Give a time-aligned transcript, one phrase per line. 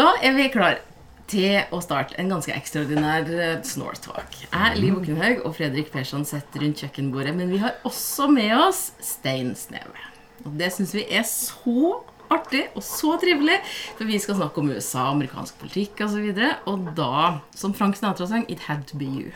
[0.00, 0.78] Da er vi klar
[1.28, 4.38] til å starte en ganske ekstraordinær eh, Snortalk.
[4.46, 8.94] Jeg, Liv Okenhaug og Fredrik Persson sitter rundt kjøkkenbordet, men vi har også med oss
[9.04, 10.06] Stein Sneve.
[10.46, 11.98] Og det syns vi er så
[12.32, 13.58] artig og så trivelig,
[13.98, 16.30] for vi skal snakke om USA, amerikansk politikk osv.
[16.30, 17.24] Og, så og da,
[17.60, 19.34] som Frank Sinatra sang, It had to be you.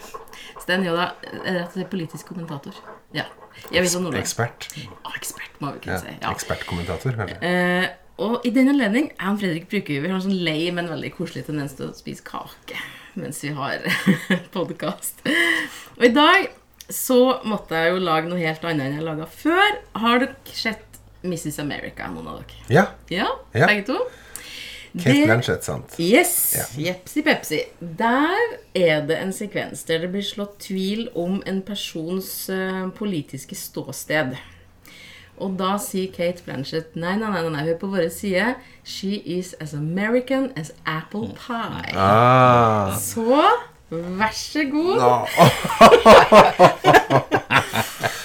[0.63, 1.11] Stein er da
[1.43, 2.79] er rett og slett politisk kommentator.
[3.13, 3.27] Ja.
[3.69, 4.17] Jeg vet om noe.
[4.17, 4.71] Ekspert.
[5.05, 6.17] Ah, ekspert, må vi kunne Ja, si.
[6.25, 6.33] Ja.
[6.33, 7.43] Ekspertkommentator, kanskje.
[7.45, 10.87] Eh, og i den anledning er han Fredrik bruker vi har en sånn lei, men
[10.91, 12.79] veldig koselig tendens til å spise kake
[13.15, 13.79] mens vi har
[14.57, 15.21] podkast.
[15.97, 16.49] Og i dag
[16.91, 19.77] så måtte jeg jo lage noe helt annet enn jeg laga før.
[20.03, 21.61] Har dere sett Mrs.
[21.63, 22.65] America, noen av dere?
[22.75, 22.85] Ja.
[23.15, 23.69] Ja, Ja.
[23.71, 24.01] begge to?
[24.95, 25.95] Kate Blanchett, sant.
[25.99, 26.35] Yes.
[26.55, 26.65] Ja.
[26.93, 27.61] Jepsi pepsi.
[27.81, 33.57] Der er det en sekvens der det blir slått tvil om en persons eh, politiske
[33.59, 34.37] ståsted.
[35.43, 38.55] Og da sier Kate Blanchett nei, nei, nei, nei, nei, er på våre side.
[38.85, 41.91] She is as American as apple pie.
[41.97, 42.95] Ah.
[42.99, 43.43] Så
[43.91, 45.01] vær så god.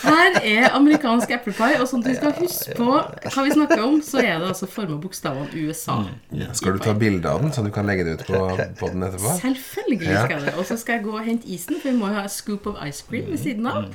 [0.10, 1.82] Her er amerikansk apple pie.
[1.82, 4.70] Og som du vi skal huske på hva vi snakker om, så er det altså
[4.70, 6.00] forma bokstavene USA.
[6.36, 8.44] Ja, skal du ta bilde av den, så du kan legge det ut på,
[8.80, 9.36] på den etterpå?
[9.42, 10.56] Selvfølgelig skal jeg det.
[10.58, 12.70] Og så skal jeg gå og hente isen, for vi må jo ha a scoop
[12.70, 13.90] of ice cream ved siden av.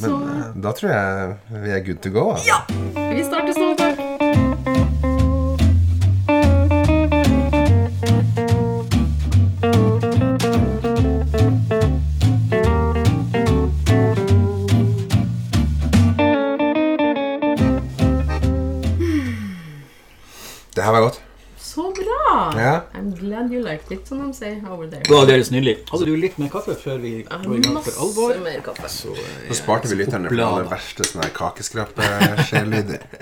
[0.00, 0.20] Men Så...
[0.62, 2.30] da tror jeg vi er good to go.
[2.30, 2.46] Altså.
[2.46, 3.98] ja, vi starter Ståltak.
[20.76, 21.25] Det her var godt.
[22.56, 22.72] Ja.
[22.94, 25.02] I'm glad you liked it, som de sier over there.
[25.10, 25.76] Ja, det er snillig?
[25.90, 28.34] Hadde du litt mer kaffe før vi går i gang for alvor?
[28.34, 28.90] Masse mer kaffe.
[28.92, 33.06] Så, ja, Så sparte vi lytterne for alle verste sånne kakeskrapeskjelyder.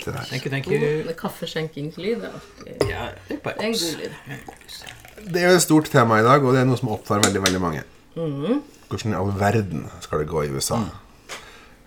[0.00, 0.16] Der.
[0.30, 0.78] Thank you, thank you.
[0.80, 4.14] Oh, kaffeskjenkingslyd er alltid Ja, det er en god lyd.
[5.34, 7.42] Det er jo et stort tema i dag, og det er noe som opptar veldig
[7.44, 7.82] veldig mange.
[8.14, 10.78] Hvordan i all verden skal det gå i USA?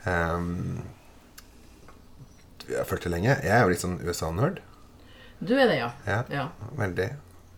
[0.05, 0.83] Um,
[2.69, 3.33] jeg har fulgt det lenge.
[3.41, 4.61] Jeg er jo litt sånn USA-nerd.
[5.47, 5.91] Du er det, ja.
[6.07, 6.47] Ja, Ja.
[6.79, 7.09] veldig.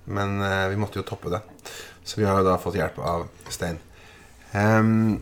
[0.05, 1.41] Men uh, vi måtte jo toppe det.
[2.05, 3.79] Så vi har jo da fått hjelp av Stein.
[4.53, 5.21] Um,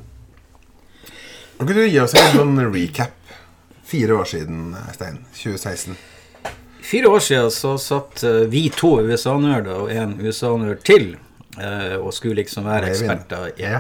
[1.58, 3.14] kan du gi oss en sånn recap?
[3.88, 5.22] Fire år siden, Stein.
[5.38, 5.96] 2016.
[6.84, 11.14] Fire år siden så satt eh, vi to USA-nerder og en USA-nerd til
[11.62, 13.80] eh, og skulle liksom være eksperter i, Ja.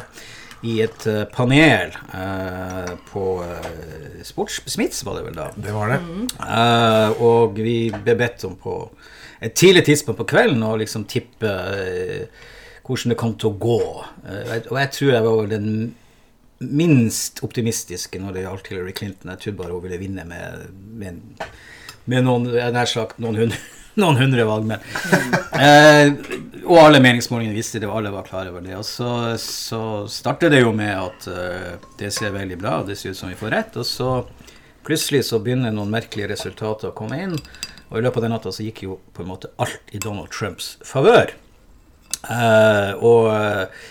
[0.63, 5.49] I et eh, panel eh, på uh, Sports var det vel da.
[5.55, 5.99] Det var det.
[6.39, 8.77] Eh, og vi ble bedt om på
[9.43, 12.47] et tidlig tidspunkt på kvelden å liksom tippe eh,
[12.83, 13.81] hvordan det kom til å gå.
[14.23, 15.69] Eh, og jeg tror jeg var den
[16.63, 19.33] minst optimistiske når det gjaldt Hillary Clinton.
[19.33, 20.67] Jeg trodde bare hun ville vinne med,
[21.01, 21.47] med,
[22.09, 23.59] med noen, nær sagt noen hundre,
[24.01, 24.83] noen hundre valgmenn.
[25.53, 26.13] Eh,
[26.63, 28.75] og alle meningsmålingene visste det, og alle var klare over det.
[28.79, 29.81] Og så, så
[30.11, 33.31] starter det jo med at uh, det ser veldig bra og det ser ut som
[33.31, 33.77] vi får rett.
[33.79, 34.09] Og så
[34.87, 37.35] plutselig så begynner noen merkelige resultater å komme inn.
[37.91, 40.31] Og i løpet av den natta så gikk jo på en måte alt i Donald
[40.33, 41.35] Trumps favør.
[42.23, 43.83] Eh, og eh,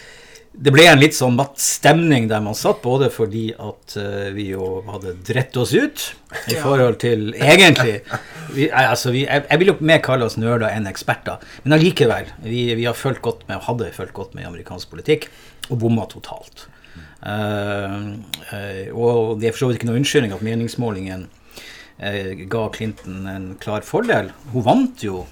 [0.53, 4.51] det ble en litt sånn matt stemning der man satt, både fordi at eh, vi
[4.51, 6.05] jo hadde drett oss ut
[6.53, 8.03] i forhold til Egentlig
[8.53, 12.29] vi, altså vi, jeg, jeg vil jo mer kalle oss nerder enn eksperter, men allikevel.
[12.45, 15.31] Vi, vi har fulgt godt med, hadde fulgt godt med i amerikansk politikk,
[15.71, 16.67] og bomma totalt.
[17.23, 18.19] Uh,
[18.51, 23.29] uh, og det er for så vidt ikke noe unnskyldning at meningsmålingen uh, ga Clinton
[23.31, 24.33] en klar fordel.
[24.53, 25.25] Hun vant jo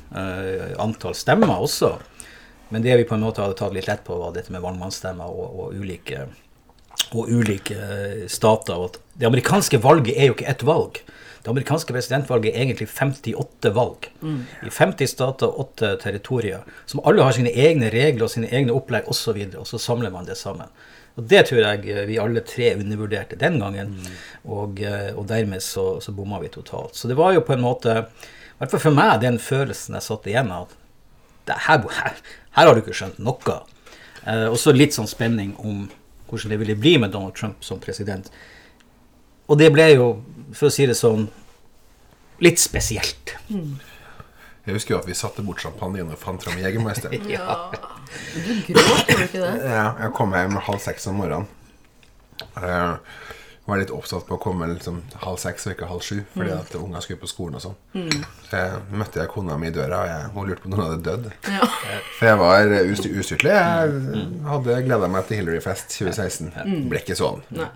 [0.80, 1.98] antall stemmer også.
[2.70, 5.30] Men det vi på en måte hadde tatt litt lett på, var dette med vannmannsstemmer
[5.30, 6.26] og, og ulike,
[7.10, 8.86] og ulike eh, stater.
[8.86, 11.02] At det amerikanske valget er jo ikke ett valg.
[11.40, 14.10] Det amerikanske presidentvalget er egentlig 58 valg.
[14.66, 16.66] I 50 stater og 8 territorier.
[16.86, 19.10] Som alle har sine egne regler og sine egne opplegg osv.
[19.10, 20.68] Og, så videre, og så samler man det sammen.
[21.16, 23.96] Og Det tror jeg eh, vi alle tre undervurderte den gangen.
[24.44, 26.94] Og, eh, og dermed så, så bomma vi totalt.
[26.96, 30.06] Så det var jo på en måte, i hvert fall for meg, den følelsen jeg
[30.06, 30.76] satt igjen av.
[31.48, 32.20] Det her, her,
[32.56, 33.58] her har du ikke skjønt noe.
[34.26, 35.86] Eh, også litt sånn spenning om
[36.30, 38.30] hvordan det ville bli med Donald Trump som president.
[39.50, 40.10] Og det ble jo,
[40.54, 41.26] for å si det sånn,
[42.42, 43.34] litt spesielt.
[43.50, 47.14] Jeg husker jo at vi satte bort champagnen og fant fram Jegermeister.
[47.34, 47.56] ja.
[48.34, 49.54] Du gråt, gjorde du ikke det?
[49.64, 51.48] Ja, jeg kom hjem halv seks om morgenen.
[52.40, 52.98] Jeg
[53.70, 56.74] var litt opptatt på å komme liksom halv seks og ikke halv sju, fordi at
[56.78, 57.76] ungene skulle på skolen og sånn.
[58.50, 60.84] Så jeg møtte jeg kona mi i døra, og jeg, hun lurte på om hun
[60.84, 61.30] hadde dødd.
[61.54, 61.68] Ja.
[62.18, 63.54] For jeg var ust- ustyrtelig.
[63.56, 66.52] Jeg hadde gleda meg til Hillary-fest 2016.
[66.58, 67.40] Det ble ikke sånn.
[67.56, 67.70] Nei.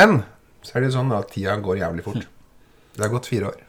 [0.00, 0.20] Men
[0.62, 2.26] så er det jo sånn at tida går jævlig fort.
[2.98, 3.60] Det har gått fire år.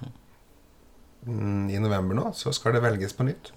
[1.27, 3.51] mm, i november nå, så skal det velges på nytt.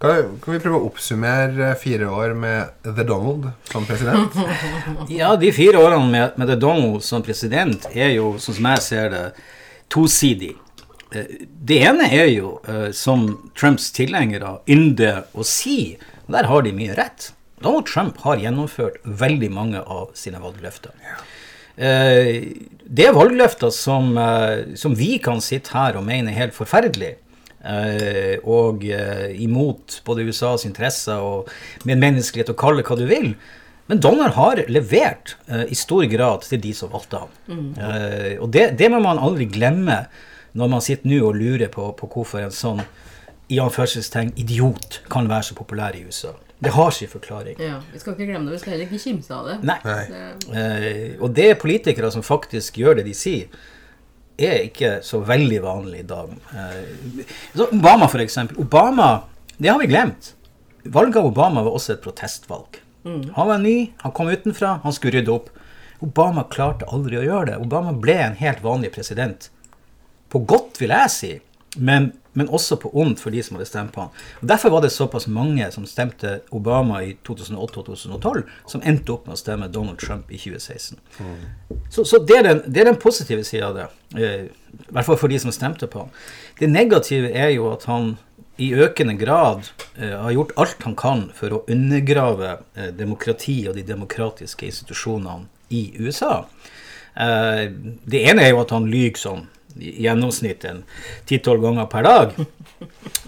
[0.00, 4.32] Kan, kan vi prøve å oppsummere fire år med The Donald som president?
[5.12, 8.84] Ja, de fire årene med, med The Donald som president er jo, sånn som jeg
[8.86, 9.24] ser det,
[9.92, 10.54] tosidig.
[11.12, 13.26] Eh, Det ene er jo, eh, som
[13.58, 17.32] Trumps tilhengere ynder å si, og der har de mye rett.
[17.60, 20.96] Donald Trump har gjennomført veldig mange av sine valgløfter.
[21.76, 22.46] Eh,
[22.90, 27.18] Det er valgløfter som, eh, som vi kan sitte her og mene er helt forferdelig.
[27.64, 31.48] Eh, Og eh, imot både USAs interesser og
[31.88, 33.34] medmenneskelighet og kalle hva du vil.
[33.90, 37.32] Men Donald har levert eh, i stor grad til de som valgte ham.
[37.76, 40.04] Eh, og det, det må man aldri glemme
[40.54, 42.80] når man sitter nå og lurer på, på hvorfor en sånn
[43.50, 46.30] i anførselstegn idiot kan være så populær i USA.
[46.60, 47.56] Det har sin forklaring.
[47.58, 48.58] Ja, Vi skal ikke glemme det.
[48.58, 49.54] Vi skal heller ikke kimse av det.
[49.66, 49.78] Nei.
[49.84, 50.04] Nei.
[50.10, 50.26] Det-
[50.60, 53.46] Eh, og det er politikere som faktisk gjør det de sier,
[54.48, 56.34] er ikke så veldig vanlig i dag.
[56.56, 58.60] Eh, så Obama, for eksempel.
[58.62, 59.10] Obama,
[59.58, 60.34] det har vi glemt.
[60.84, 62.80] Valget av Obama var også et protestvalg.
[63.36, 65.48] Han var ny, han kom utenfra, han skulle rydde opp.
[66.04, 67.60] Obama klarte aldri å gjøre det.
[67.60, 69.50] Obama ble en helt vanlig president.
[70.32, 71.32] På godt, vil jeg si,
[71.76, 74.14] men, men også på ondt for de som hadde stemt på han.
[74.40, 79.14] Og Derfor var det såpass mange som stemte Obama i 2008 og 2012, som endte
[79.14, 80.98] opp med å stemme Donald Trump i 2016.
[81.88, 83.86] Så, så det, er den, det er den positive sida av det.
[84.18, 86.10] Eh, I hvert fall for de som stemte på han.
[86.58, 88.16] Det negative er jo at han
[88.60, 93.78] i økende grad eh, har gjort alt han kan for å undergrave eh, demokrati og
[93.78, 96.42] de demokratiske institusjonene i USA.
[97.14, 97.70] Eh,
[98.04, 99.46] det ene er jo at han lyver sånn
[99.80, 100.82] i gjennomsnitt en
[101.28, 102.38] ti-tolv ganger per dag.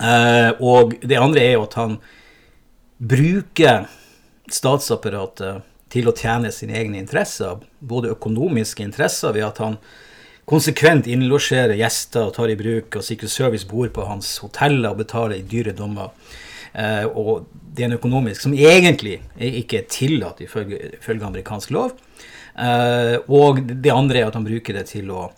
[0.03, 1.93] Eh, og det andre er jo at han
[2.99, 3.85] bruker
[4.51, 9.77] statsapparatet til å tjene sine egne interesser, både økonomiske interesser ved at han
[10.49, 15.03] konsekvent innlosjerer gjester og tar i bruk og Secret Service bor på hans hoteller og
[15.05, 16.11] betaler i dyre dommer.
[16.73, 21.95] Eh, og det er en økonomisk som egentlig ikke er tillatt ifølge, ifølge amerikansk lov.
[22.57, 25.29] Eh, og det andre er at han bruker det til å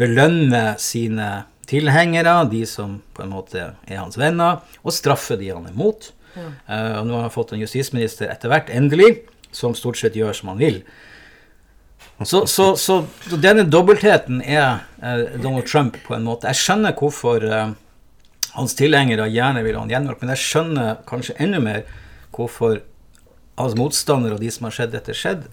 [0.00, 1.28] belønne sine
[1.70, 6.10] tilhengere, de som på en måte er hans venner, og straffe de han er mot.
[6.36, 9.22] Eh, og nå har han fått en justisminister etter hvert, endelig,
[9.54, 10.82] som stort sett gjør som han vil.
[12.22, 16.50] Så, så, så, så denne dobbeltheten er uh, Donald Trump på en måte.
[16.52, 17.72] Jeg skjønner hvorfor uh,
[18.58, 21.86] hans tilhengere gjerne vil ha han gjenvalgt, men jeg skjønner kanskje enda mer
[22.36, 22.82] hvorfor
[23.60, 25.48] hans motstandere og de som har sett dette skjedd,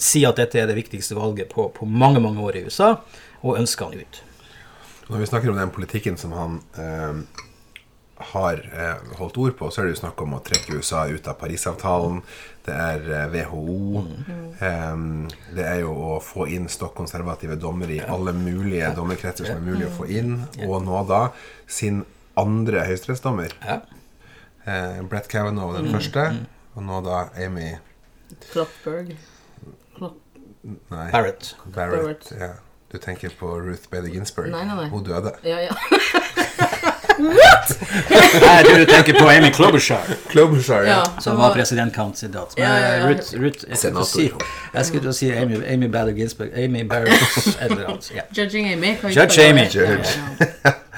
[0.00, 2.94] sier at dette er det viktigste valget på, på mange mange år i USA,
[3.40, 4.22] og ønsker han ut.
[5.10, 7.46] Når vi snakker om den politikken som han eh,
[8.30, 11.28] har eh, holdt ord på, så er det jo snakk om å trekke USA ut
[11.30, 12.20] av Parisavtalen.
[12.66, 14.04] Det er eh, WHO.
[14.60, 15.04] Eh,
[15.56, 19.88] det er jo å få inn stokkonservative dommere i alle mulige dommerkretser som er mulig
[19.88, 20.36] å få inn.
[20.68, 21.26] Og nå da
[21.66, 22.04] sin
[22.40, 23.56] andre høyesterettsdommer.
[23.64, 23.80] Ja.
[24.68, 26.28] Eh, Brett Kavanaugh den første.
[26.76, 27.72] Og nå da Amy
[28.52, 29.16] Kloppberg.
[29.96, 30.20] Klopp...
[30.62, 31.54] Nei, Barrett.
[31.72, 32.02] Barrett.
[32.04, 32.34] Barrett.
[32.36, 32.52] Ja.
[32.92, 34.50] Du tenker på Ruth Bader Ginsburg.
[34.50, 34.88] Nei, nei, nei.
[34.90, 35.32] Hun døde.
[35.44, 35.70] Ja, ja.
[37.20, 37.76] What?!
[38.40, 40.00] Nei, du tenker på Amy Klobuchar.
[40.28, 40.88] Klobuchar, ja.
[40.90, 41.20] ja.
[41.20, 42.54] Som var presidentkandidat.
[42.56, 43.08] Men Ja, ja, ja.
[43.08, 44.30] Ruth, Ruth jeg skulle si,
[44.74, 46.50] jeg skulle til å si Amy, Amy Bader Ginsburg.
[46.56, 48.12] Amy Barrett et eller annet.
[48.36, 48.96] Judging Amy.
[49.14, 49.98] Judge Amy, Judge Ja, ja.
[50.40, 50.78] Judge.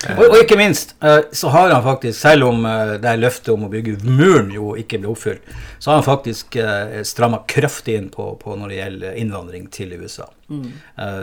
[0.00, 3.52] Og, og ikke minst, eh, så har han faktisk, selv om eh, det er løftet
[3.52, 7.98] om å bygge muren jo ikke ble oppfylt, så har han faktisk uh, stramma kraftig
[7.98, 10.28] inn på, på når det gjelder innvandring til USA.
[10.50, 10.72] Mm.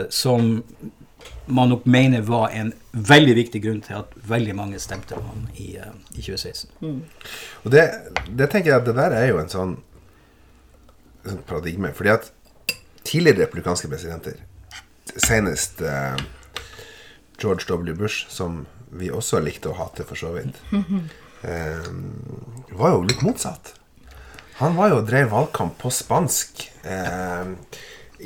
[0.08, 0.62] som
[1.48, 5.46] man nok mener var en veldig viktig grunn til at veldig mange stemte på ham
[5.56, 6.70] i, eh, i 2016.
[7.64, 7.84] Og det,
[8.28, 9.76] det tenker jeg at det der er jo en sånn,
[11.24, 11.94] sånn paradigme.
[11.96, 12.30] Fordi at
[13.08, 14.42] tidligere republikanske presidenter,
[15.16, 16.20] senest eh,
[17.38, 17.94] George W.
[17.94, 20.58] Bush, som vi også likte å hate for så vidt,
[21.42, 21.90] eh,
[22.78, 23.74] var jo litt motsatt.
[24.58, 27.52] Han var jo drev valgkamp på spansk eh,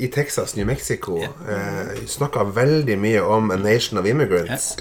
[0.01, 1.19] i Texas, New Mexico.
[1.21, 4.71] Eh, Snakka veldig mye om a nation of immigrants.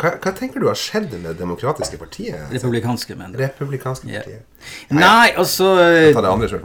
[0.00, 2.46] Hva, hva tenker du har skjedd med det demokratiske partiet?
[2.52, 3.42] Republikanske, mener du.
[3.44, 4.22] Republikanske Ja.
[4.24, 4.46] partiet.
[4.92, 6.12] Nei, altså det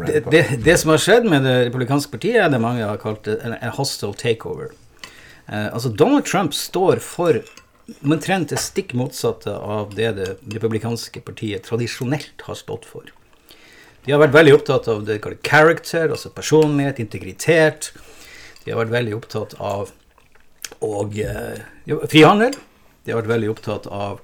[0.08, 3.24] det, det, det som har skjedd med det republikanske partiet, er det mange har kalt
[3.28, 4.72] det en hostile takeover.
[5.48, 7.42] Eh, altså Donald Trump står for
[8.06, 13.12] omtrent det stikk motsatte av det det republikanske partiet tradisjonelt har stått for.
[14.06, 17.92] De har vært veldig opptatt av det de kaller character, altså personlighet, integritet.
[18.64, 19.94] De har vært veldig opptatt av
[20.82, 21.62] og, eh,
[22.10, 22.58] frihandel.
[23.06, 24.22] De har vært veldig opptatt av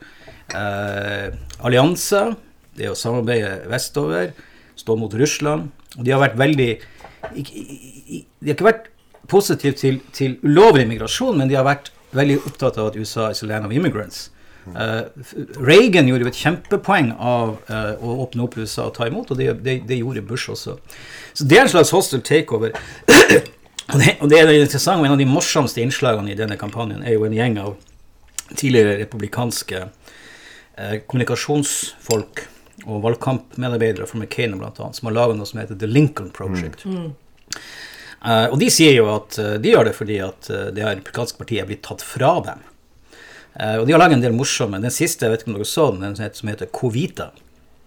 [0.54, 2.36] eh, allianser,
[2.76, 4.34] det å samarbeide vestover,
[4.76, 5.70] stå mot Russland.
[5.98, 6.72] Og de har vært veldig
[7.32, 8.88] De har ikke vært
[9.32, 13.44] positive til, til ulovlig migrasjon, men de har vært veldig opptatt av at USA is
[13.44, 14.30] a land of immigrants.
[14.68, 15.08] Uh,
[15.58, 19.40] Reagan gjorde jo et kjempepoeng av uh, å åpne opp USA og ta imot, og
[19.40, 20.76] det, det, det gjorde Bush også.
[21.34, 22.76] Så det er en slags hostile takeover.
[23.92, 26.60] og, det, og det er det interessante, og en av de morsomste innslagene i denne
[26.62, 27.74] kampanjen er jo en gjeng av
[28.52, 32.46] tidligere republikanske uh, kommunikasjonsfolk
[32.86, 36.86] og valgkampmedarbeidere fra McCain bl.a., som har laget noe som heter The Lincoln Project.
[36.86, 37.10] Eh,
[38.54, 41.64] og de sier jo at eh, de gjør det fordi at eh, det republikanske partiet
[41.64, 42.60] er blitt tatt fra dem.
[43.58, 44.82] Eh, og de har laget en del morsomme.
[44.84, 47.32] Den siste, jeg vet ikke om dere så den, den som heter, Covita.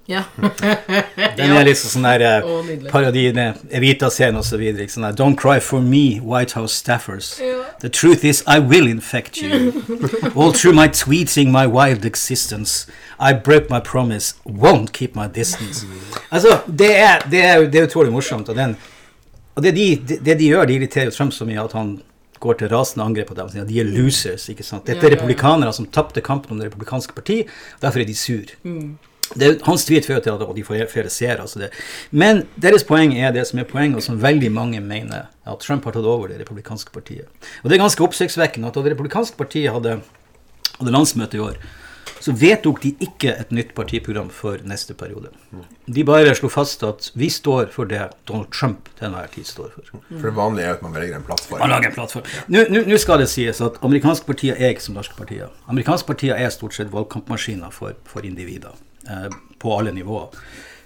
[0.07, 0.23] Ja.
[1.37, 4.85] Den er liksom sånn der oh, parodi Evita-scenen videre.
[4.93, 7.39] Sånn der, Don't cry for me, White House staffers.
[7.81, 9.73] The truth is, I will infect you.
[10.37, 12.85] All through my tweeting my wild existence,
[13.19, 15.87] I broke my promise, won't keep my distance.
[16.31, 18.53] Altså, det er, det er, det er utrolig morsomt.
[18.53, 18.77] Og, den,
[19.55, 21.97] og det, de, det, det de gjør, de irriterer jo Trump så mye at han
[22.43, 23.47] går til rasende angrep på dem.
[23.63, 24.49] at De er losers.
[24.49, 24.85] ikke sant?
[24.87, 27.45] Dette er republikanere som tapte kampen om det republikanske parti,
[27.81, 28.43] derfor er de sur.
[29.35, 31.41] Det, er- hans tweet fører til at de får flere seere.
[31.41, 31.71] Altså det.
[32.11, 35.85] Men deres poeng er det som er poenget, og som veldig mange mener, at Trump
[35.85, 37.25] har tatt over det republikanske partiet.
[37.63, 40.01] Og det er ganske oppsiktsvekkende at da det republikanske partiet hadde,
[40.79, 41.57] hadde landsmøte i år,
[42.25, 45.29] så vedtok de ikke et nytt partiprogram for neste periode.
[45.93, 48.01] De bare slo fast at vi står for det
[48.31, 49.91] Donald Trump til enhver tid står for.
[50.09, 51.61] For det vanlige er at man velger en plattform.
[51.61, 52.31] Man lager en plattform.
[52.49, 55.53] Nå- skal det sies at amerikanske partier er ikke som norske partier.
[55.69, 58.73] Amerikanske partier er stort sett valgkampmaskiner for, for individer.
[59.05, 59.29] Eh,
[59.61, 60.33] på alle nivåer.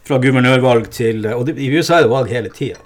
[0.08, 2.80] Fra guvernørvalg til Og det, i USA er det valg hele tida.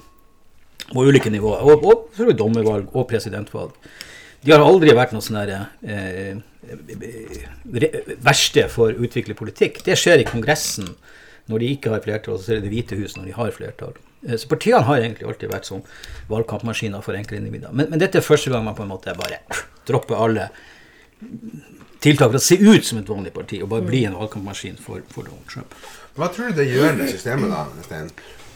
[0.93, 1.65] På ulike nivåer.
[1.65, 3.73] Og, og vidt dommervalg og presidentvalg.
[4.43, 6.37] De har aldri vært noe sånn eh,
[8.23, 9.83] verksted for å utvikle politikk.
[9.87, 10.89] Det skjer i Kongressen
[11.51, 13.55] når de ikke har flertall, og så er det Det hvite hus når de har
[13.55, 13.95] flertall.
[14.27, 15.83] Eh, Så partiene har egentlig alltid vært som
[16.31, 17.73] valgkampmaskiner for enkeltindivider.
[17.73, 19.41] Men, men dette er første gang man på en måte bare
[19.87, 20.49] dropper alle
[22.03, 25.05] tiltak for å se ut som et vanlig parti, og bare bli en valgkampmaskin for,
[25.11, 25.75] for Donald Trump.
[26.19, 28.11] Hva tror du det gjør med systemet, da, Stein?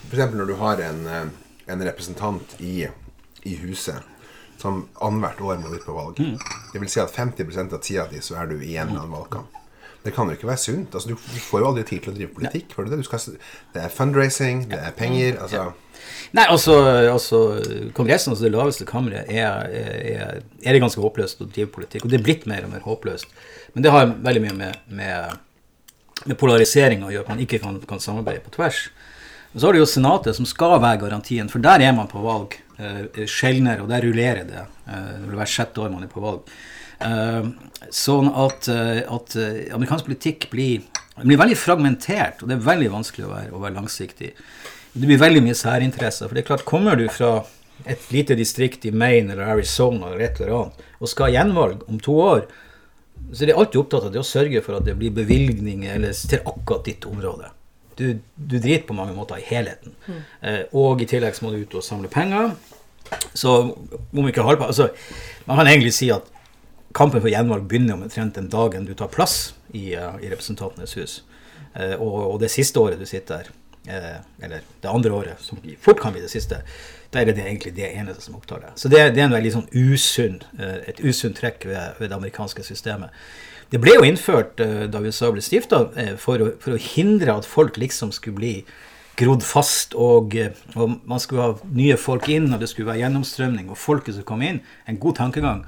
[0.07, 1.29] Eksempel når du har en, eh,
[1.71, 2.87] en representant i,
[3.47, 4.03] i huset
[4.61, 6.19] som annethvert år må ut på valg.
[6.73, 9.15] Det vil si at 50% av tida di så er du i en eller annen
[9.15, 9.57] valgkamp.
[10.05, 10.93] Det kan jo ikke være sunt.
[10.95, 12.71] Altså, du, får jo aldri tid til å drive politikk.
[12.75, 12.99] får det?
[13.01, 13.23] Du skal,
[13.73, 15.65] det er fundraising, det er penger altså,
[16.37, 16.75] Nei, altså,
[17.11, 17.39] altså
[17.97, 22.05] Kongressen, altså det laveste kammeret, er, er, er det ganske håpløst å drive politikk.
[22.05, 23.35] Og det er blitt mer og mer håpløst.
[23.75, 25.35] Men det har veldig mye med, med,
[26.23, 28.85] med polarisering å gjøre, at man ikke kan, kan samarbeide på tvers.
[29.53, 32.23] Og så har du jo Senatet, som skal være garantien, for der er man på
[32.23, 34.65] valg sjeldnere, og der rullerer det.
[34.87, 36.51] Eh, vil være sjette år man er på valg.
[36.97, 37.49] Eh,
[37.93, 40.85] sånn at, eh, at eh, amerikansk politikk blir,
[41.21, 44.31] blir veldig fragmentert, og det er veldig vanskelig å være, å være langsiktig.
[44.97, 46.25] Det blir veldig mye særinteresser.
[46.25, 47.43] For det er klart, kommer du fra
[47.85, 51.83] et lite distrikt i Maine eller Arizona eller et eller annet, og skal ha gjenvalg
[51.91, 52.47] om to år,
[53.29, 56.15] så er de alltid opptatt av det å sørge for at det blir bevilgninger eller
[56.17, 57.51] til akkurat ditt område.
[57.97, 59.95] Du, du driter på mange måter i helheten.
[60.41, 62.53] Eh, og i tillegg så må du ut og samle penger.
[63.33, 64.89] Så om ikke halvparten altså,
[65.47, 66.27] Man kan egentlig si at
[66.97, 71.21] kampen for gjenvalg begynner omtrent den dagen du tar plass i, uh, i Representantenes hus.
[71.77, 73.49] Eh, og, og det siste året du sitter der,
[73.93, 76.61] eh, eller det andre året, som fort kan bli det siste,
[77.13, 78.71] da er det, egentlig det eneste som opptar deg.
[78.75, 82.17] Så det, det er en veldig sånn usunn, eh, et usunt trekk ved, ved det
[82.17, 83.13] amerikanske systemet.
[83.71, 85.81] Det ble jo innført eh, da USA ble stifta,
[86.17, 88.53] for, å- for å hindre at folk liksom skulle bli
[89.17, 93.01] grodd fast, og, eh, og man skulle ha nye folk inn, og det skulle være
[93.03, 94.61] gjennomstrømning, og folket som kom inn.
[94.87, 95.65] En god tankegang.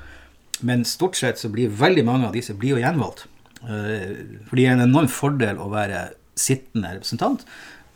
[0.62, 3.26] Men stort sett så blir veldig mange av disse blir jo gjenvalgt.
[3.60, 6.06] Fordi For det er en enorm fordel å være
[6.40, 7.44] sittende representant.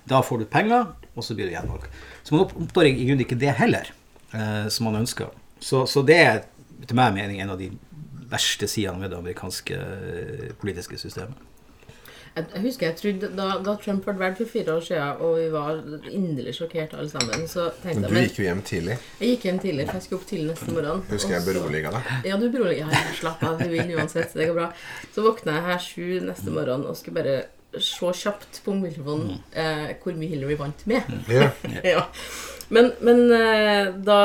[0.09, 1.87] Da får du penger, og så blir du gjenvalgt.
[2.23, 3.87] Så man opp- oppnår i grunnen ikke det heller,
[4.33, 5.29] eh, som man ønsker.
[5.63, 6.41] Så, så det er
[6.87, 7.69] til meg mening en av de
[8.33, 11.49] verste sidene ved det amerikanske eh, politiske systemet.
[12.33, 15.49] Jeg, husker jeg trodde da, da Trump ble valgt for fire år siden, og vi
[15.53, 18.95] var inderlig sjokkert alle sammen, så tenkte jeg du gikk jo hjem tidlig.
[19.19, 21.03] Jeg gikk hjem tidlig, for jeg skulle opp tidlig neste morgen.
[21.11, 22.09] Husker jeg beroliga deg.
[22.31, 23.11] Ja, du beroliga meg.
[23.19, 24.33] Slapp av, du vinner uansett.
[24.33, 24.71] Det går bra.
[25.13, 27.37] Så våkna jeg her sju neste morgen og skulle bare
[27.81, 31.13] se kjapt på mobiltelefonen eh, hvor mye Hillary vant med.
[31.29, 31.51] Ja.
[31.93, 32.07] ja.
[32.73, 34.17] Men, men eh, da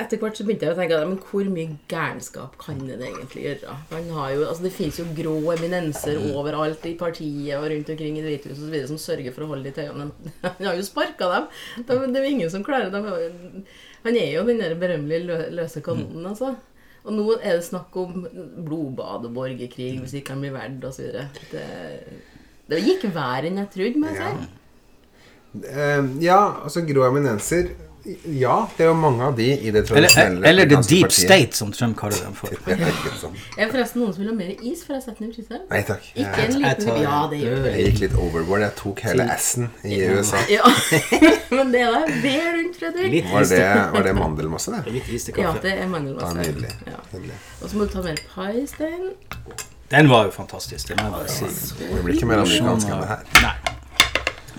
[0.00, 3.76] etter hvert så begynte jeg å tenke Men hvor mye gærenskap kan det egentlig gjøre?
[3.92, 8.18] Han har jo, altså Det fins jo grå eminenser overalt i partiet og rundt omkring
[8.18, 10.10] i Det hvite hus videre, som sørger for å holde de tøyene.
[10.46, 11.48] Han har jo sparka dem.
[11.86, 13.64] Er det er jo ingen som klarer det.
[14.04, 16.54] Han er jo den der berømmelige løse kanonen, altså.
[17.00, 18.24] Og nå er det snakk om
[18.60, 21.14] blodbad og borgerkrig hvis ikke han blir verd osv.
[21.52, 21.66] Det,
[22.68, 24.59] det gikk verre enn jeg trodde, må jeg si.
[25.50, 27.72] Eh, ja, altså grå eminenser
[28.24, 31.12] Ja, det er jo mange av de i det tradisjonelle eller The Deep partiet.
[31.26, 32.48] State, som Trump kaller dem for.
[32.64, 33.34] Det er sånn.
[33.58, 35.34] Er det forresten noen som vil ha mer is, for jeg har sett den i
[35.34, 35.66] fryset?
[35.68, 36.06] Nei takk.
[36.14, 37.72] Ikke Jeg, en jeg liten tar- Ja, det gjør det.
[37.76, 38.64] jeg gikk litt overboard.
[38.64, 40.40] Jeg tok hele S-en i USA.
[40.48, 40.70] Ja,
[41.58, 43.28] men det var ved rundt, Fredrik.
[43.34, 43.60] Var det,
[43.98, 44.94] var det mandelmasse, det?
[44.96, 45.60] litt iste Ja, kaffe.
[45.66, 46.38] det er Ja, mandelmasse.
[46.40, 46.72] nydelig.
[46.88, 47.02] Ja.
[47.12, 47.36] nydelig.
[47.60, 49.10] Og så må du ta mer pai, Stein.
[49.92, 51.52] Den var jo fantastisk, det var, bare si.
[51.84, 53.28] Det blir ikke mer amerikansk enn det her.
[53.44, 53.76] Nei.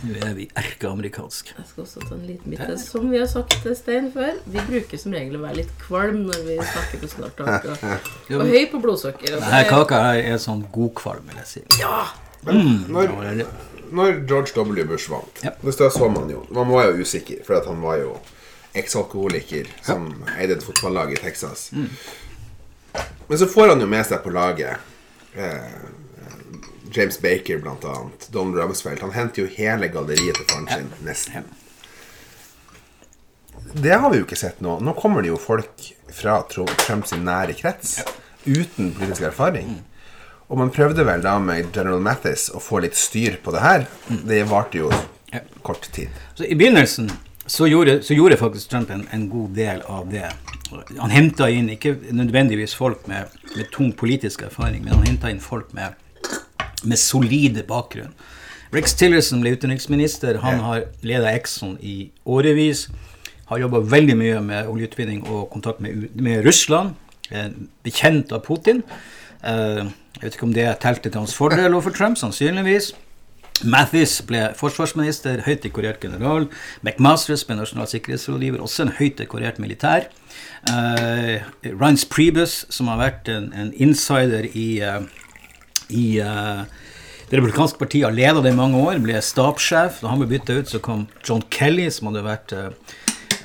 [0.02, 1.52] Nå er vi erkeamerikansk.
[1.58, 2.62] Jeg skal også ta en liten bit.
[2.82, 6.24] Som vi har sagt til Stein før, vi bruker som regel å være litt kvalm
[6.30, 7.68] når vi snakker på snartak.
[7.70, 9.38] Og, og høy på blodsukker.
[9.38, 11.64] Denne kaka her er sånn godkvalm, vil jeg si.
[11.84, 12.08] Ja!
[12.48, 13.12] Når,
[13.94, 14.86] når George W.
[14.90, 15.52] Bush vant, Ja.
[15.62, 18.16] det så så man jo Man var jo usikker, for at han var jo
[18.74, 21.70] eksalkoholiker som eide et fotballag i Texas.
[21.76, 21.90] Mm.
[23.28, 24.78] Men så får han jo med seg på laget
[25.36, 25.76] eh,
[26.92, 28.28] James Baker, blant annet.
[28.32, 29.02] Donald Rumsfeld.
[29.02, 31.48] Han henter jo hele galleriet til faren sin, nesten.
[33.72, 34.80] Det har vi jo ikke sett nå.
[34.84, 38.02] Nå kommer det jo folk fra Trumps nære krets
[38.44, 39.78] uten politisk erfaring.
[40.52, 43.86] Og man prøvde vel da med General Mathis å få litt styr på det her.
[44.28, 44.90] Det varte jo
[45.64, 46.12] kort tid.
[46.36, 47.08] Så I begynnelsen
[47.46, 50.28] så gjorde, så gjorde faktisk Trump en, en god del av det.
[51.00, 55.42] Han henta inn ikke nødvendigvis folk med, med tung politisk erfaring, men han henta inn
[55.44, 55.96] folk med,
[56.84, 58.14] med solide bakgrunn.
[58.72, 60.40] Rex Tillerson ble utenriksminister.
[60.46, 62.88] Han har leda Exxon i årevis.
[63.52, 66.96] Har jobba veldig mye med oljeutvinning og kontakt med, med Russland.
[67.32, 67.52] Er
[67.84, 68.80] bekjent av Putin.
[69.44, 69.84] Eh,
[70.16, 72.94] jeg vet ikke om det telte til hans fordel overfor Trump, sannsynligvis.
[73.68, 76.48] Mathis ble forsvarsminister, høyt dekorert general.
[76.82, 80.08] McMasters ble nasjonal sikkerhetsrådgiver, også en høyt dekorert militær.
[80.70, 85.02] Uh, Reince Priebus, som har vært en, en insider i, eh,
[85.92, 86.64] i uh,
[87.30, 90.02] det republikanske partiet, har ledet det i mange år, ble stabssjef.
[90.04, 92.98] Da han ble bytta ut, så kom John Kelly, som hadde vært uh,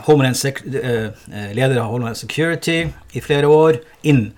[0.07, 1.11] Homeland eh,
[1.57, 4.33] leder av Homeland Security i flere år, inn.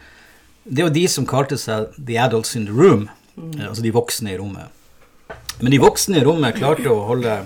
[0.64, 3.68] Det var de som kalte seg The Adults in the Room, mm.
[3.68, 4.68] altså de voksne i rommet.
[5.60, 7.40] Men de voksne i rommet klarte å holde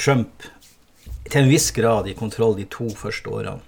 [0.00, 0.48] Trump
[1.30, 3.60] til en viss grad i kontroll de to første årene.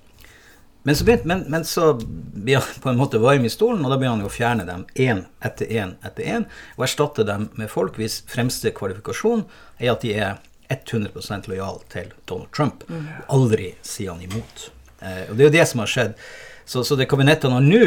[0.87, 3.91] Men så, begynte, men, men så blir han på en måte varm i stolen, og
[3.91, 6.47] da begynner han å fjerne dem én etter én etter én,
[6.77, 9.43] og erstatte dem med folk hvis fremste kvalifikasjon
[9.83, 10.37] er at de er
[10.71, 12.87] 100% lojal til Donald Trump.
[13.31, 14.69] Aldri sier han imot.
[15.01, 16.15] Eh, og Det er jo det som har skjedd.
[16.67, 17.85] Så, så det kabinettet han har nå,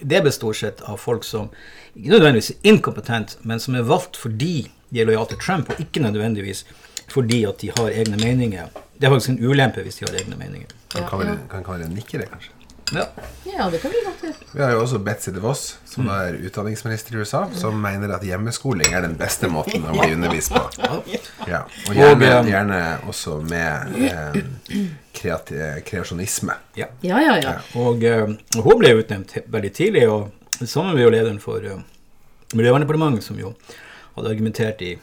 [0.00, 1.50] det består sett av folk som
[1.94, 5.82] ikke nødvendigvis er inkompetent, men som er valgt fordi de er lojale til Trump, og
[5.82, 6.64] ikke nødvendigvis
[7.12, 8.70] fordi at de har egne meninger.
[9.00, 10.72] Det er faktisk en ulempe hvis de har egne meninger.
[10.92, 12.56] Kan kalle det, kan kalle det nikkere, kanskje.
[12.90, 13.04] Ja.
[13.46, 14.46] Ja, det kan vi godt gjøre.
[14.52, 18.90] Vi har jo også Betzy DeVos, som er utdanningsminister i USA, som mener at hjemmeskoling
[18.96, 20.62] er den beste måten å bli undervist på.
[21.46, 24.40] Ja, og gjerne, eh, gjerne også med eh,
[25.14, 26.56] kreati kreasjonisme.
[26.80, 26.88] ja.
[27.06, 27.54] Ja, ja, ja.
[27.78, 28.26] Og eh,
[28.58, 31.78] hun ble utnevnt veldig tidlig, og sammen med jo lederen for eh,
[32.58, 33.54] Miljøverndepartementet, som jo
[34.16, 34.96] hadde argumentert i,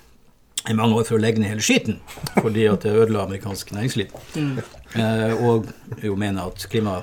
[0.70, 2.00] i mange år for å legge ned hele skiten,
[2.36, 4.12] fordi at det ødela amerikansk næringsliv.
[4.98, 5.70] Eh, og
[6.04, 7.00] jo mener at klima,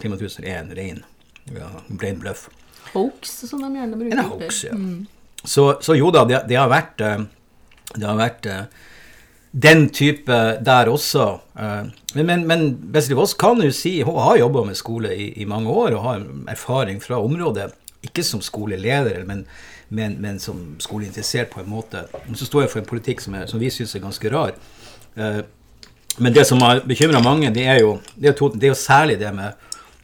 [0.00, 1.00] klimatrusler er en ren,
[1.54, 1.70] ja,
[2.02, 2.48] ren bløff.
[2.92, 4.12] Hoax, som de gjerne bruker.
[4.16, 4.76] En hoax, ja.
[5.44, 7.20] Så, så jo da, det, det har vært eh,
[7.94, 8.64] Det har vært eh,
[9.52, 11.26] den type der også.
[11.54, 11.84] eh,
[12.16, 15.46] Men, men, men Bessie Voss kan jo si Hun har jobba med skole i, i
[15.48, 17.70] mange år og har erfaring fra området.
[18.04, 19.44] Ikke som skoleleder, men,
[19.88, 22.04] men, men som skoleinteressert på en måte.
[22.26, 24.58] Men så står jeg for en politikk som, er, som vi syns er ganske rar.
[25.16, 25.40] Eh,
[26.18, 28.78] Men det som har bekymra mange, det er, jo, det, er to, det er jo
[28.80, 29.52] særlig det med,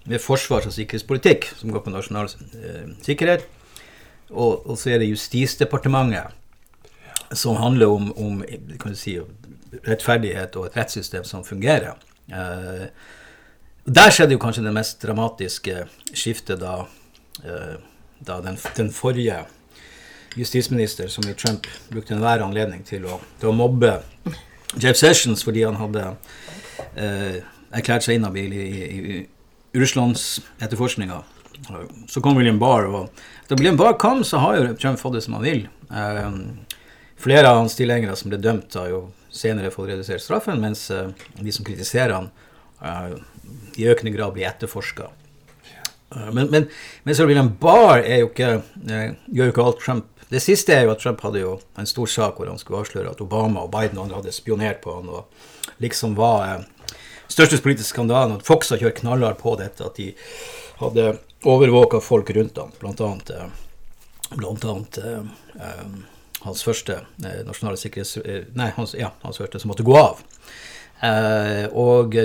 [0.07, 3.49] med forsvars- og sikkerhetspolitikk, som går på nasjonal eh, sikkerhet.
[4.31, 6.31] Og, og så er det Justisdepartementet,
[7.35, 8.45] som handler om, om
[8.95, 9.17] si,
[9.89, 11.99] rettferdighet og et rettssystem som fungerer.
[12.31, 12.87] Eh,
[13.85, 15.83] der skjedde jo kanskje det mest dramatiske
[16.15, 16.87] skiftet da,
[17.43, 17.75] eh,
[18.25, 19.43] da den, den forrige
[20.35, 24.01] justisminister, som i Trump brukte enhver anledning til å, til å mobbe
[24.81, 26.09] Jeff Sessions fordi han hadde
[26.99, 27.39] eh,
[27.75, 29.17] erklært seg inhabil i, i,
[29.75, 31.23] i Russlands etterforskninger.
[32.11, 35.25] Så kom William Barr, og da William Barr kom, så har jo Trump fått det
[35.27, 35.67] som han vil.
[35.91, 36.39] Eh,
[37.21, 41.13] flere av hans tilhengere som ble dømt, har jo senere fått redusert straffen, mens eh,
[41.39, 42.31] de som kritiserer han,
[42.83, 43.15] eh,
[43.79, 45.11] i økende grad blir etterforska.
[46.15, 46.69] Eh, Men, men,
[47.03, 48.51] men William Barr jo ikke,
[48.87, 51.87] eh, gjør jo ikke alt Trump Det siste er jo at Trump hadde jo en
[51.87, 54.97] stor sak hvor han skulle avsløre at Obama og Biden og andre hadde spionert på
[54.97, 56.97] han og liksom var eh,
[57.31, 58.41] største politiske skandalen.
[58.41, 60.11] At Fox har kjørt knallhardt på dette, at de
[60.81, 61.13] hadde
[61.47, 62.75] overvåka folk rundt ham.
[62.81, 65.87] Blant annet, eh, eh, eh,
[66.45, 68.19] hans første nasjonale sikkerhets...
[68.59, 70.21] Nei, hans, ja, hans første som måtte gå av.
[71.05, 72.19] Eh, og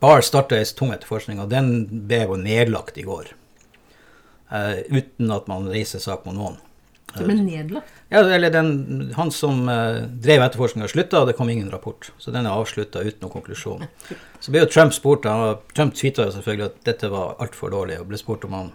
[0.00, 3.34] Barr starta en tung etterforskning, og den ble jo nedlagt i går.
[4.54, 6.58] Eh, uten at man reiser sak mot noen.
[7.14, 7.92] Som er nedlagt.
[8.12, 12.10] Ja, eller den, Han som uh, drev etterforskninga, slutta, og det kom ingen rapport.
[12.20, 13.86] Så den er avslutta uten noen konklusjon.
[14.42, 18.12] Så ble jo Trump spurt, han, Trump tvitra selvfølgelig at dette var altfor dårlig, og
[18.12, 18.70] ble spurt om han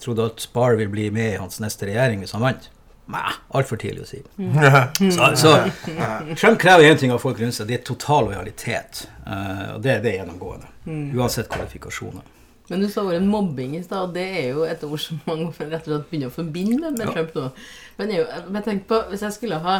[0.00, 2.70] trodde at Spar ville bli med i hans neste regjering hvis han vant.
[3.12, 4.18] Nei, altfor tidlig å si.
[5.14, 5.52] Så, så
[6.34, 9.04] Trump krever én ting av folk rundt seg, det er total lojalitet.
[9.22, 10.72] Eh, og det, det er gjennomgående.
[11.14, 12.24] Uansett kvalifikasjoner.
[12.68, 15.52] Men du sa ordet mobbing i stad, og det er jo et ord som mange
[15.60, 17.44] rett og slett begynner å forbinde med, med Trump nå.
[18.00, 19.76] Men jeg, men tenk på, hvis jeg skulle ha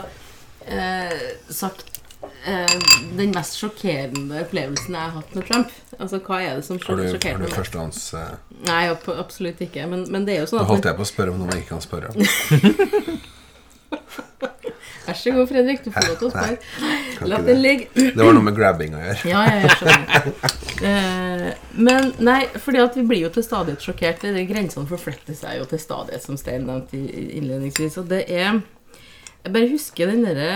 [0.66, 1.98] eh, sagt
[2.46, 2.76] eh,
[3.18, 6.98] den mest sjokkerende opplevelsen jeg har hatt med Trump Altså, hva er det som Har
[6.98, 8.32] du, har sjokkerte du førstehånds eh,
[8.68, 9.86] Nei, ab- absolutt ikke.
[9.90, 11.48] Men, men det er jo sånn Da at holdt jeg på å spørre om noe
[11.50, 12.16] man ikke kan spørre om.
[15.06, 15.84] Vær så god, Fredrik.
[15.84, 17.26] Du får lov til å spørre.
[17.30, 17.88] La den ligge.
[17.94, 19.18] Det var noe med grabbing å gjøre.
[19.30, 20.30] Ja, jeg skjønner.
[20.76, 24.26] Eh, men nei, fordi at vi blir jo til stadighet sjokkert.
[24.36, 27.96] De grensene forfletter seg jo til stadighet, som Stein nevnte innledningsvis.
[28.02, 28.58] Og det er
[29.46, 30.48] Jeg bare husker den derre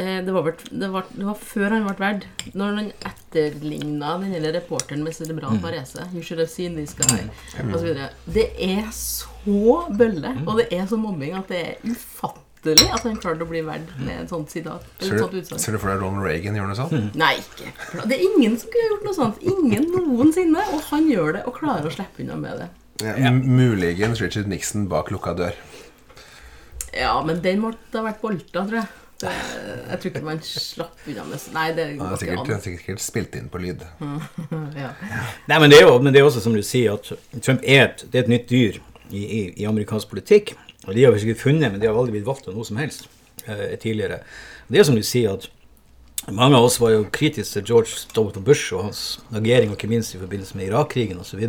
[0.00, 2.26] eh, det, var det, var, det var før han ble verd.
[2.56, 6.08] Når han etterligna den hele reporteren med cerebral parese.
[6.14, 7.28] You should have seen this guy.
[7.68, 8.10] Og så videre.
[8.24, 13.16] Det er så bølle, og det er så mobbing, at det er ufattelig at han
[13.20, 14.84] klarte å bli verd med et sånt sitat.
[14.98, 17.16] Ser du, ser du for deg Ronald Reagan gjør noe sånt?
[17.18, 17.72] Nei, ikke.
[18.02, 19.42] Det er ingen som kunne gjort noe sånt.
[19.54, 20.64] Ingen noensinne.
[20.74, 22.70] Og han gjør det, og klarer å slippe unna med det.
[23.04, 25.58] Ja, Muligens Richard Nixon bak lukka dør.
[26.96, 28.88] Ja, men den måtte ha vært bolta, tror jeg.
[29.18, 29.30] Det,
[29.90, 32.60] jeg tror ikke man slapp unna med Nei, det går ja, sikkert, ikke an.
[32.62, 33.82] sikkert spilt inn på lyd.
[34.78, 34.92] Ja.
[35.50, 37.88] Nei, men det, er jo, men det er også som du sier, at Trump er
[37.88, 38.78] et, det er et nytt dyr
[39.10, 40.52] i, i, i amerikansk politikk.
[40.88, 42.80] Og de har vi sikkert funnet, men de har aldri blitt valgt av noe som
[42.80, 43.06] helst
[43.44, 44.22] eh, tidligere.
[44.68, 48.40] Det er som du sier, at mange av oss var jo kritiske til George W.
[48.44, 49.02] Bush og hans
[49.36, 51.44] agering, og ikke minst i forbindelse med Irak-krigen osv.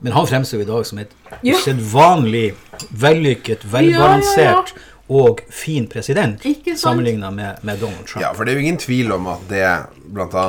[0.00, 1.54] Men han fremstår i dag som et Ja.
[1.54, 2.52] usedvanlig
[2.90, 4.74] vellykket, velbalansert
[5.08, 6.42] og fin president
[6.76, 8.22] sammenligna med, med Donald Trump.
[8.22, 9.64] Ja, for det er jo ingen tvil om at det
[10.12, 10.44] bl.a.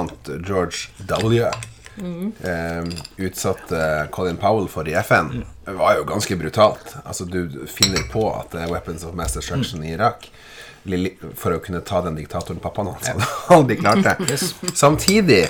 [0.45, 1.45] George W.
[1.99, 2.83] Eh,
[3.25, 6.95] utsatte Colin Powell for i FN, var jo ganske brutalt.
[7.03, 10.29] Altså, du finner på at det er weapons of mass destruction i Irak
[11.35, 13.07] for å kunne ta den diktatoren pappaen hans.
[13.11, 14.39] Han hadde aldri klart det.
[14.79, 15.43] Samtidig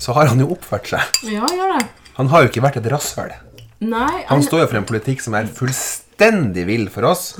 [0.00, 1.20] så har han jo oppført seg.
[1.28, 1.84] ja, gjør det.
[2.16, 3.34] Han har jo ikke vært et rasshøl.
[3.80, 7.34] Nei, Han står jo for en politikk som er fullstendig vill for oss.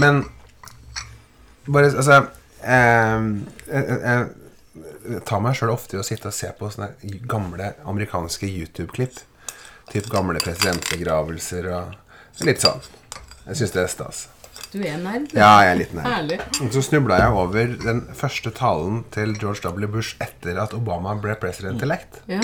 [0.00, 0.24] Men
[1.64, 2.18] bare Altså
[2.64, 3.28] eh,
[3.68, 4.24] jeg, jeg
[5.28, 6.92] tar meg sjøl ofte i å sitte og se på sånne
[7.30, 9.18] gamle amerikanske YouTube-klipp.
[9.92, 12.80] Typ gamle presidentbegravelser og litt sånn.
[13.44, 14.22] Jeg syns det er stas.
[14.72, 15.28] du er nerd.
[15.36, 16.08] Ja, jeg er litt nerd.
[16.08, 16.38] Herlig.
[16.72, 19.86] Så snubla jeg over den første talen til George W.
[19.92, 22.22] Bush etter at Obama ble president elect.
[22.26, 22.40] Ja.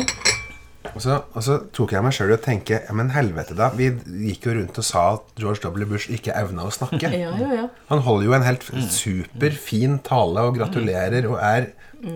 [0.94, 3.68] Og så, og så tok jeg meg sjøl i å tenke Ja, men helvete, da.
[3.76, 3.90] Vi
[4.30, 5.84] gikk jo rundt og sa at George W.
[5.90, 7.10] Bush ikke evna å snakke.
[7.12, 7.66] ja, ja, ja.
[7.90, 11.72] Han holder jo en helt superfin tale og gratulerer og er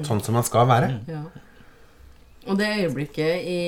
[0.07, 0.93] sånn som man skal være.
[1.09, 1.25] ja.
[2.45, 3.59] Og det øyeblikket i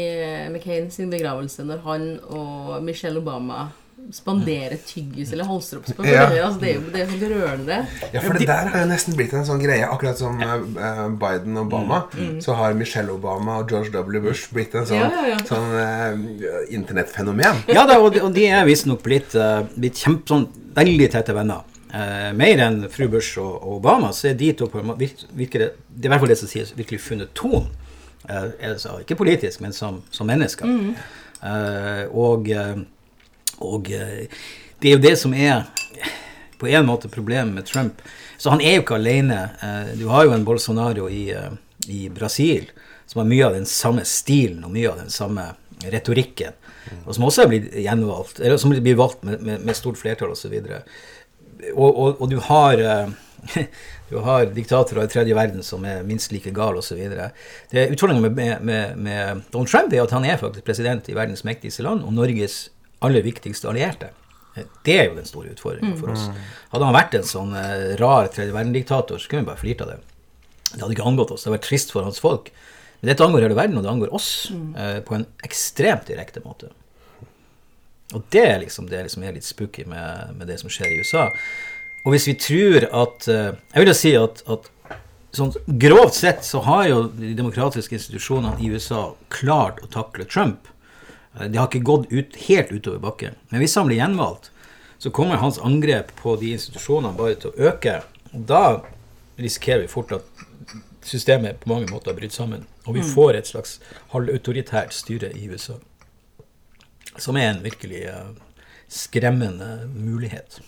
[0.50, 3.70] McCain sin begravelse når han og Michelle Obama
[4.12, 6.26] spanderer tyggis eller halsdrops på Ja.
[6.44, 7.78] Altså, det er jo det er sånn rørende.
[8.12, 9.86] Ja, for det der har jo nesten blitt en sånn greie.
[9.88, 12.02] Akkurat som uh, Biden og Obama,
[12.44, 14.20] så har Michelle Obama og George W.
[14.28, 15.38] Bush blitt en sånn, Ja, ja, ja.
[15.48, 17.64] sånn uh, internettfenomen.
[17.72, 21.32] Ja da, og de, og de er visstnok blitt, uh, blitt kjempe, sånn, veldig tette
[21.34, 21.64] venner.
[21.96, 26.04] Eh, mer enn fru Bush og, og Obama, så er de to virker, det, det
[26.04, 27.70] er i hvert fall det som sies, virkelig funnet tonen.
[28.28, 30.68] Eh, altså, ikke politisk, men som, som mennesker.
[31.40, 32.76] Eh, og eh,
[33.64, 34.26] og eh,
[34.82, 35.64] det er jo det som er
[36.60, 38.02] på en måte problemet med Trump.
[38.36, 39.38] Så han er jo ikke alene.
[39.64, 41.30] Eh, Du har jo en Bolsonaro i,
[41.88, 42.68] i Brasil
[43.06, 45.54] som har mye av den samme stilen og mye av den samme
[45.86, 46.56] retorikken.
[47.06, 50.34] Og som også er blitt gjenvalgt, eller som blir valgt med, med, med stort flertall
[50.34, 50.52] osv.
[50.60, 50.92] Og,
[51.74, 53.14] og, og du har eh,
[54.10, 57.00] du har diktatorer i tredje verden som er minst like gale osv.
[57.72, 61.86] Utfordringen med, med, med, Donald Trump er at han er faktisk president i verdens mektigste
[61.86, 62.68] land og Norges
[63.04, 64.12] aller viktigste allierte.
[64.56, 66.30] Det er jo den store utfordringen for oss.
[66.72, 69.92] Hadde han vært en sånn eh, rar tredje verden-diktator, så kunne vi bare flirt av
[69.92, 69.98] det.
[70.70, 71.44] Det hadde ikke angått oss.
[71.44, 72.48] Det hadde vært trist for hans folk.
[73.00, 76.72] Men dette angår hele verden, og det angår oss eh, på en ekstremt direkte måte.
[78.14, 81.00] Og det er liksom det som er litt spooky med, med det som skjer i
[81.02, 81.24] USA.
[82.06, 84.68] Og hvis vi tror at eh, Jeg vil jo si at, at
[85.34, 85.50] sånn
[85.82, 90.68] grovt sett så har jo de demokratiske institusjonene i USA klart å takle Trump.
[91.40, 93.34] Eh, De har ikke gått ut, helt utover bakken.
[93.50, 94.52] Men hvis han blir gjenvalgt,
[95.02, 97.98] så kommer hans angrep på de institusjonene bare til å øke.
[98.32, 98.62] Og da
[99.36, 100.24] risikerer vi fort at
[101.06, 102.64] systemet på mange måter bryter sammen.
[102.86, 103.76] Og vi får et slags
[104.14, 105.76] halvautoritært styre i USA.
[107.22, 108.32] Som er en virkelig eh,
[108.88, 110.60] skremmende mulighet.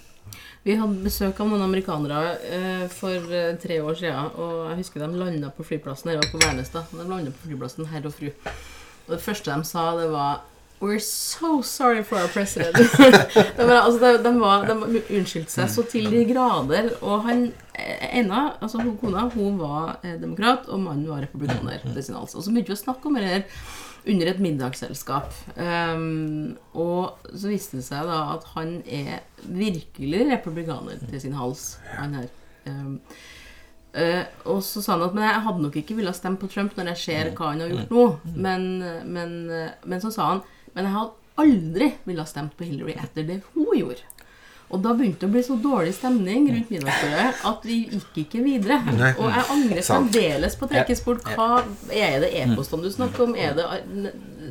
[0.66, 4.34] Vi hadde besøk av noen amerikanere eh, for eh, tre år siden.
[4.36, 6.90] Og jeg husker de landa på flyplassen her på Værnestad.
[6.92, 8.28] De på flyplassen, herr og fru.
[9.06, 10.44] Og det første de sa, det var
[10.78, 12.76] We're so sorry for our president.
[13.56, 16.92] de, var, altså, de, de, var, de unnskyldte seg så til de grader.
[17.02, 17.48] Og han
[18.12, 21.82] ena, altså hun kona, hun var eh, demokrat, og mannen var republikaner.
[21.82, 22.34] hals.
[22.34, 23.42] Og så begynte vi å snakke om det her
[24.08, 25.34] under et middagsselskap.
[25.56, 31.74] Um, og så viste det seg da at han er virkelig republikaner til sin hals.
[31.96, 32.30] Han her.
[32.68, 32.98] Um,
[33.96, 36.76] uh, og så sa han at men jeg hadde nok ikke villet stemme på Trump
[36.76, 38.06] når jeg ser hva han har gjort nå.
[38.36, 38.70] Men,
[39.08, 39.36] men,
[39.84, 43.72] men så sa han men jeg hadde aldri villet stemt på Hillary etter det hun
[43.74, 44.04] gjorde.
[44.68, 48.42] Og da begynte det å bli så dårlig stemning rundt middagsbordet at vi gikk ikke
[48.44, 48.80] videre.
[48.98, 49.12] Nei.
[49.16, 51.30] Og jeg angrer fremdeles på trekkesport.
[51.38, 53.36] Hva er det e-postene du snakker om?
[53.36, 53.68] Er det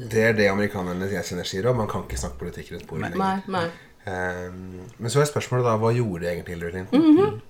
[0.10, 1.78] Det er det amerikanerne jeg kjenner sier òg.
[1.78, 3.70] Man kan ikke snakke politikk rundt bordet lenger.
[4.08, 7.42] Ehm, men så er spørsmålet da hva gjorde egentlig Hillary Clinton?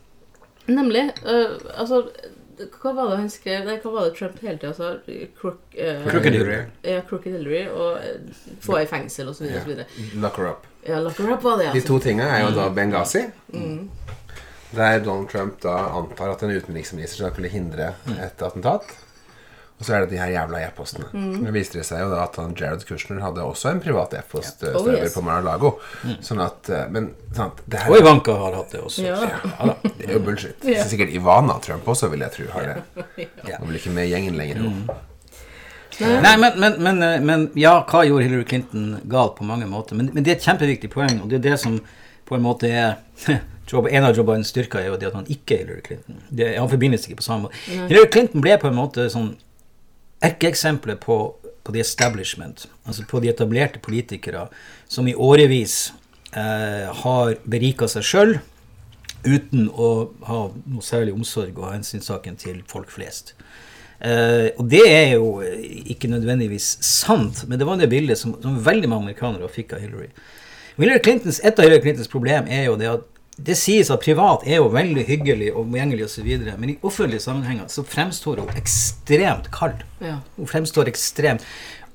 [0.67, 1.05] Nemlig.
[1.23, 2.01] Uh, altså
[2.57, 4.91] Hva var det han skrev Nei, hva var det Trump hele tida sa?
[5.39, 6.37] Crook, øh, Crooked
[6.83, 9.45] Ja, Crookedillery Og øh, få i fengsel, osv.
[9.45, 9.85] Ja.
[10.15, 10.67] Lock her up.
[10.87, 11.87] Ja, lock her up var det, De altså.
[11.87, 13.25] to tingene er jo da Benghazi.
[14.75, 18.83] Der Donald Trump da antar at en utenriksminister skal kunne hindre et attentat.
[19.77, 21.05] Og så er det de her jævla e-postene.
[21.43, 24.87] Det viste seg jo da at han Jared Kushner hadde også en privat e-postserver Oh,
[24.95, 25.13] yes.
[25.13, 25.75] på Mar-a-Lago.
[26.25, 29.05] Sånn at eh, Men sant, det her Og Ivanka har hatt det også.
[29.05, 29.19] Ja.
[29.21, 30.65] ja, da, det er jo bullshit.
[30.65, 30.81] Ja.
[30.81, 33.27] Så sikkert Ivana Trump også, vil jeg tro, har det.
[33.59, 34.63] Hun blir ikke med i gjengen lenger.
[34.65, 34.81] hun.
[35.99, 39.97] Nei, men, men, men, eh, men ja, hva gjorde Hillary Clinton galt på mange måter?
[39.97, 41.77] Men, men det er et kjempeviktig poeng, og det er det som
[42.27, 42.97] på en måte er
[43.67, 46.21] En av Joe Bidens styrker er jo det at han ikke er Hillary Clinton.
[46.31, 47.57] Det, han forbindes ikke på samme måte.
[47.89, 49.33] Hillary Clinton ble på en måte sånn
[50.23, 51.17] erkeeksempelet på,
[51.63, 54.47] på the establishment, altså på de etablerte politikere
[54.87, 55.91] som i årevis
[56.33, 58.37] eh, har berika seg sjøl
[59.27, 59.89] uten å
[60.27, 63.33] ha noe særlig omsorg og hensynssaken til folk flest.
[63.99, 65.41] Eh, og det er jo
[65.89, 69.83] ikke nødvendigvis sant, men det var det bildet som, som veldig mange amerikanere fikk av
[69.83, 70.11] Hillary.
[70.77, 73.05] Hillary Clintons, et av Hillary Clintons problem er jo det at
[73.37, 77.67] det sies at privat er jo veldig hyggelig og omgjengelig osv., men i offentlige sammenhenger
[77.69, 79.83] så fremstår hun ekstremt kald.
[80.01, 80.19] Ja.
[80.37, 81.45] Hun fremstår ekstremt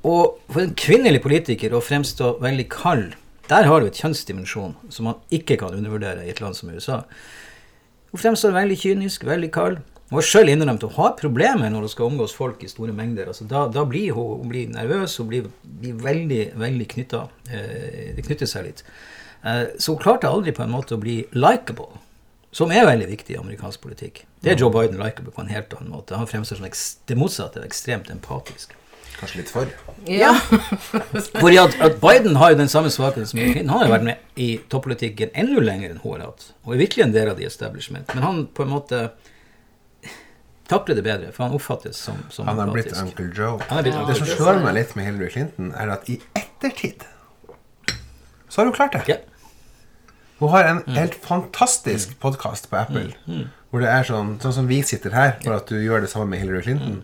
[0.02, 3.12] Og for en kvinnelig politiker å fremstå veldig kald,
[3.46, 7.04] der har du et kjønnsdimensjon som man ikke kan undervurdere i et land som USA.
[8.10, 9.78] Hun fremstår veldig kynisk, veldig kald.
[10.10, 13.30] Hun har sjøl innrømt hun har problemer når hun skal omgås folk i store mengder.
[13.30, 17.22] Altså, da, da blir hun, hun blir nervøs, hun blir, blir veldig veldig knytta.
[17.46, 18.82] Eh, det knytter seg litt.
[19.42, 21.98] Eh, så hun klarte aldri på en måte å bli likeable,
[22.52, 24.24] som er veldig viktig i amerikansk politikk.
[24.44, 26.18] Det er Joe Biden likeable på en helt annen måte.
[26.18, 26.68] Han fremstår som
[27.08, 28.76] det motsatte, ekstremt empatisk.
[29.18, 29.68] Kanskje litt for.
[30.10, 30.32] Ja.
[31.42, 33.70] Fordi at, at Biden har jo den samme svakheten som Hillary Clinton.
[33.70, 36.48] Han har jo vært med i toppolitikken enda lenger enn hun har hatt.
[36.64, 38.10] Og er virkelig en del av the establishment.
[38.16, 39.02] Men han på en måte
[40.72, 42.90] takler det bedre, for han oppfattes som, som Han har blitt.
[42.98, 43.60] Uncle Joe.
[43.68, 47.06] Han er blitt Det som slår meg litt med Hillary Clinton, er at i ettertid
[48.52, 49.06] så har hun klart det.
[49.08, 49.16] Ja.
[50.42, 53.12] Hun har en helt fantastisk podkast på Apple.
[53.72, 56.26] Hvor det er sånn, sånn som vi sitter her, for at du gjør det samme
[56.34, 56.98] med Hillary Clinton.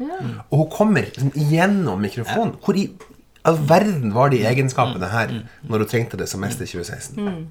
[0.50, 2.56] Og hun kommer liksom gjennom mikrofonen.
[2.64, 2.88] Hvor i
[3.48, 5.30] all verden var de egenskapene her
[5.64, 7.46] når hun trengte det som mest i 2016?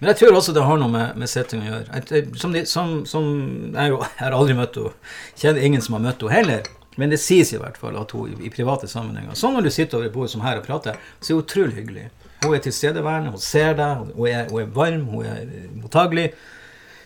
[0.00, 2.00] Men jeg tror også det har noe med, med setting å gjøre.
[2.14, 3.28] Jeg- som, de, som, som
[3.74, 4.94] jeg, jo, jeg har aldri møtt henne.
[5.40, 6.70] Kjenner ingen som har møtt henne heller.
[6.96, 9.70] Men det sies i hvert fall at hun i, i private sammenhenger Sånn når du
[9.74, 12.04] sitter over et bord som her og prater, så er hun utrolig hyggelig.
[12.44, 16.28] Hun er tilstedeværende, hun ser deg, hun er, hun er varm, hun er eh, mottagelig.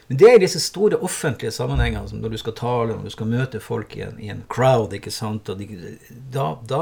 [0.09, 3.13] Men det er i disse store offentlige sammenhengene, som når du skal tale, når du
[3.13, 5.67] skal møte folk i en, i en crowd, ikke sant, og de,
[6.33, 6.79] da, da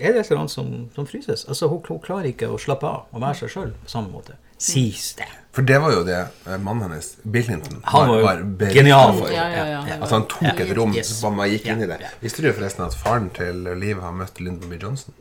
[0.00, 1.44] er det et eller annet som, som fryses.
[1.44, 4.38] Altså, hun, hun klarer ikke å slappe av og være seg sjøl på samme måte.
[4.58, 5.28] Sies det.
[5.54, 9.12] For det var jo det eh, mannen hennes, Bill Clinton, Han var beryktet genial.
[9.20, 9.28] for.
[9.30, 10.00] Ja, ja, ja.
[10.02, 11.12] At han tok et rom Yes.
[11.20, 12.00] så man gikk inn i det.
[12.24, 14.80] Visste du forresten at faren til Liv har møtt Lyndon B.
[14.80, 15.12] Johnson?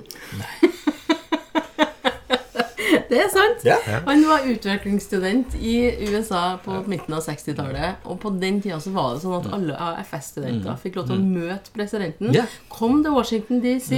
[3.09, 3.63] Det er sant.
[3.67, 3.77] Ja.
[4.07, 5.75] Han var utviklingsstudent i
[6.09, 8.03] USA på midten av 60-tallet.
[8.07, 11.23] Og på den tida så var det sånn at alle AFS-studenter fikk lov til å
[11.23, 12.35] møte presidenten.
[12.71, 13.93] Kom til Washington DC,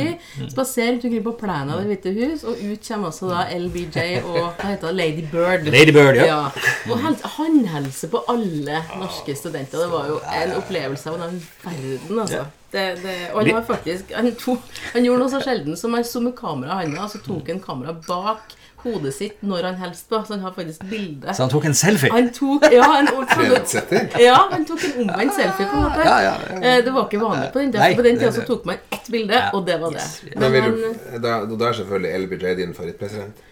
[0.52, 4.22] spasere rundt omkring på plenen av Det hvite hus, og ut kommer også da LBJ
[4.24, 5.68] og hva heter det, Lady Bird.
[5.74, 6.40] Lady Bird, ja.
[6.90, 9.84] Og håndhelse på alle norske studenter.
[9.84, 12.46] Det var jo en opplevelse av den verden, altså.
[12.70, 16.04] Det, det, og han var faktisk han, tok, han gjorde noe så sjelden som han
[16.06, 19.76] så med kameraet i handa, og så tok han kameraet bak hodet sitt når han
[19.82, 20.20] helst på.
[20.28, 21.34] Så han har faktisk bilde.
[21.34, 22.12] Så han tok en selfie?
[22.14, 22.88] Han tok, ja,
[23.34, 24.08] Trendsetter.
[24.24, 26.06] ja, han tok en omvendt selfie, på en måte.
[26.08, 26.62] Ja, ja, ja.
[26.78, 27.92] Eh, Det var ikke vanlig på den tida.
[27.96, 30.06] På den tida så tok man ett bilde, og det var det.
[30.06, 30.22] Yes.
[30.36, 33.46] Men Men vil du, da, da er selvfølgelig LBJ din favorittpresident.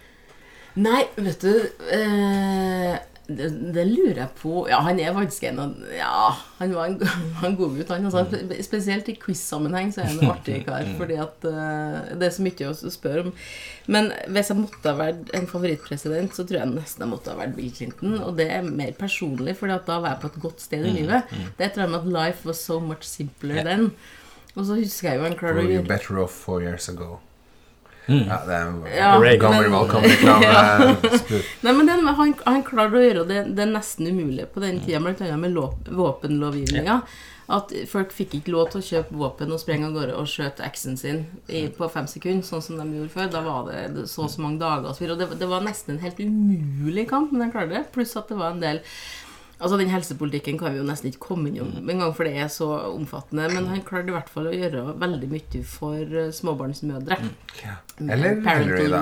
[0.77, 1.53] Nei, vet du
[1.91, 6.97] eh, det, det lurer jeg på Ja, han er faktisk en Ja, han var en,
[7.43, 8.07] en god gutt, han.
[8.07, 8.23] Altså,
[8.63, 10.87] spesielt i quiz-sammenheng så er han en artig kar.
[10.99, 13.33] Fordi at uh, det er så mye å spørre om.
[13.91, 17.39] Men hvis jeg måtte ha vært en favorittpresident, så tror jeg nesten jeg måtte ha
[17.41, 18.15] vært Bill Clinton.
[18.21, 21.35] Og det er mer personlig, for da var jeg på et godt sted i livet.
[21.59, 23.91] Det tror jeg med at life was so much simpler then.
[24.57, 26.87] Og så husker jeg jo han klarer å Were you gjøre better off four years
[26.89, 27.17] ago?
[28.07, 28.21] Mm.
[28.27, 30.91] Ja, det er Ja, en gammel men- valgkampreklame.
[31.21, 31.55] Spurt.
[31.65, 35.01] Nei, men den, han, han klarte å gjøre det, det nesten umulige på den tida,
[35.03, 35.15] bl.a.
[35.19, 37.01] annet med lå- våpenlovgivninga.
[37.47, 40.65] At folk fikk ikke lov til å kjøpe våpen og sprenge av gårde og skjøte
[40.67, 43.29] eksen sin i, på fem sekunder, sånn som de gjorde før.
[43.31, 44.89] Da var det så og så mange dager.
[44.89, 47.71] Og, så videre, og det, det var nesten en helt umulig kamp, men de klarte
[47.77, 47.85] det.
[47.95, 48.81] Pluss at det var en del
[49.57, 52.67] Altså Den helsepolitikken kan vi jo nesten ikke komme innom engang, for det er så
[52.91, 53.47] omfattende.
[53.55, 57.17] Men han klarte i hvert fall å gjøre veldig mye for småbarnsmødre.
[57.23, 57.31] Mm.
[57.63, 57.77] Ja.
[58.05, 59.01] Eller Hillary, da.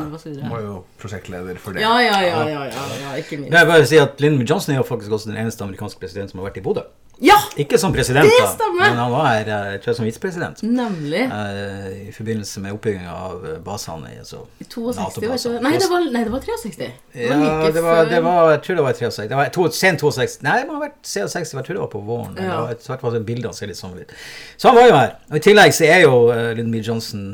[0.54, 1.84] Var jo prosjektleder for det.
[1.84, 3.52] Ja, ja, ja, ja, ja, ja, ikke minst.
[3.58, 6.40] Jeg bare si at Lyndon Johnson er jo faktisk også den eneste amerikanske presidenten som
[6.44, 6.86] har vært i Bodø.
[7.24, 7.38] Ja!
[7.56, 10.62] Ikke som president, Det da, men han var her eh, som visepresident.
[10.64, 11.22] Nemlig.
[11.24, 15.58] eh, I forbindelse med oppbygginga av eh, basene i altså, 62, var NATO-baser.
[15.64, 16.90] Nei, det var, nei, det var 63.
[17.14, 19.30] Det var Ja, det var, det var, jeg tror det var 63.
[19.32, 20.44] Det var to, sen 62.
[20.44, 22.36] Nei, det må ha vært 66, jeg tror det var på våren.
[22.36, 22.44] Ja.
[22.44, 24.16] Det var, i hvert fall bildene ser litt sånn ut.
[24.58, 25.18] Så han var jo her.
[25.32, 26.84] Og I tillegg så er jo uh, Lyndon B.
[26.84, 27.28] Johnson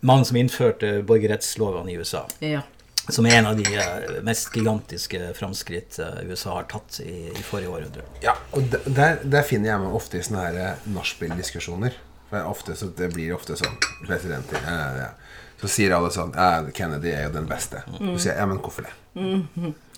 [0.00, 2.24] mannen som innførte borgerrettslovene i USA.
[2.44, 2.62] Ja.
[3.08, 7.44] Som er en av de eh, mest gigantiske framskritt eh, USA har tatt i, i
[7.46, 8.04] forrige århundre.
[8.24, 11.96] Ja, og der, der finner jeg meg ofte i sånne her eh, nachspiel-diskusjoner.
[12.28, 15.10] For ofte, så det blir ofte sånn presidenter ja, ja, ja.
[15.58, 17.80] Så sier alle sånn ja, Kennedy er jo den beste.
[17.88, 18.92] Så sier jeg ja, men hvorfor det?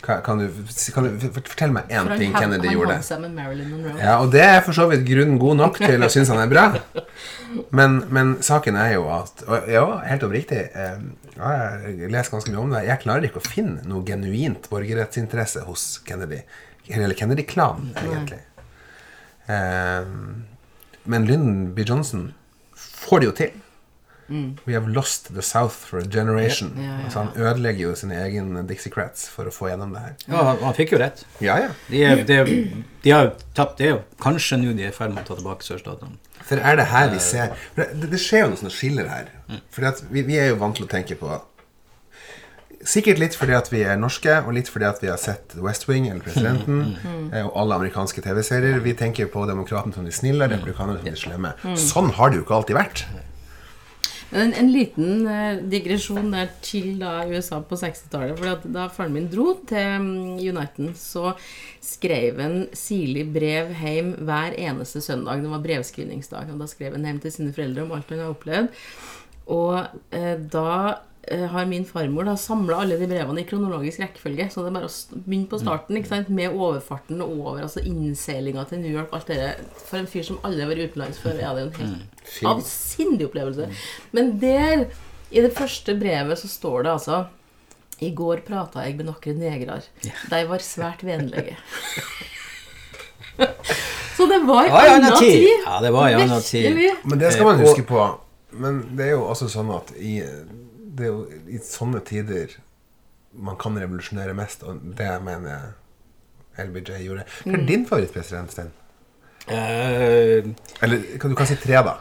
[0.00, 0.46] Kan, kan, du,
[0.94, 3.98] kan du fortelle meg én For ting han, Kennedy han gjorde?
[4.00, 6.48] Ja, og det er for så vidt grunn god nok til å synes han er
[6.48, 6.70] bra.
[7.74, 10.60] Men, men saken er jo at og Ja, helt oppriktig.
[10.70, 11.00] Eh,
[11.36, 11.50] ja,
[11.86, 12.84] jeg leser ganske mye om det.
[12.88, 16.42] Jeg klarer ikke å finne noe genuint borgerrettsinteresse hos Kennedy.
[16.90, 18.40] Eller Kennedy-klanen, egentlig.
[19.46, 20.46] Um,
[21.10, 21.84] men Lyndon B.
[21.86, 22.30] Johnson
[22.74, 23.58] får det jo til.
[24.66, 26.72] We have lost the South for a generation.
[26.76, 27.04] Ja, ja, ja.
[27.04, 30.16] Altså, han ødelegger jo sine egne Dixiecrats for å få gjennom det her.
[30.28, 31.24] Ja, han, han fikk jo rett.
[31.42, 31.70] Ja, ja.
[31.90, 32.64] De, er, de,
[33.04, 33.78] de har tapt.
[33.80, 36.18] Det og kanskje nå de er i ferd med å ta tilbake sørstatene.
[36.46, 39.30] For er det her vi ser for det, det skjer jo noe sånt skiller her.
[39.50, 39.62] Mm.
[39.74, 41.38] For vi, vi er jo vant til å tenke på
[42.80, 45.82] Sikkert litt fordi at vi er norske, og litt fordi at vi har sett West
[45.84, 47.26] Wing eller Presidenten mm.
[47.42, 48.78] og alle amerikanske TV-serier.
[48.80, 51.50] Vi tenker på demokratene som de snille, republikanerne som de slemme.
[51.76, 53.04] Sånn har det jo ikke alltid vært.
[54.30, 58.38] En, en liten eh, digresjon der til da USA på 60-tallet.
[58.38, 61.34] For da faren min dro til mm, Uniten, så
[61.82, 65.42] skrev han sirlig brev hjem hver eneste søndag.
[65.42, 66.54] Det var brevskrivningsdag.
[66.54, 68.84] Og da skrev han hjem til sine foreldre om alt han hadde opplevd.
[69.50, 69.80] Og
[70.14, 74.46] eh, da har min farmor da samla alle de brevene i kronologisk rekkefølge.
[74.50, 74.92] Så det er bare å
[75.26, 76.30] begynne på starten ikke sant?
[76.32, 79.12] med overfarten og over, altså innseilinga til New York.
[79.12, 79.60] alt det der.
[79.84, 82.48] For en fyr som aldri har vært utenlands før, er det en helt Fin.
[82.54, 83.68] avsindig opplevelse.
[84.16, 84.86] Men der,
[85.30, 87.20] i det første brevet, så står det altså
[88.00, 89.82] I går prata jeg med noen negrer.
[90.30, 91.56] De var svært vennlige.
[94.16, 95.48] så det var en annen annen tid.
[95.66, 96.80] Ja, det var en annen tid.
[97.04, 98.08] Men det skal man Eh, huske på.
[98.50, 100.16] Men det er jo også sånn at i,
[101.00, 102.52] det er jo i sånne tider
[103.40, 105.52] man kan revolusjonere mest, og det mener
[106.58, 107.24] jeg LBJ gjorde.
[107.46, 108.72] Hva er din favorittpresident, Stein?
[109.50, 110.50] Uh,
[110.84, 111.94] Eller kan- du kan si tre, da.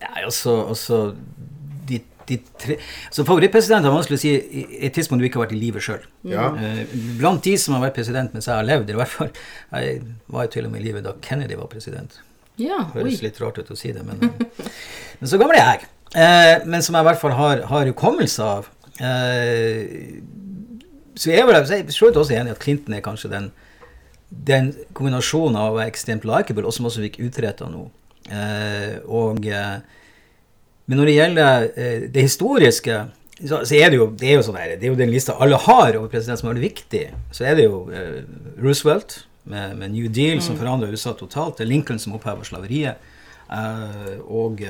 [0.00, 0.98] Nei, altså, altså
[1.88, 1.98] de,
[2.28, 2.76] de tre
[3.10, 5.82] Så favorittpresident er vanskelig å si i et tidspunkt du ikke har vært i livet
[5.82, 6.04] sjøl.
[6.28, 6.50] Ja.
[7.18, 9.32] blant de som har vært president mens jeg har levd, i hvert fall
[9.72, 12.20] Jeg var jo til og med i livet da Kennedy var president.
[12.60, 13.26] Ja, Høres oi.
[13.26, 14.20] litt rart ut å si det, men,
[15.18, 15.88] men så gammel er jeg.
[16.14, 18.68] Eh, men som jeg i hvert fall har, har hukommelse av.
[19.02, 20.20] Eh,
[21.16, 23.50] så jeg er jeg er også enig i at Clinton er kanskje den,
[24.28, 27.88] den kombinasjonen av å være ekstremt likeable, og som også fikk utretta noe.
[28.28, 29.78] Eh, og, eh,
[30.86, 32.98] men når det gjelder eh, det historiske,
[33.36, 35.36] så, så er det jo det er jo sånn her, det er jo den lista
[35.42, 37.06] alle har over president som er viktig.
[37.36, 38.22] Så er det jo eh,
[38.62, 41.58] Roosevelt med, med New Deal, som forandra USA totalt.
[41.58, 43.02] Det er Lincoln som opphever slaveriet.
[43.48, 44.62] eh, og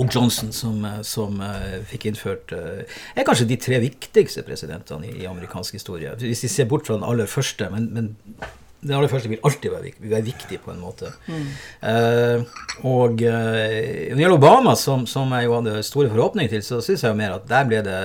[0.00, 2.80] og Johnson, som, eh, som uh, fikk innført uh,
[3.14, 6.14] er kanskje de tre viktigste presidentene i, i amerikansk historie.
[6.20, 8.14] Hvis vi ser bort fra den aller første, men, men
[8.80, 11.10] den aller første vil alltid være, være viktig på en måte.
[11.28, 12.46] Eh,
[12.88, 16.80] og eh, når det gjelder Obama, som, som jeg jo hadde store forhåpninger til, så
[16.84, 17.98] syns jeg jo mer at der ble det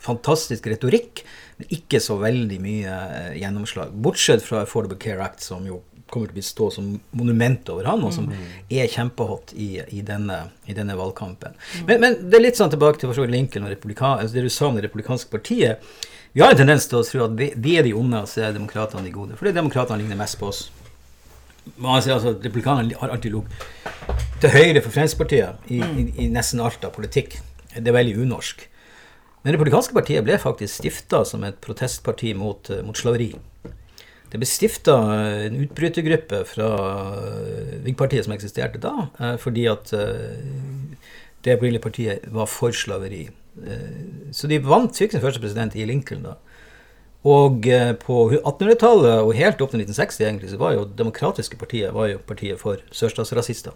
[0.00, 1.26] fantastisk retorikk,
[1.60, 2.96] men ikke så veldig mye
[3.36, 3.92] gjennomslag.
[3.92, 8.04] Bortsett fra Affordable Care Act, som jo kommer til å stå som monument over han,
[8.04, 11.56] og som er kjempehot i, i, denne, i denne valgkampen.
[11.88, 14.78] Men, men det er litt sånn tilbake til Lincoln og altså det du sa om
[14.78, 15.84] det republikanske partiet.
[16.32, 18.46] Vi har en tendens til å tro at vi, vi er de onde, og så
[18.46, 19.36] er demokratene de gode.
[19.40, 20.66] Fordi demokratene ligner mest på oss.
[21.76, 26.84] Man altså, Republikanerne har alltid ligget til høyre for Fremskrittspartiet i, i, i nesten alt
[26.86, 27.40] av politikk.
[27.74, 28.64] Det er veldig unorsk.
[29.42, 33.32] Men det republikanske partiet ble faktisk stifta som et protestparti mot, mot slaveri.
[34.28, 34.94] Det ble stifta
[35.46, 36.68] en utbrytergruppe fra
[37.16, 40.34] eh, Whig-partiet som eksisterte da, eh, fordi at eh,
[41.46, 43.28] det opprinnelige partiet var for slaveri.
[44.30, 46.36] Så de vant, fikk sin første president i Lincoln da.
[47.26, 47.64] Og
[48.04, 52.20] på 1800-tallet og helt opp til 1960 egentlig, så var jo demokratiske partiet var jo
[52.28, 53.74] partiet for sørstatsrasister.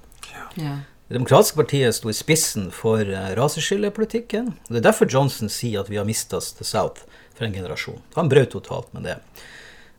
[0.55, 0.77] Ja.
[1.09, 4.53] Det demokratiske partiet sto i spissen for raseskillepolitikken.
[4.55, 7.03] og Det er derfor Johnson sier at vi har mista The South
[7.35, 8.03] for en generasjon.
[8.15, 9.19] Han brøt totalt med det.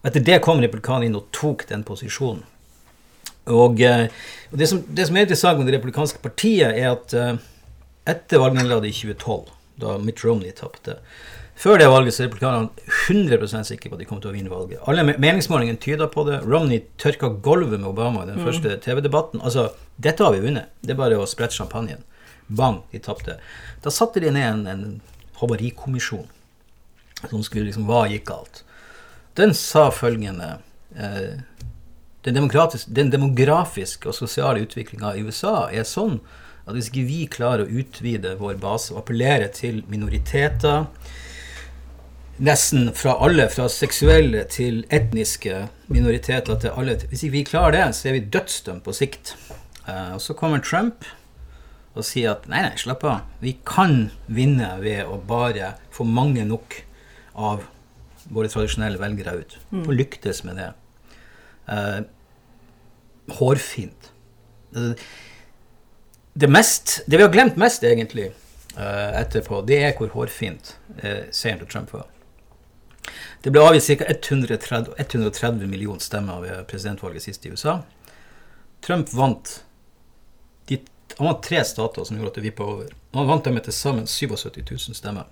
[0.03, 2.43] Etter det kom republikanerne inn og tok den posisjonen.
[3.51, 4.07] Og, eh,
[4.51, 7.37] og det, som, det som er interessant med det republikanske partiet, er at eh,
[8.07, 9.49] etter valgnederlaget i 2012,
[9.83, 10.99] da Mitt Romney tapte
[11.57, 12.69] Før det valget så er republikanerne
[13.07, 14.79] 100% sikre på at de kom til å vinne valget.
[14.89, 16.39] Alle me- meningsmålingene tyder på det.
[16.49, 19.41] Romney tørka gulvet med Obama i den første TV-debatten.
[19.45, 19.67] Altså,
[20.01, 20.71] dette har vi vunnet.
[20.81, 22.01] Det er bare å sprette champagnen.
[22.49, 23.37] Bang, de tapte.
[23.85, 24.83] Da satte de ned en, en
[25.39, 26.25] havarikommisjon
[27.29, 28.63] som skulle liksom Hva gikk galt?
[29.37, 30.57] Den sa følgende
[30.95, 31.41] eh,
[32.23, 32.37] den,
[32.95, 36.19] den demografiske og sosiale utviklinga i USA er sånn
[36.63, 40.85] at hvis ikke vi klarer å utvide vår base og appellere til minoriteter,
[42.43, 47.89] nesten fra alle, fra seksuelle til etniske minoriteter til alle Hvis ikke vi klarer det,
[47.97, 49.35] så er vi dødsdømt på sikt.
[49.87, 51.05] Eh, og så kommer Trump
[51.93, 53.27] og sier at nei, nei, slapp av.
[53.43, 56.79] Vi kan vinne ved å bare få mange nok
[57.33, 57.67] av
[58.33, 59.57] våre tradisjonelle velgere ut.
[59.87, 60.71] Og lyktes med det.
[61.69, 62.01] Eh,
[63.39, 64.11] hårfint.
[64.75, 64.95] Altså,
[66.33, 68.31] Det, mest, det vi har glemt mest, egentlig,
[68.77, 72.07] eh, etterpå, det er hvor hårfint eh, seieren til Trump var.
[73.43, 74.07] Det ble avgitt ca.
[74.09, 77.81] 130, 130 millioner stemmer ved presidentvalget sist i USA.
[78.81, 79.63] Trump vant
[80.67, 80.79] de,
[81.17, 82.89] Han vant tre stater som gjorde at det vippa over.
[83.13, 85.27] Han vant dem med til sammen 77 000 stemmer.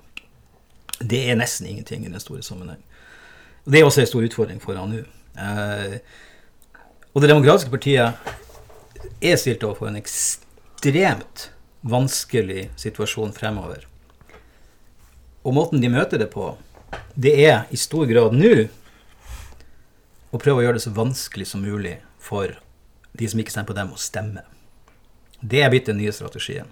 [0.99, 2.83] Det er nesten ingenting i den store sammenheng.
[3.65, 5.03] Og Det er også en stor utfordring for han nå.
[5.37, 5.97] Eh,
[7.13, 8.13] og Det demokratiske partiet
[9.21, 11.49] er stilt overfor en ekstremt
[11.81, 13.85] vanskelig situasjon fremover.
[15.43, 16.55] Og måten de møter det på,
[17.15, 18.67] det er i stor grad nå
[20.31, 22.53] å prøve å gjøre det så vanskelig som mulig for
[23.17, 24.45] de som ikke stemmer på dem, å stemme.
[25.41, 26.69] Det er blitt den nye strategien.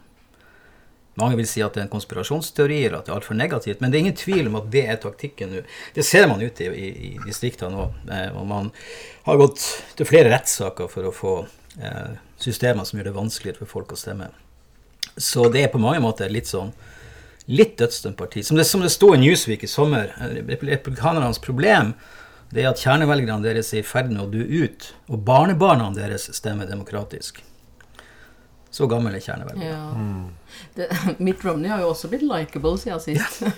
[1.20, 3.91] Mange vil si at det er en konspirasjonsteori, eller at det er altfor negativt, men
[3.91, 5.63] det er ingen tvil om at det er taktikken nå.
[5.95, 7.88] Det ser man ute i, i, distriktene nå.
[8.11, 8.70] Eh, og man
[9.28, 9.63] har gått
[9.99, 11.34] til flere rettssaker for å få
[11.80, 14.32] eh, systemer som gjør det vanskeligere for folk å stemme.
[15.20, 16.72] Så det er på mange måter litt sånn
[17.49, 18.43] litt dødsdømt parti.
[18.45, 21.95] Som det, som det sto i Newsweek i sommer, eh, republikanernes problem
[22.49, 26.32] det er at kjernevelgerne deres er i ferd med å dø ut, og barnebarna deres
[26.34, 27.43] stemmer demokratisk.
[28.72, 29.65] Så gammel er kjernevelgerne.
[29.65, 30.30] Ja.
[30.78, 30.89] Det,
[31.26, 33.43] Mitt Romney har jo også blitt likeable siden sist.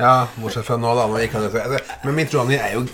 [0.00, 1.06] Ja, bortsett fra nå, da.
[1.10, 2.84] Når kan, altså, men Mitt Romney er jo,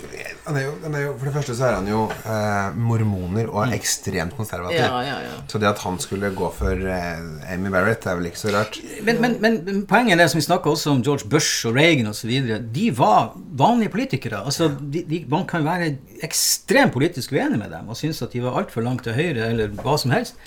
[0.43, 3.47] han er jo, han er jo For det første så er han jo eh, mormoner
[3.47, 4.81] og er ekstremt konservativ.
[4.81, 5.37] Ja, ja, ja.
[5.47, 8.79] Så det at han skulle gå for eh, Amy Barrett, er vel ikke så rart.
[9.07, 12.33] Men, men, men, poenget er som vi snakka også om George Bush og Reagan osv.
[12.75, 13.31] De var
[13.63, 14.43] vanlige politikere.
[14.43, 15.93] Altså, de, de, man kan være
[16.27, 19.71] ekstremt politisk uenig med dem og synes at de var altfor langt til høyre eller
[19.79, 20.39] hva som helst.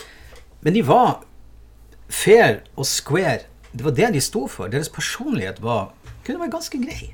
[0.61, 1.23] Men de var
[2.09, 3.39] fair og square.
[3.71, 4.67] Det var det de sto for.
[4.67, 5.93] Deres personlighet var,
[6.25, 7.13] kunne være ganske grei.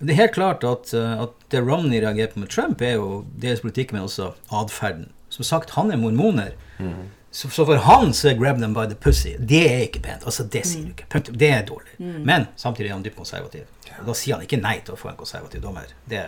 [0.00, 3.24] Det er helt klart at, uh, at det Romney reagerer på med Trump, er jo
[3.42, 5.10] deres politikk, men også atferden.
[5.28, 6.50] Som sagt, han er mormoner.
[7.30, 10.24] Så, så for han så er 'grab them by the pussy' Det er ikke pent.
[10.24, 11.04] Altså, Det sier du ikke.
[11.10, 11.34] Punktum.
[11.38, 11.92] Det er dårlig.
[12.24, 13.60] Men samtidig er han dypt konservativ.
[14.00, 15.90] Og da sier han ikke nei til å få en konservativ dommer.
[16.08, 16.22] Det,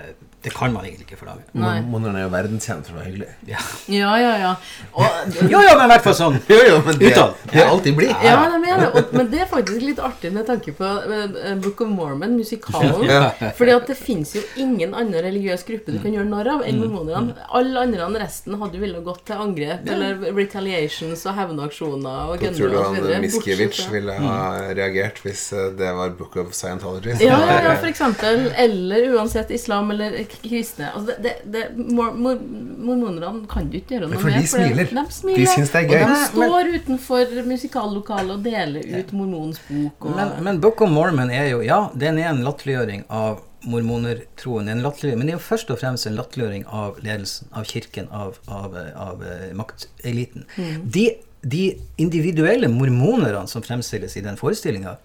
[0.44, 1.44] det kan man egentlig ikke forlange.
[1.52, 3.28] Men Mormonerne er jo verdenskjent for å være hyggelig.
[3.50, 3.62] Ja.
[3.92, 4.52] Ja, ja, ja.
[4.92, 6.38] Og, Jo, jo, men i hvert fall sånn.
[6.50, 7.34] Jo, jo, men det, Utad.
[7.52, 8.14] det er alltid blitt.
[8.24, 11.54] ja, men, jeg mener, og, men det er faktisk litt artig med tanke på eh,
[11.64, 13.06] Book of Mormon, musikalen.
[13.18, 13.32] Ja.
[13.56, 16.78] Fordi at det fins jo ingen annen religiøs gruppe du kan gjøre narr av enn
[16.80, 17.34] mormonerne.
[17.56, 22.42] Alle andre enn resten hadde jo villet gått til angrep eller retaliations og hevnaksjoner og
[22.42, 23.24] Da tror du gunner han.
[23.24, 24.38] Miskiewicz ville ha
[24.76, 27.16] reagert hvis eh, det var Book of Scientology?
[27.24, 28.44] Ja, ja, ja, for eksempel.
[28.64, 30.92] Eller uansett islam eller kristne.
[30.92, 32.38] Altså, det, det, det, mor, mor,
[32.88, 34.22] mormonerne kan du ikke gjøre noe med.
[34.22, 34.92] for de smiler.
[34.92, 35.42] De, smiler.
[35.42, 35.98] De syns det er gøy.
[35.98, 40.08] Og de står utenfor musikallokalet og deler ut mormonens bok.
[40.14, 44.68] Men, men Book of Mormon er jo Ja, den er en latterliggjøring av mormonertroen.
[44.70, 48.38] En men det er jo først og fremst en latterliggjøring av ledelsen, av kirken, av,
[48.46, 49.24] av, av av
[49.58, 50.46] makteliten.
[50.84, 51.08] De,
[51.42, 51.64] de
[52.00, 54.96] individuelle mormonerne som fremstilles i den forestillinga,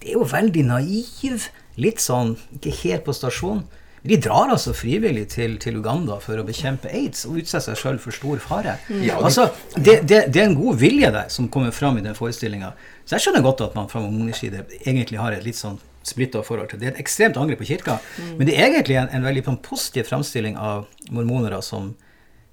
[0.00, 1.48] det er jo veldig naiv.
[1.76, 3.64] Litt sånn ikke helt på stasjon.
[4.06, 7.96] De drar altså frivillig til, til Uganda for å bekjempe aids og utsette seg sjøl
[7.98, 8.76] for stor fare.
[9.02, 12.04] Ja, de- altså, det, det, det er en god vilje der som kommer fram i
[12.04, 12.70] den forestillinga.
[13.04, 16.44] Så jeg skjønner godt at man fra mormoners side egentlig har et litt sånn splitta
[16.46, 16.84] forhold til det.
[16.86, 17.98] Det er et ekstremt angrep på kirka,
[18.38, 21.96] men det er egentlig en, en veldig sånn positiv framstilling av mormonere som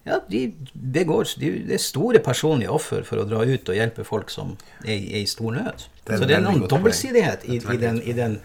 [0.10, 4.04] ja, de begår de, Det er store personlige offer for å dra ut og hjelpe
[4.04, 5.86] folk som er, i- er i stor nød.
[6.04, 8.40] Det Så det er noen dobbeltsidighet i, i den, i den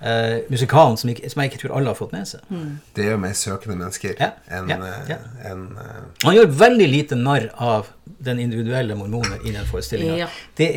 [0.00, 2.56] eh, musikalen som, ikke, som jeg ikke tror alle har fått med seg.
[2.96, 5.18] Det er jo mer søkende mennesker Ja, enn ja, eh, ja.
[5.50, 6.02] en, uh...
[6.24, 10.16] Han gjør veldig lite narr av den individuelle mormoner i den forestillinga.
[10.24, 10.28] Ja.
[10.58, 10.72] Det,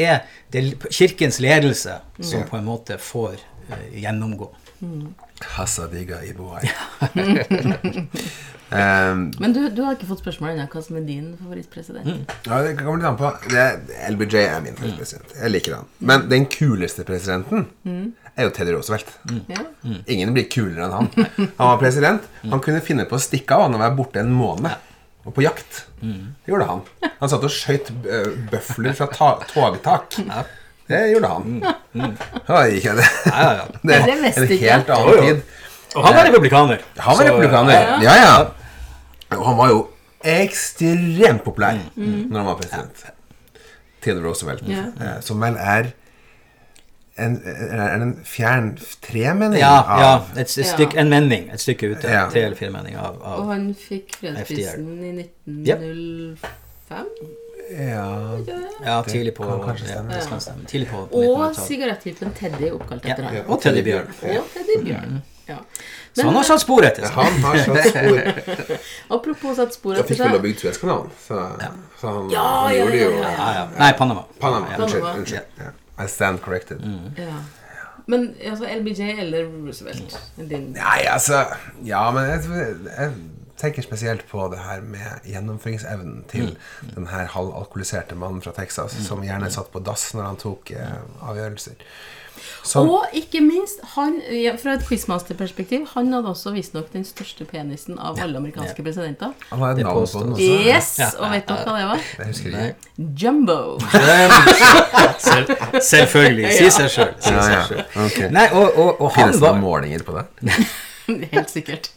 [0.53, 3.39] det er kirkens ledelse som på en måte får
[3.71, 4.51] uh, gjennomgå.
[5.41, 6.69] Hasadiga Iboai.
[8.69, 12.33] um, Men du, du har ikke fått spørsmål ennå hva som er din favorittpresident.
[12.47, 13.31] ja, det kommer litt an på.
[13.49, 13.67] Det,
[14.13, 15.35] LBJ er min favorittpresident.
[15.37, 15.91] Jeg liker han.
[15.99, 17.67] Men den kuleste presidenten
[18.37, 19.09] er jo Teddy Roosevelt.
[19.51, 19.63] Ja.
[20.11, 21.09] Ingen blir kulere enn han.
[21.57, 22.27] Han var president.
[22.47, 24.71] Han kunne finne på å stikke av han og være borte en måned.
[25.25, 25.83] Og på jakt.
[26.01, 26.79] Det gjorde han.
[27.19, 30.15] Han satt og skøyt øh, bøfler fra ta togtak.
[30.89, 31.59] Det gjorde han.
[32.49, 33.05] Oi, ikke det.
[33.29, 33.67] Ja, ja, ja.
[33.83, 34.25] Det er en
[34.63, 35.43] helt annen tid.
[35.91, 36.81] Og han var republikaner.
[37.03, 37.93] Han var republikaner.
[38.07, 38.35] ja, Ja.
[39.37, 39.77] Og han var jo
[40.27, 43.03] ekstremt populær når han var president.
[44.01, 44.65] Theodore Roosevelt.
[44.67, 45.91] Eh, Som vel er
[47.17, 51.01] en, er en fjern tremenning Ja, ja av et, stykke, Ja.
[51.01, 51.49] en menning.
[51.53, 52.07] Et stykke ute.
[52.07, 52.29] Ja.
[52.31, 57.07] Tre eller fire menninger av, Og han fikk fredsprisen i 1905.
[57.71, 58.37] Ja,
[58.85, 60.15] Ja, tidlig på kan kanskje stemme.
[60.17, 60.65] Ja, kan stemme.
[60.67, 62.35] Tidlig på, på Og 1900-tallet.
[62.39, 63.35] Teddy oppkalt Ja, etter ham.
[63.47, 64.07] og Teddy Bjørn.
[64.23, 65.21] Og Teddy Bjørn.
[65.47, 65.57] Ja.
[66.15, 67.15] Så han har satt spor etter seg.
[67.15, 68.19] han har satt spor.
[69.17, 70.09] Apropos satt spor etter seg.
[70.09, 71.11] Jeg fikk vel å bygge Suezkanalen.
[71.27, 71.39] Så,
[72.01, 73.63] så han, Ja, han ja, gjorde ja, jo ja, Ja, ja.
[73.79, 74.25] Nei, Panama.
[74.39, 74.73] Panama.
[74.73, 74.81] Ja.
[74.83, 75.07] Unnskyld.
[75.21, 75.80] Unnskyld.
[76.03, 76.81] I stand corrected.
[77.17, 77.41] Ja.
[78.09, 80.17] Men altså LBJ eller Roosevelt?
[80.37, 80.71] Din.
[80.75, 81.45] Nei, altså
[81.85, 82.41] Ja, men jeg,
[82.97, 83.11] jeg
[83.61, 86.55] tenker spesielt på det her med gjennomføringsevnen til
[86.95, 90.97] den her halvalkoholiserte mannen fra Texas, som gjerne satt på dass når han tok eh,
[91.21, 91.77] avgjørelser.
[92.63, 97.45] Som, Og ikke minst, han, ja, fra et quizmaster-perspektiv, han hadde også visstnok den største
[97.49, 99.33] penisen av alle amerikanske presidenter.
[99.49, 100.59] han var et navn på den også.
[100.67, 100.91] Yes!
[101.19, 102.05] Og vet dere hva det var?
[102.19, 102.91] Jeg husker ikke.
[103.23, 103.59] Jumbo.
[105.31, 106.53] Selv, selvfølgelig.
[106.57, 107.11] Si seg sjøl.
[107.21, 108.29] Si Ja, ja.
[108.33, 110.55] Nei, og, og, og han Finnes det var noen målinger på det?
[111.35, 111.91] Helt sikkert.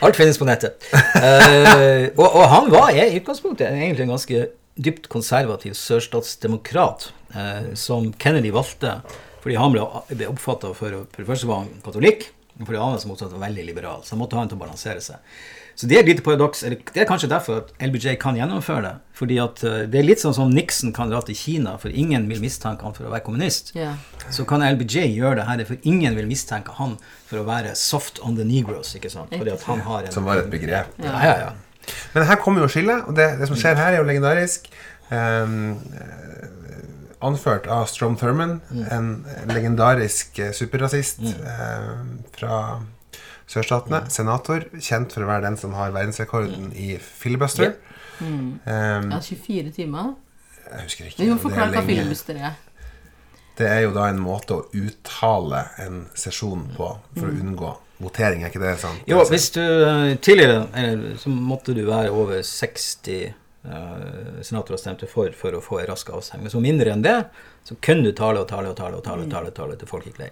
[0.00, 0.78] Alt finnes på nettet.
[0.94, 4.46] Uh, og, og han var i utgangspunktet egentlig en ganske
[4.80, 9.00] dypt konservativ sørstatsdemokrat, eh, som Kennedy valgte
[9.40, 12.26] fordi han ble, ble oppfatta for For det første var han katolikk,
[12.58, 14.02] og for det andre som var veldig liberal.
[14.04, 15.22] Så han måtte ha en til å balansere seg.
[15.80, 16.62] Så det er et lite paradoks.
[16.62, 18.92] eller Det er kanskje derfor at LBJ kan gjennomføre det.
[19.16, 22.26] Fordi at eh, det er litt sånn som Nixon kan dra til Kina, for ingen
[22.28, 23.72] vil mistenke han for å være kommunist.
[23.72, 23.96] Yeah.
[24.28, 26.98] Så kan LBJ gjøre det her, for ingen vil mistenke han
[27.30, 28.92] for å være soft on the negros.
[28.98, 29.32] ikke sant?
[29.32, 30.12] Fordi at han har en...
[30.12, 30.92] Som var et begrep.
[31.00, 31.50] Ja, ja, ja.
[32.14, 34.70] Men her kommer jo skillet, og det, det som skjer her, er jo legendarisk.
[35.10, 35.56] Eh,
[37.20, 38.60] anført av Strom Thurman,
[38.90, 39.10] en
[39.50, 41.90] legendarisk eh, superrasist eh,
[42.36, 42.56] fra
[43.50, 44.04] sørstatene.
[44.12, 47.76] Senator, kjent for å være den som har verdensrekorden i filibuster.
[48.20, 50.14] Ehm, ja, 24 timer.
[50.70, 51.28] jeg husker ikke.
[51.28, 52.58] Jo, er hva filibuster er.
[53.58, 58.44] Det er jo da en måte å uttale en sesjon på for å unngå votering,
[58.44, 59.04] er ikke det sant?
[59.08, 63.32] Jo, hvis du eh, tidligere eller, så måtte du være over 60
[63.64, 66.46] uh, senatorer stemte for for å få en rask avstemning.
[66.46, 67.16] Men så mindre enn det,
[67.66, 70.20] så kunne du tale og tale og tale og tale, tale, tale til folk gikk
[70.22, 70.30] lei.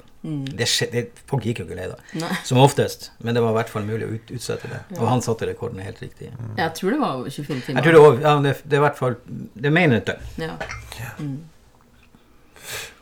[0.58, 2.32] Det skje, det, folk gikk jo ikke lei da, Nei.
[2.48, 3.10] som oftest.
[3.24, 4.82] Men det var i hvert fall mulig å ut, utsette det.
[4.98, 6.32] Og han satte rekorden helt riktig.
[6.58, 7.80] Jeg tror det var over 24 timer.
[7.80, 10.12] Jeg tror det, er ja, det, det er i hvert fall Det mener jeg et
[10.14, 10.54] døgn.
[10.98, 11.12] Ja.
[11.18, 11.38] Mm.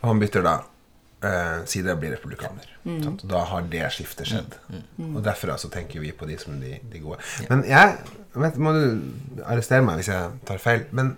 [0.03, 0.59] han bytter da
[1.25, 2.69] eh, side og blir republikaner.
[2.87, 4.59] Og da har det skiftet skjedd.
[5.09, 7.19] Og derfra så tenker vi på de som de, de gode.
[7.51, 7.97] Men jeg
[8.35, 10.87] vet, Må du arrestere meg hvis jeg tar feil.
[10.97, 11.17] Men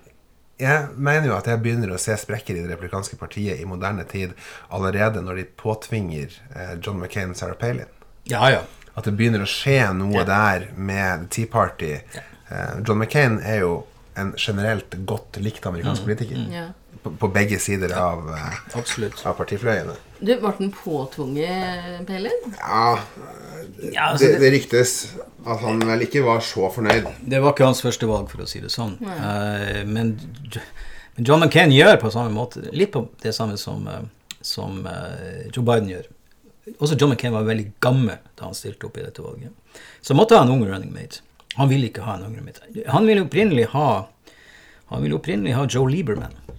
[0.58, 4.02] jeg mener jo at jeg begynner å se sprekker i det republikanske partiet i moderne
[4.10, 4.32] tid
[4.74, 7.86] allerede når de påtvinger eh, John McCain og Sarah Palin.
[8.28, 8.64] Ja, ja.
[8.98, 11.92] At det begynner å skje noe der med Tea Party.
[11.94, 13.84] Eh, John McCain er jo
[14.18, 16.40] en generelt godt likt amerikansk politiker.
[16.50, 16.66] Ja.
[17.02, 18.58] På, på begge sider av, eh,
[19.26, 19.94] av partifløyene.
[20.18, 22.54] Du, ble den påtvunget, Pelin?
[22.58, 22.98] Ja,
[23.92, 24.92] Ja, altså, det, det, ryktes
[25.44, 27.06] at han vel ikke var så fornøyd.
[27.20, 28.96] det var ikke hans første valg, for å si det sånn.
[29.04, 30.16] Uh, men,
[31.14, 34.02] men John McCain gjør på samme måte litt på det samme som, eh,
[34.40, 36.10] som uh, Joe Biden gjør.
[36.78, 39.80] Også John McCain var veldig gammel da han stilte opp i dette valget.
[40.02, 41.22] Så måtte han ha en ung running mate.
[41.60, 42.88] Han ville ikke ha en ung running mate.
[42.90, 43.90] Han ville opprinnelig ha
[44.88, 46.54] han ville opprinnelig ha Joe Lieberman, eh,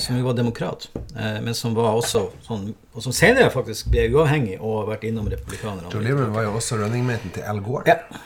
[0.00, 4.06] som jo var demokrat, eh, men som var også sånn, og som senere faktisk ble
[4.14, 5.90] uavhengig og har vært innom republikanerne.
[5.92, 7.84] Joe Lieberman var jo også runningmaten til Al Gore.
[7.86, 8.24] Ja,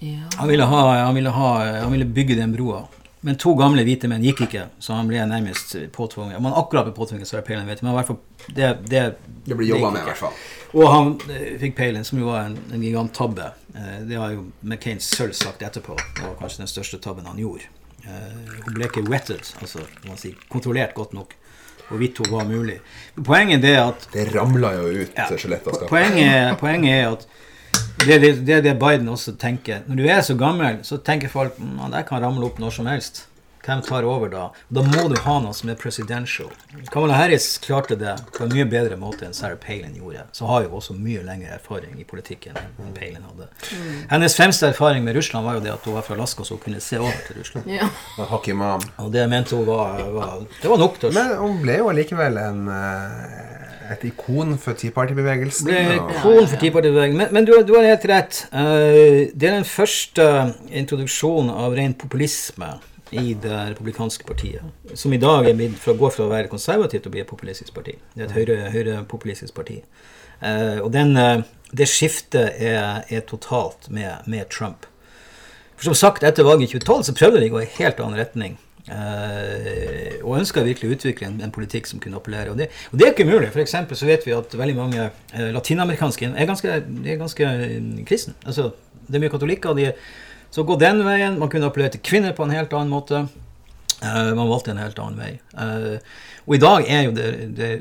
[0.00, 0.24] Ja.
[0.38, 1.48] han ville, ha, han, ville ha,
[1.82, 2.86] han ville bygge den broa.
[3.20, 6.38] Men to gamle hvite menn gikk ikke, så han ble nærmest påtvunget.
[6.38, 8.16] Om han akkurat ble påtvunget, så er peilen vet, men i hvert fall,
[8.48, 9.02] det, det,
[9.44, 10.32] Det ble jobba med, i hvert fall.
[10.72, 13.50] Og han eh, fikk peilen, som jo var en, en giganttabbe.
[13.76, 15.98] Eh, det har jo McCain selv sagt etterpå.
[16.16, 17.68] Det var kanskje den største tabben han gjorde.
[18.10, 21.36] Eh, hun ble ikke wetted, altså man sier, kontrollert godt nok,
[21.90, 22.76] Og vidt hun var mulig.
[23.26, 25.88] Poenget er at Det ramla jo ut ja, skjelettet av skapet.
[25.90, 27.24] poenget, poenget er at
[28.04, 29.82] det er det, det det Biden også tenker.
[29.88, 32.70] Når du er så gammel, så tenker folk at mm, det kan ramle opp når
[32.78, 33.24] som helst.
[33.60, 34.44] Hvem tar over da?
[34.72, 36.48] Da må du ha noe som er presidential.
[36.90, 40.24] Kamala Harris klarte det på en mye bedre måte enn Sarah Palin gjorde.
[40.32, 43.50] Så har jo også mye lengre erfaring i politikken enn Palin hadde.
[44.10, 46.64] Hennes fremste erfaring med Russland var jo det at hun var fra Alaska, så hun
[46.64, 47.68] kunne se over til Russland.
[47.68, 47.90] ja.
[48.98, 52.38] Og det mente hun var, var Det var nok til Men hun ble jo allikevel
[52.40, 55.68] en, eh, et ikon for Tea Party-bevegelsen.
[55.68, 57.18] ikon for tipartibevegelsen.
[57.18, 58.46] Men, men du, du har helt rett.
[58.52, 62.78] Eh, det er den første introduksjonen av ren populisme
[63.10, 64.62] i det republikanske partiet.
[64.94, 67.30] Som i dag er blitt fra, går fra å være konservativt til å bli et
[67.30, 67.96] populistisk parti.
[68.14, 69.80] Det er et høyre, høyrepopulistisk parti.
[70.40, 71.42] Eh, og den, eh,
[71.76, 74.86] det skiftet er, er totalt med, med Trump.
[75.76, 78.20] For som sagt, etter valget i 2012 så prøvde de å gå i helt annen
[78.20, 78.58] retning.
[78.90, 82.52] Eh, og ønska virkelig å utvikle en, en politikk som kunne appellere.
[82.52, 83.50] Og det, og det er ikke umulig.
[83.54, 87.78] For eksempel så vet vi at veldig mange eh, latinamerikanske er ganske, er ganske eh,
[88.08, 88.36] kristne.
[88.44, 88.70] Altså,
[89.06, 89.72] det er mye katolikker.
[89.72, 89.90] og De,
[90.50, 91.38] så gå den veien.
[91.38, 93.24] Man kunne appellere til kvinner på en helt annen måte.
[94.02, 95.32] Eh, man valgte en helt annen vei.
[95.54, 95.98] Eh,
[96.46, 97.28] og i dag er jo det,
[97.58, 97.72] det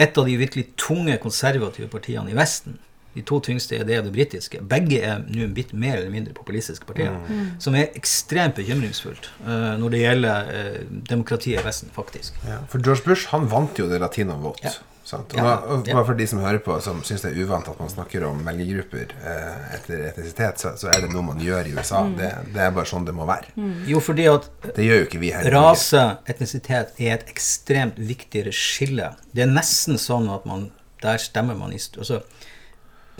[0.00, 2.78] et av de virkelig tunge konservative partiene i Vesten.
[3.14, 4.60] De to tyngste er det og det britiske.
[4.70, 7.16] Begge er nå blitt mer eller mindre populistiske partier.
[7.62, 10.76] Som er ekstremt bekymringsfullt uh, når det gjelder uh,
[11.10, 12.38] demokratiet i Vesten, faktisk.
[12.46, 14.70] Ja, for George Bush han vant jo det latinovote.
[14.70, 14.89] Ja.
[15.10, 15.32] Sant?
[15.34, 15.94] Og, Ja, og ja.
[15.96, 18.42] bare for de som hører på, som syns det er uvant at man snakker om
[18.46, 22.04] velgergrupper eh, etter etnisitet, så, så er det noe man gjør i USA.
[22.18, 23.50] Det, det er bare sånn det må være.
[23.90, 24.46] Jo, fordi at
[24.76, 25.48] Det gjør jo ikke vi her.
[25.54, 29.10] rase, etnisitet, er et ekstremt viktigere skille.
[29.34, 30.68] Det er nesten sånn at man
[31.00, 32.18] Der stemmer man i altså,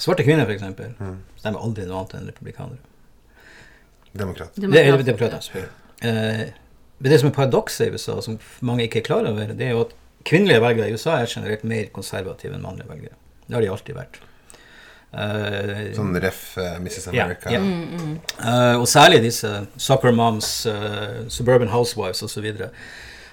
[0.01, 2.79] Svarte kvinner, f.eks., eksempel stemmer aldri noe annet enn republikanere.
[4.13, 4.53] Demokrat.
[4.57, 5.71] Det er demokrater, selvfølgelig.
[6.03, 6.43] Eh,
[7.01, 8.37] men det som er paradokset i USA, som
[8.67, 9.95] mange ikke er klar over, det er jo at
[10.27, 13.17] kvinnelige velgere i USA er generelt mer konservative enn mannlige velgere.
[13.47, 14.21] Det har de alltid vært.
[15.11, 17.09] Uh, Sånn ref uh, Mrs.
[17.11, 17.51] ja, America.
[17.51, 18.13] mm.
[18.39, 22.47] Uh, og særlig disse soccer moms, uh, suburban housewives osv.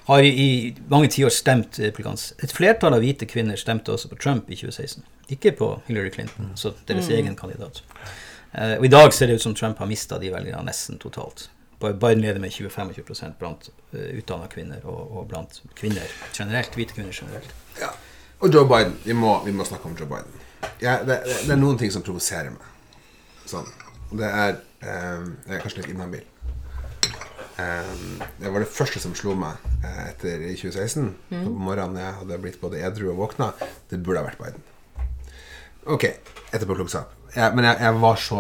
[0.08, 0.48] har i, i
[0.90, 2.34] mange tiår stemt republikansk.
[2.42, 5.06] Et flertall av hvite kvinner stemte også på Trump i 2016.
[5.36, 7.84] Ikke på Hillary Clinton, så deres egen kandidat.
[8.54, 11.50] Eh, og i dag ser det ut som Trump har mista de velgerne nesten totalt.
[11.80, 16.74] Bare- Biden leder med 20-25 blant uh, utdanna kvinner og, og blant kvinner generelt.
[16.76, 17.52] Hvite kvinner generelt.
[17.82, 17.92] Ja.
[18.40, 18.96] Og Joe Biden.
[19.06, 20.42] Vi må, vi må snakke om Joe Biden.
[20.82, 22.66] Ja, det, det, det er noen ting som provoserer meg.
[23.48, 23.68] Sånn.
[24.18, 26.26] Det er um, Jeg er kanskje litt inhabil.
[27.58, 31.08] Um, det var det første som slo meg eh, etter 2016.
[31.32, 31.46] Mm.
[31.48, 33.52] På morgenen jeg hadde blitt både edru og våkna.
[33.90, 34.68] Det burde ha vært Biden.
[35.88, 36.06] Ok,
[36.52, 37.14] etterpåklokskap.
[37.38, 38.38] Ja, men jeg, jeg var så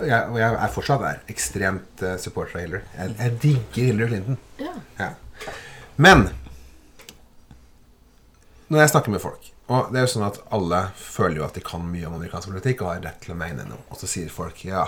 [0.00, 1.18] jeg, Og jeg er fortsatt der.
[1.28, 2.86] Ekstremt uh, supporter av Hillary.
[2.96, 4.38] Jeg, jeg digger Hillary Clinton.
[4.62, 4.72] Ja.
[5.00, 5.10] Ja.
[6.00, 6.30] Men
[8.72, 11.56] når jeg snakker med folk Og det er jo sånn at alle føler jo at
[11.56, 13.80] de kan mye om amerikansk politikk og har rett til å mene noe.
[13.92, 14.82] Og så sier folk ja,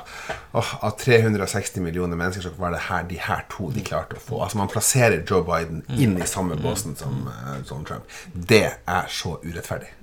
[0.56, 4.24] åh, av 360 millioner mennesker så var det her, de her to de klarte å
[4.24, 4.40] få.
[4.44, 8.04] Altså Man plasserer Joe Biden inn i samme båsen som, uh, som Trump.
[8.32, 9.94] Det er så urettferdig.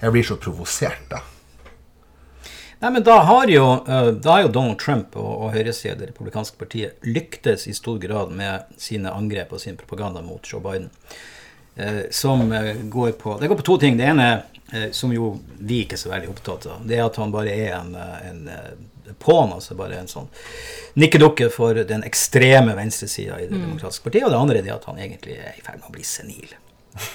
[0.00, 1.22] Jeg blir så provosert da.
[2.84, 5.98] Nei, men da har jo, eh, da har jo Donald Trump og, og høyresida i
[6.02, 10.60] det republikanske partiet lyktes i stor grad med sine angrep og sin propaganda mot Joe
[10.60, 10.90] Biden.
[11.80, 13.96] Eh, som eh, går på Det går på to ting.
[13.96, 14.26] Det ene,
[14.92, 17.72] som jo vi ikke er så veldig opptatt av, det er at han bare er
[17.78, 20.28] en, en på'n, altså bare en sånn
[21.00, 24.26] nikkedukke for den ekstreme venstresida i det demokratiske partiet.
[24.26, 26.52] Og det andre er det at han egentlig er i ferd med å bli senil.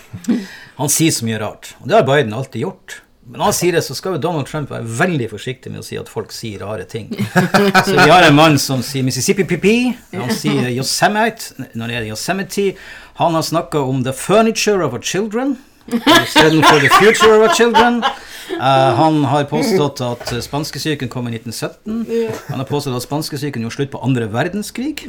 [0.81, 1.75] Han sier så mye rart.
[1.77, 2.97] Og det har Biden alltid gjort.
[3.29, 5.99] Men han sier det, så skal jo Donald Trump være veldig forsiktig med å si
[6.01, 7.11] at folk sier rare ting.
[7.85, 9.67] Så vi har en mann som sier Mississippi PP,
[10.15, 12.71] han sier Yosemite når det er Yosemite.
[13.21, 15.59] Han har snakka om the furniture of our children
[15.93, 18.03] istedenfor the future of our children.
[18.49, 18.65] Uh,
[18.97, 22.05] han har påstått at spanskesyken kom i 1917.
[22.47, 25.05] Han har påstått at spanskesyken gjorde slutt på andre verdenskrig.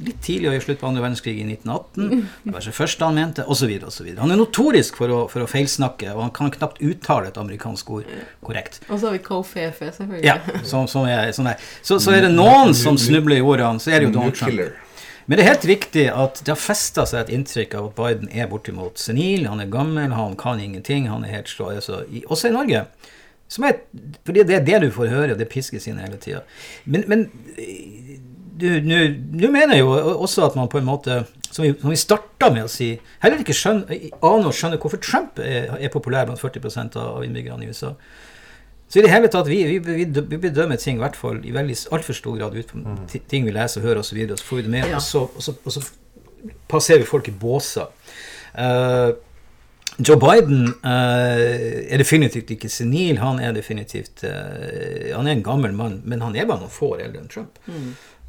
[0.00, 2.26] Litt tidlig å gjøre slutt på andre verdenskrig i 1918.
[2.46, 3.74] Det var det første han mente, osv.
[3.86, 4.10] osv.
[4.18, 7.90] Han er notorisk for å, for å feilsnakke, og han kan knapt uttale et amerikansk
[7.98, 8.12] ord
[8.46, 8.80] korrekt.
[8.88, 10.24] Og så har vi KFF, selvfølgelig.
[10.26, 11.60] Ja, som, som er, sånn er.
[11.82, 14.88] Så, så er det noen som snubler i ordene, så er det jo Donald Trump.
[15.30, 18.30] Men det er helt riktig at det har festa seg et inntrykk av at Biden
[18.34, 22.50] er bortimot senil, han er gammel, han kan ingenting, han er helt slå, altså, Også
[22.50, 22.80] i Norge.
[23.62, 23.78] Er,
[24.26, 26.42] fordi det er det du får høre, og det piskes inn hele tida.
[26.82, 27.28] Men, men
[28.58, 32.50] nå mener jeg jo også at man på en måte som vi, som vi starta
[32.50, 32.90] med å si
[33.22, 37.66] Heller ikke skjønner, aner å skjønne hvorfor Trump er, er populær blant 40% av innbyggerne
[37.66, 37.94] i USA.
[38.90, 41.52] Så i det hele tatt, vi, vi, vi, vi bedømmer ting i hvert fall i
[41.94, 42.96] altfor stor grad ut på Mm.
[43.30, 44.88] ting vi leser og hører osv., og, så videre, og så får vi det med,
[44.88, 44.96] Ja.
[44.96, 45.84] og, så, og, så, og så
[46.68, 47.86] passerer vi folk i båser.
[48.58, 49.12] Uh,
[50.00, 53.18] Joe Biden uh, er definitivt ikke senil.
[53.20, 56.94] Han er definitivt uh, Han er en gammel mann, men han er bare noen få
[56.96, 57.58] år eldre enn Trump.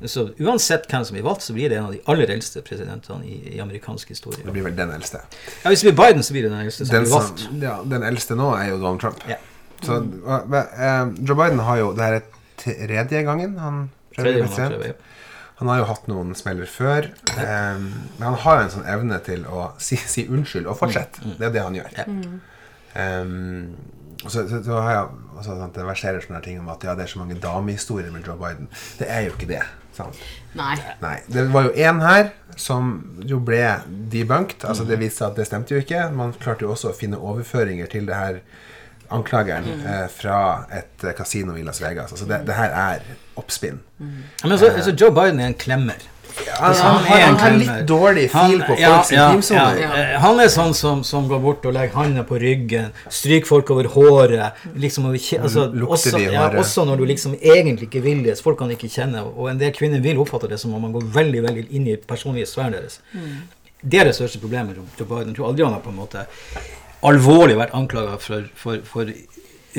[0.05, 3.21] Så uansett hvem som blir valgt, så blir det en av de aller eldste presidentene
[3.25, 4.41] i, i amerikansk historie.
[4.45, 5.21] Det blir vel den eldste.
[5.63, 7.39] Ja, Hvis det blir Biden, så blir det den eldste som Den, blir valgt.
[7.45, 9.21] som, ja, den eldste nå er jo Donald Trump.
[9.29, 9.37] Ja.
[9.81, 12.19] Så, men, eh, Joe Biden har jo Det er
[12.61, 15.07] tredje gangen han prøver gang president.
[15.61, 17.07] Han har jo hatt noen smeller før.
[17.37, 17.83] Um,
[18.17, 21.21] men han har jo en sånn evne til å si, si unnskyld og fortsette.
[21.37, 21.91] Det er det han gjør.
[22.01, 23.21] Yeah.
[23.21, 23.75] Um,
[24.25, 25.03] så, så, så har jeg
[25.35, 28.25] også, sant, Det verserer sånne ting om at ja, det er så mange damehistorier med
[28.25, 28.71] Joe Biden.
[28.97, 29.61] Det er jo ikke det.
[29.93, 30.17] Sant?
[30.57, 30.73] Nei.
[31.03, 31.15] Nei.
[31.29, 32.93] Det var jo én her som
[33.27, 33.61] jo ble
[34.11, 34.65] debunked.
[34.65, 36.07] Altså Det viste seg at det stemte jo ikke.
[36.15, 38.41] Man klarte jo også å finne overføringer til det her
[39.11, 40.39] anklageren eh, fra
[40.71, 42.11] et eh, kasino i Las Vegas.
[42.15, 43.81] Altså det, det her er oppspinn.
[43.99, 46.01] Ja, Men så, så Joe Biden er en klemmer.
[46.47, 49.79] Ja, han, har, han har litt dårlig fil på ja, folks ja, intimsoner.
[49.81, 49.89] ja.
[49.99, 53.71] Eh, Han er sånn som, som går bort og legger handa på ryggen, stryker folk
[53.75, 54.61] over håret.
[54.79, 56.55] Liksom, altså, også, håret.
[56.61, 59.25] også når du liksom egentlig ikke vil det, folk kan ikke kjenne.
[59.35, 61.97] Og en del kvinner vil oppfatte det som om man går veldig veldig inn i
[61.99, 63.01] personlige sfæren deres.
[63.81, 65.33] Det er det største problemet Joe Biden.
[65.33, 66.23] Jeg tror aldri han har på en måte
[67.07, 69.11] alvorlig vært anklaga for, for, for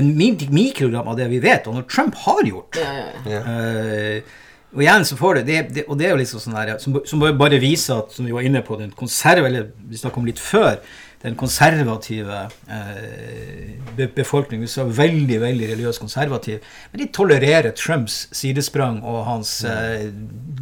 [0.00, 3.42] en mikrogram av det vi vet, og når Trump har gjort Ja, ja, ja.
[3.42, 4.38] Eh,
[4.72, 6.94] og igjen så får det, det, det Og det er jo liksom sånn her, som,
[7.04, 10.28] som bare- viser at, som vi var inne på, den konserv, eller vi snakket om
[10.30, 10.78] litt før,
[11.22, 12.38] den konservative
[12.70, 16.58] eh, be befolkningen, så veldig, veldig religiøst konservativ,
[16.92, 20.08] men de tolererer Trumps sidesprang og hans eh,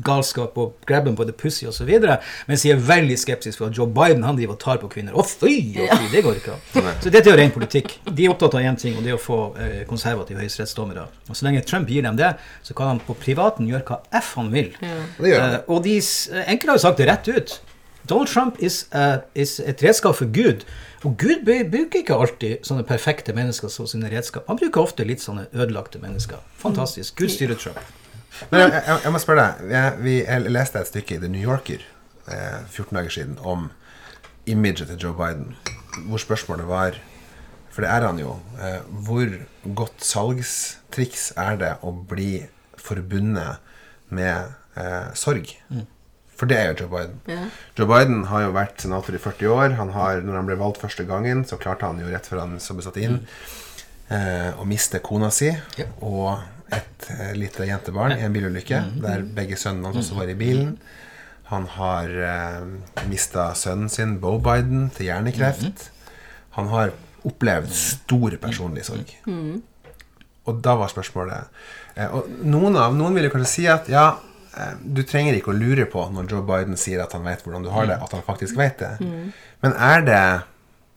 [0.04, 1.88] galskap og grabben på the pussy osv.,
[2.48, 5.16] mens de er veldig skeptiske for at Joe Biden han driver og tar på kvinner.
[5.16, 6.92] Å fy, å fy, det går ikke an.
[7.04, 7.96] Så dette er jo ren politikk.
[8.10, 11.06] De er opptatt av én ting, og det er å få eh, konservative høyesterettsdommere.
[11.30, 12.34] Og så lenge Trump gir dem det,
[12.66, 14.72] så kan han på privaten gjøre hva F han vil.
[14.82, 15.02] Han.
[15.56, 17.56] Eh, og de, s- enkelte har jo sagt det rett ut.
[18.08, 20.64] Donald Trump is, uh, is et redskap for Gud.
[21.04, 24.48] Og Gud bruker ikke alltid sånne perfekte mennesker som sine redskap.
[24.48, 26.42] Han bruker ofte litt sånne ødelagte mennesker.
[26.60, 27.16] Fantastisk.
[27.20, 27.80] Gud styrer Trump.
[28.50, 29.70] Men jeg, jeg, jeg må spørre deg.
[29.74, 31.84] Jeg, vi, jeg leste et stykke i The New Yorker
[32.30, 33.70] eh, 14 dager siden om
[34.48, 35.56] imaget til Joe Biden,
[36.08, 37.00] hvor spørsmålet var
[37.70, 38.32] For det er han jo.
[38.58, 39.28] Eh, hvor
[39.74, 42.42] godt salgstriks er det å bli
[42.74, 43.60] forbundet
[44.10, 45.52] med eh, sorg?
[46.40, 47.18] For det er jo Joe Biden.
[47.28, 47.42] Ja.
[47.76, 49.74] Joe Biden har jo vært senator i 40 år.
[49.76, 52.54] Han har, når han ble valgt første gangen, så klarte han jo rett før han
[52.64, 53.18] så ble satt inn,
[54.08, 55.84] eh, å miste kona si Ja.
[56.00, 56.40] og
[56.72, 60.76] et eh, lite jentebarn i en bilulykke, der begge sønnene hans også var i bilen.
[61.50, 65.90] Han har eh, mista sønnen sin, Bo Biden, til hjernekreft.
[66.56, 66.92] Han har
[67.26, 69.10] opplevd stor personlig sorg.
[70.48, 71.50] Og da var spørsmålet
[72.00, 74.06] eh, Og noen, av, noen vil jo kanskje si at ja,
[74.84, 77.70] du trenger ikke å lure på når Joe Biden sier at han vet hvordan du
[77.74, 78.92] har det, at han faktisk vet det.
[79.62, 80.22] Men er det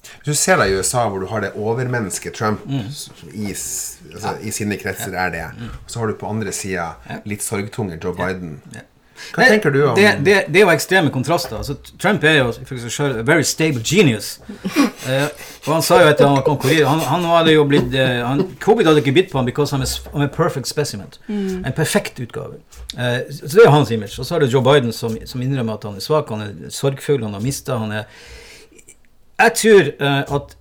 [0.04, 2.60] Hvis du ser deg i USA, hvor du har det overmennesket Trump
[2.90, 5.46] s- i, altså, i sine kretser, er det.
[5.86, 6.90] Og så har du på andre sida
[7.26, 8.58] litt sorgtunge Joe Biden.
[9.34, 11.58] Hva tenker du om det, det, det er jo ekstreme kontraster.
[11.58, 12.52] Altså, Trump er jo
[12.90, 14.40] selv a very stable genius.
[14.48, 15.28] Uh,
[15.66, 18.46] og han sa jo etter han kom til han, han hadde jo blitt uh, han,
[18.64, 21.12] Covid hadde ikke bitt på ham because I'm a, I'm a perfect specimen.
[21.30, 22.62] En perfekt utgave.
[22.94, 24.20] Uh, så det er hans image.
[24.20, 26.74] Og så har du Joe Biden som, som innrømmer at han er svak, han er
[26.74, 28.10] sorgfull, han har mista, han er
[29.40, 29.88] Jeg tror
[30.38, 30.58] at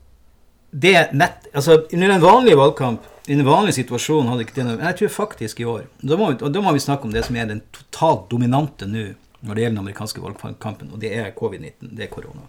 [0.73, 4.81] det nett Altså, under en vanlig valgkamp, i en vanlig situasjon, hadde ikke det noe
[4.83, 7.37] jeg tror faktisk i år da må, vi, da må vi snakke om det som
[7.39, 9.13] er den totalt dominante nå
[9.43, 11.97] når det gjelder den amerikanske valgkampen, og det er covid-19.
[11.99, 12.45] Det er korona.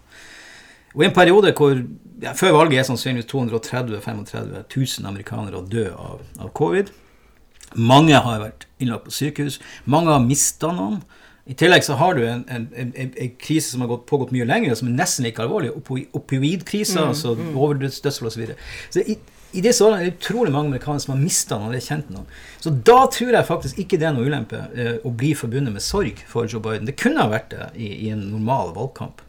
[0.94, 1.74] Og i en periode hvor
[2.22, 6.92] ja, Før valget er sannsynligvis 230 35 000 amerikanere å dø av, av covid.
[7.74, 9.58] Mange har vært innlagt på sykehus.
[9.90, 11.00] Mange har mista noen.
[11.50, 14.46] I tillegg så har du en, en, en, en krise som har gått, pågått mye
[14.48, 15.74] lenger, som er nesten like alvorlig.
[15.76, 18.36] Opi, opioidkrisa, Mm, altså overdødsfall osv.
[18.36, 18.56] Så, videre.
[18.94, 19.18] så i,
[19.54, 22.26] i disse årene er det utrolig mange amerikanere som har mista noen eller kjent noen.
[22.62, 25.84] Så da tror jeg faktisk ikke det er noe ulempe eh, å bli forbundet med
[25.84, 26.88] sorg for Joe Biden.
[26.88, 29.22] Det kunne ha vært det i, i en normal valgkamp.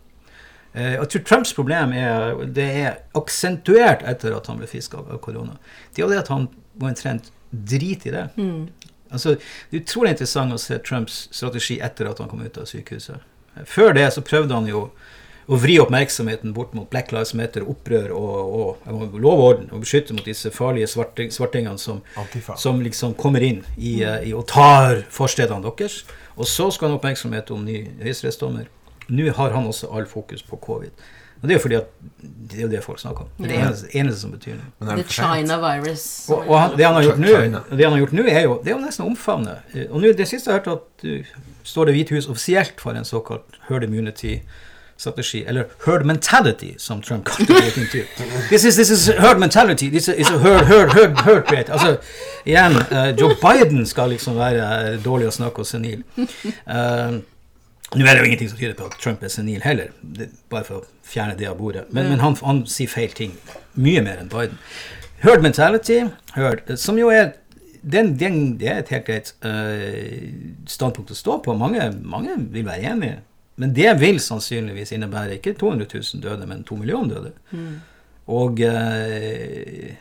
[0.73, 5.07] Eh, jeg tror Trumps problem er det er aksentuert etter at han ble frisk av,
[5.13, 5.55] av korona.
[5.93, 8.25] Det er jo det at han var omtrent drit i det.
[9.15, 9.37] Altså,
[9.69, 13.21] det er utrolig interessant å se Trumps strategi etter at han kom ut av sykehuset.
[13.55, 14.89] Eh, Før det så prøvde han jo
[15.45, 19.67] å vri oppmerksomheten bort mot Black Lives Matter, opprør og, og, og lov og orden,
[19.71, 22.01] og beskytte mot disse farlige svarting, svartingene som,
[22.57, 26.01] som liksom kommer inn i, eh, i og tar forstedene deres.
[26.35, 28.71] Og så skal han ha oppmerksomhet om ny høyesterettsdommer.
[29.13, 31.05] Nå har han også all fokus på covid.
[31.41, 31.89] Og det er jo fordi at
[32.49, 33.31] det er jo det folk snakker om.
[33.37, 34.95] Det er det eneste, eneste som betyr noe.
[34.97, 35.03] The?
[35.13, 36.05] China virus.
[36.31, 37.33] Og, og han, det han har gjort nå,
[37.69, 39.59] det han har gjort nå er jo det er jo nesten å omfavne.
[39.75, 42.97] Eh, Og nå, det siste jeg hørte, at du, står Det hvite hus offisielt for
[42.97, 43.85] en såkalt herd
[44.95, 48.05] immunity-strategi, eller herd mentality, som Trump kalte det i.
[48.49, 49.89] This is, this is herd mentality.
[49.89, 51.71] This is a herd, herd, herd, herd rate.
[51.71, 51.97] Altså,
[52.45, 56.03] igjen, uh, Joe Biden skal liksom være eh, dårlig å snakke og senil.
[56.17, 57.21] Uh,
[57.95, 60.65] nå er det jo ingenting som tyder på at Trump er senil heller, det, bare
[60.67, 61.85] for å fjerne det av bordet.
[61.91, 63.35] Men, men han, han sier feil ting
[63.75, 64.59] mye mer enn Biden.
[65.23, 66.03] Herd mentality,
[66.35, 67.35] herd, som jo er
[67.85, 70.25] den, den, Det er et helt greit uh,
[70.65, 71.53] standpunkt å stå på.
[71.53, 73.19] Mange, mange vil være enige.
[73.55, 77.31] Men det vil sannsynligvis innebære ikke 200 000 døde, men 2 millioner døde.
[78.25, 79.93] Og, eh,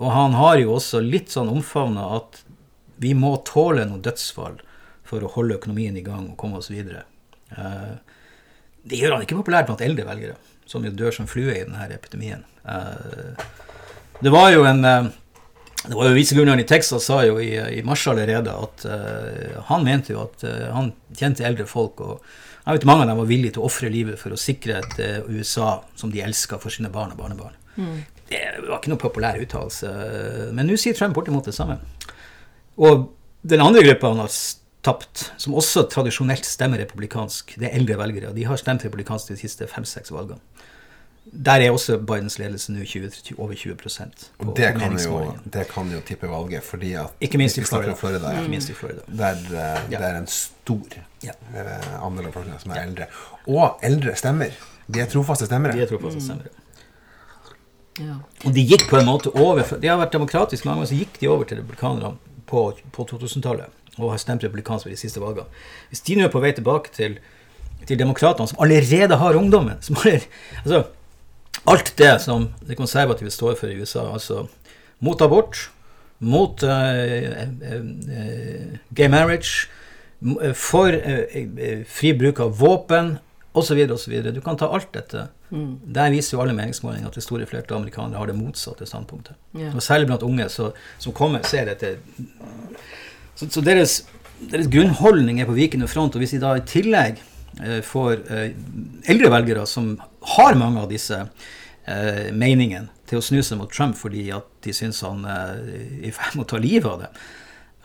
[0.00, 2.42] og han har jo også litt sånn omfavna at
[3.00, 4.58] vi må tåle noen dødsfall
[5.06, 7.04] for å holde økonomien i gang og komme oss videre.
[7.54, 7.94] Eh,
[8.90, 10.36] det gjør han ikke populært blant eldre velgere,
[10.66, 12.44] som jo dør som flue i denne epidemien.
[12.64, 13.48] Eh,
[14.20, 14.82] det var jo en
[15.80, 18.82] det var jo Viseguvernøren i Texas sa jo i, i mars allerede at
[19.64, 20.42] han mente jo at
[20.74, 22.18] han kjente eldre folk, og
[22.70, 24.98] jeg vet mange av dem var villige til å ofre livet for å sikre et
[25.02, 27.56] eh, USA som de elska for sine barn og barnebarn.
[28.30, 29.90] Det var ikke noe populær uttalelse,
[30.54, 31.78] men nå sier Trump bortimot det samme.
[32.78, 33.08] Og
[33.42, 34.30] den andre gruppa han har
[34.86, 38.30] tapt, som også tradisjonelt stemmer republikansk, det er eldre velgere.
[38.30, 40.40] og De har stemt republikansk de siste fem-seks valgene.
[41.32, 45.68] Der er også Bidens ledelse nå 20, over 20 på, Og det kan, jo, det
[45.68, 47.94] kan jo tippe valget, fordi at Ikke minst i Florida.
[47.94, 48.48] Florida ja.
[48.48, 49.00] Minst i Florida.
[49.06, 49.98] Der uh, Ja.
[49.98, 50.80] det er en stor
[51.22, 51.30] Ja.
[51.54, 53.06] eh, andel av folkene som er eldre.
[53.46, 54.50] Og eldre stemmer.
[54.88, 55.72] De er trofaste stemmere.
[55.72, 56.48] De er trofaste stemmere.
[58.00, 58.14] Ja.
[58.46, 61.20] Og de gikk på en måte over De har vært demokratiske mange ganger, så gikk
[61.20, 62.16] de over til republikanerne
[62.46, 63.66] på, på 2000-tallet
[63.98, 65.46] og har stemt republikansk ved de siste valgene.
[65.90, 67.18] Hvis de nå er på vei tilbake til,
[67.86, 70.24] til demokratene, som allerede har ungdommen som har,
[70.64, 70.84] altså,
[71.68, 74.46] Alt det som de konservative står for i USA, altså
[75.04, 75.70] mot abort,
[76.20, 77.44] mot uh,
[78.96, 79.68] gay marriage,
[80.54, 83.18] for uh, fri bruk av våpen
[83.52, 83.80] osv.
[83.92, 84.32] osv.
[84.32, 85.28] Du kan ta alt dette.
[85.50, 89.34] Der viser jo alle meningsmålinger at det store flertallet av amerikanere har det motsatte standpunktet.
[89.56, 89.74] Yeah.
[89.74, 90.70] Og særlig blant unge så,
[91.02, 91.96] som kommer, ser dette
[93.34, 94.04] Så, så deres,
[94.52, 96.14] deres grunnholdning er på vikende front.
[96.14, 97.18] Og hvis de da i tillegg
[97.64, 98.50] eh, får eh,
[99.10, 99.94] eldre velgere som
[100.36, 104.74] har mange av disse eh, meningene, til å snu seg mot Trump fordi at de
[104.76, 105.54] syns han eh,
[106.00, 107.20] er i ferd med å ta livet av dem,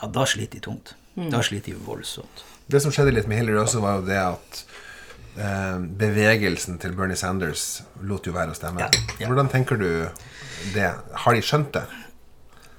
[0.01, 0.95] ja, da sliter de tungt.
[1.31, 2.43] Da sliter de voldsomt.
[2.67, 4.63] Det som skjedde litt med Hillary også, var jo det at
[5.39, 8.83] eh, bevegelsen til Bernie Sanders lot jo være å stemme.
[8.83, 8.89] Ja,
[9.21, 9.29] ja.
[9.29, 9.89] Hvordan tenker du
[10.75, 10.89] det?
[11.23, 11.85] Har de skjønt det?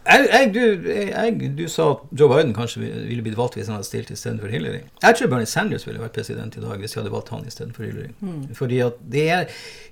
[0.07, 2.79] Jeg, jeg, du, jeg, du sa at Joe Biden kanskje
[3.09, 4.81] ville blitt valgt hvis han hadde stilt istedenfor Hillary.
[5.03, 7.83] Jeg tror Bernie Sanders ville vært president i dag hvis de hadde valgt han istedenfor
[7.89, 8.13] Hillary.
[8.55, 9.45] Fordi at det er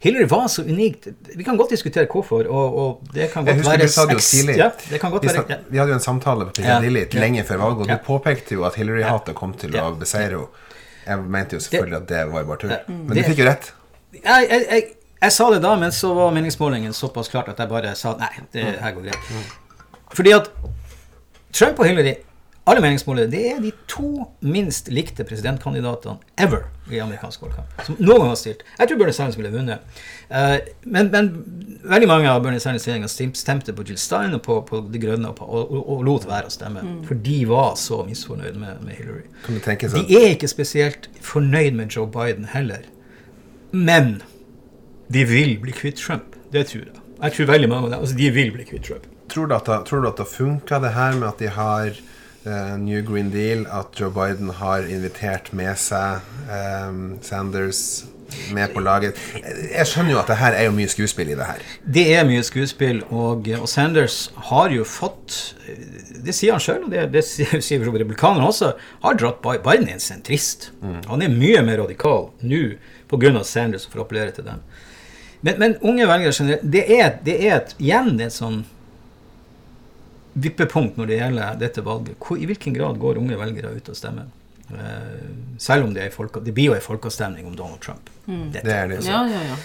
[0.05, 1.09] Hillary var så unikt.
[1.35, 4.07] Vi kan godt diskutere hvorfor, og, og det kan Jeg godt husker være du sa
[4.07, 4.57] det jo tidlig.
[4.63, 5.57] Ja, det kan godt vi, være ja.
[5.69, 7.21] vi hadde jo en samtale på Ja, Piccadilly ja.
[7.27, 7.97] lenge før valget, og Ja.
[7.99, 9.89] du påpekte jo at Hillary-hatet kom til Ja.
[9.91, 10.47] å beseire henne.
[11.07, 12.71] Jeg mente jo selvfølgelig at det var jo bare tull.
[12.71, 12.79] Ja.
[12.89, 13.73] Men Det- du fikk jo rett.
[14.15, 14.85] jeg, jeg, jeg,
[15.23, 18.31] jeg sa det da, men så var meningsmålingen såpass klart at jeg bare sa nei,
[18.53, 19.61] det her går greit.
[20.15, 20.51] Fordi at
[21.55, 22.15] Trump og Hillary,
[22.67, 27.75] alle meningsmålere, det er de to minst likte presidentkandidatene ever i amerikansk valgkamp.
[27.85, 28.63] Som noen gang har stilt.
[28.79, 30.01] Jeg tror Bernie Sanders ville vunnet.
[30.31, 30.57] Eh,
[30.89, 31.29] men, men
[31.85, 35.29] veldig mange av Bernie Sanders' regjeringer stemte på Jill Stein og på, på De Grønne
[35.29, 36.87] og, på, og, og, og lot være å stemme.
[37.05, 39.27] For de var så misfornøyd med, med Hillary.
[39.45, 40.09] Kan du tenke sånn?
[40.09, 42.89] De er ikke spesielt fornøyd med Joe Biden heller.
[43.77, 44.23] Men
[45.13, 46.39] de vil bli kvitt Trump.
[46.55, 47.01] Det tror jeg.
[47.21, 49.05] Jeg tror veldig mange av dem, altså De vil bli kvitt Trump.
[49.35, 52.03] Tror du at det, tror du at det funka, det her med at de har
[52.45, 58.05] Uh, New Green Deal, at Joe Biden har invitert med seg um, Sanders
[58.53, 59.17] med på laget.
[59.71, 61.63] Jeg skjønner jo at det her er jo mye skuespill i det her.
[61.97, 64.19] Det er mye skuespill, og, og Sanders
[64.51, 65.55] har jo fått
[66.25, 68.75] Det sier han sjøl, og det, det sier republikanerne også,
[69.07, 70.71] har dratt Biden i en sentrist.
[71.09, 72.63] Han er mye mer radikal nå
[73.09, 73.33] pga.
[73.41, 74.61] Sanders, for å appellere til dem.
[75.45, 78.63] Men, men unge velgere generelt, det er, det er et, igjen et sånn
[80.35, 82.19] vippepunkt når det gjelder dette valget.
[82.19, 84.31] Hvor, I hvilken grad går unge velgere ut og stemmer?
[84.65, 84.79] Uh,
[85.61, 88.11] selv om det, er i det blir jo en folkeavstemning om Donald Trump.
[88.27, 88.65] Dette.
[88.65, 89.03] Det er det.
[89.07, 89.59] Ja, ja, ja.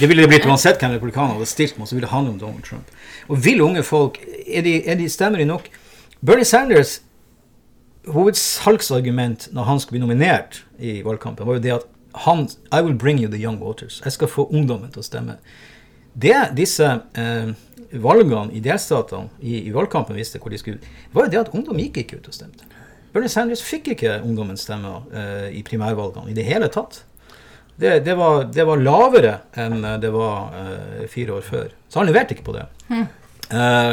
[0.00, 2.40] Det ville det blitt uansett hvem republikanerne hadde stilt med, så ville det handle om
[2.40, 2.90] Donald Trump.
[3.28, 5.70] Og vil unge folk er de, er de Stemmer de nok?
[6.20, 7.00] Bernie Sanders
[8.10, 11.88] hovedsalgsargument når han skulle bli nominert i valgkampen, var jo det at
[12.26, 14.00] han I will bring you the young voters.
[14.04, 15.38] Jeg skal få ungdommen til å stemme.
[16.12, 17.52] Det disse eh,
[17.92, 21.80] valgene i delstatene i, i valgkampen viste hvor de skulle, var jo det at ungdom
[21.82, 22.68] gikk ikke ut og stemte.
[23.12, 27.02] Bernie Sanders fikk ikke ungdommens stemmer eh, i primærvalgene i det hele tatt.
[27.76, 31.72] Det, det, var, det var lavere enn det var eh, fire år før.
[31.88, 32.64] Så han leverte ikke på det.
[33.52, 33.92] Eh,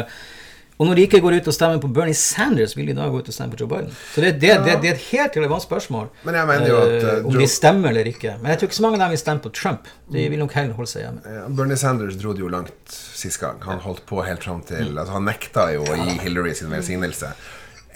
[0.80, 3.18] og når de ikke går ut og stemmer på Bernie Sanders, vil de da gå
[3.20, 3.90] ut og stemme på Joe Biden?
[4.14, 7.90] Så det, det, det, det er et helt relevant spørsmål at, eh, om de stemmer
[7.90, 8.38] eller ikke.
[8.40, 9.90] Men jeg tror ikke så mange av dem vil stemme på Trump.
[10.08, 11.34] De vil nok heller holde seg hjemme.
[11.36, 13.60] Ja, Bernie Sanders dro det jo langt sist gang.
[13.66, 17.34] Han holdt på helt fram til altså Han nekta jo å gi Hillary sin velsignelse.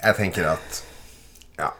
[0.03, 0.83] Jeg tenker at
[1.57, 1.71] Ja.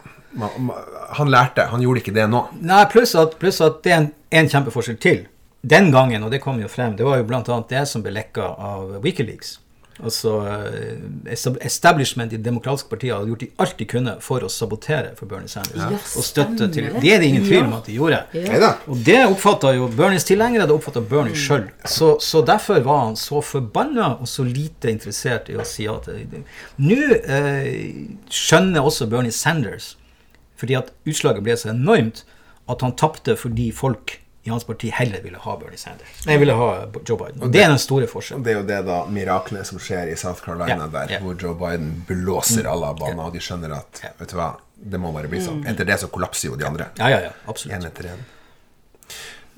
[1.20, 1.68] Han lærte.
[1.70, 2.48] Han gjorde ikke det nå.
[2.66, 4.10] Nei, pluss at, pluss at det er en,
[4.42, 5.22] en kjempeforskjell til.
[5.62, 8.42] Den gangen, og det kom jo frem, det var jo annet det som ble lekka
[8.42, 9.60] av Wikileaks.
[10.04, 15.14] Altså eh, establishment i demokratiske partier hadde gjort de alt de kunne for å sabotere
[15.16, 15.78] for Bernie Sanders.
[15.80, 17.00] Ja, og støtte til det.
[17.00, 18.20] Det er det ingen tvil om at de gjorde.
[18.36, 18.74] Ja.
[18.92, 21.64] Og det oppfatta jo Bernies tilhengere, det oppfatta Bernie sjøl.
[21.88, 25.96] Så, så derfor var han så forbanna og så lite interessert i å si ja
[26.04, 26.44] til det.
[26.82, 27.72] Nå eh,
[28.28, 29.94] skjønner også Bernie Sanders,
[30.60, 32.26] fordi at utslaget ble så enormt,
[32.68, 36.20] at han tapte fordi folk i hans parti heller ville ha Bernie Sanders.
[36.26, 36.68] Nei, ville ha
[37.08, 37.42] Joe Biden.
[37.42, 38.44] Og det er den store forskjellen.
[38.46, 41.20] Det er jo det da miraklet som skjer i South Carolina, Ja, der ja.
[41.24, 45.00] hvor Joe Biden blåser alle av banen, og de skjønner at vet du hva, det
[45.02, 45.64] må bare bli sånn.
[45.66, 46.88] Etter det så kollapser jo de andre.
[47.00, 48.24] Ja, ja, ja, En etter en.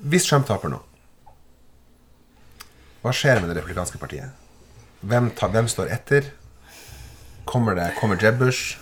[0.09, 0.81] Hvis Trump taper nå,
[3.03, 4.33] hva skjer med det republikanske partiet?
[5.05, 6.33] Hvem, tar, hvem står etter?
[7.47, 8.77] Kommer det kommer Jeb Bush?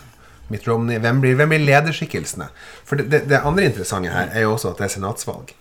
[0.47, 0.97] Mitt Romney?
[1.03, 2.47] Hvem blir, hvem blir lederskikkelsene?
[2.87, 5.51] For det, det, det andre interessante her er jo også at det er senatsvalg.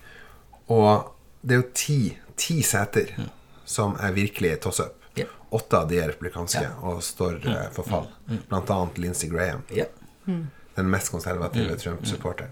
[0.67, 1.99] Og det er jo ti,
[2.35, 3.13] ti seter
[3.67, 4.95] som er virkelig toss up.
[5.17, 5.29] Yeah.
[5.49, 6.79] Åtte av de er republikanske yeah.
[6.83, 8.07] og står eh, for fall.
[8.49, 9.85] Blant annet Lindsey Graham Ja.
[10.75, 12.51] den mest konservative Trump-supporteren.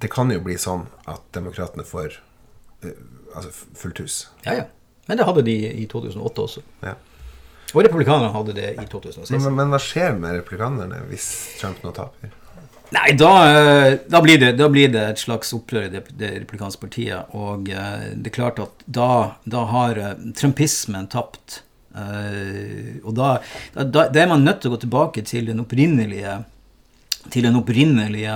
[0.00, 2.20] Det kan jo bli sånn at demokratene får
[2.84, 2.92] uh,
[3.34, 4.20] altså fullt hus.
[4.46, 4.68] ja, ja.
[5.10, 6.60] Men det hadde de i 2008 også.
[6.86, 6.92] Ja.
[7.74, 9.32] Og republikanerne hadde det i 2016.
[9.34, 11.26] Men, men, men hva skjer med republikanerne hvis
[11.58, 12.30] Trump nå taper?
[12.90, 16.30] Nei, da, eh, da, blir det, da blir det et slags opprør i det, det
[16.40, 17.34] republikanske partiet.
[17.38, 19.10] Og eh, det er klart at da,
[19.46, 21.62] da har eh, trumpismen tapt.
[21.90, 23.28] Og da,
[23.74, 26.36] er man nødt til å gå tilbake til den opprinnelige
[27.34, 28.34] til den opprinnelige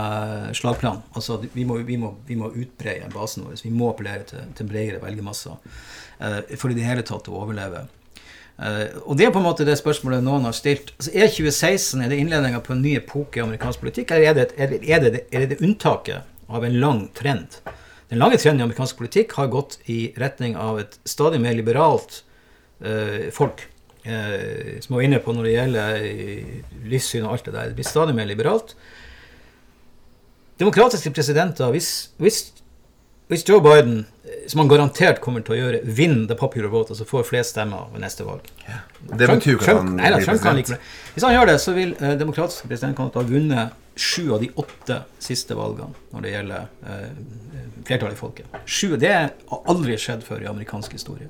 [0.59, 1.05] slagplanen.
[1.17, 1.97] Altså vi må, vi
[2.27, 3.63] vi må utbreie basen vår.
[3.63, 5.55] Vi må appellere til, til bredere velgermasser
[6.59, 7.87] for i det hele tatt å overleve.
[8.55, 10.93] Eh, og det er på en måte det spørsmålet noen har stilt.
[10.99, 14.35] Altså, er 2016 er det innledninga på en ny epoke i amerikansk politikk, eller er
[14.39, 17.59] det, et- er, det, er, det, er det unntaket av en lang trend?
[18.13, 22.21] Den lange trenden i amerikansk politikk har gått i retning av et stadig mer liberalt
[22.85, 23.65] eh, folk.
[24.05, 26.59] Eh, som jeg var inne på når det gjelder eh,
[26.93, 27.71] livssyn og alt det der.
[27.73, 28.75] Det blir stadig mer liberalt.
[30.61, 32.53] Demokratiske presidenter, hvis, hvis,
[33.33, 34.05] hvis Joe Biden,
[34.51, 37.89] som han garantert kommer til å gjøre, vinner the popular vote, altså får flest stemmer
[37.93, 38.47] ved neste valg
[39.05, 40.75] Det betyr ikke at han blir Trump kan president.
[40.75, 44.51] like Hvis han gjør det, så vil eh, demokratiske presidentkandidater ha vunnet sju av de
[44.59, 47.11] åtte siste valgene når det gjelder eh,
[47.87, 48.59] flertallet i folket.
[48.67, 51.29] Sju, Det har aldri skjedd før i amerikansk historie.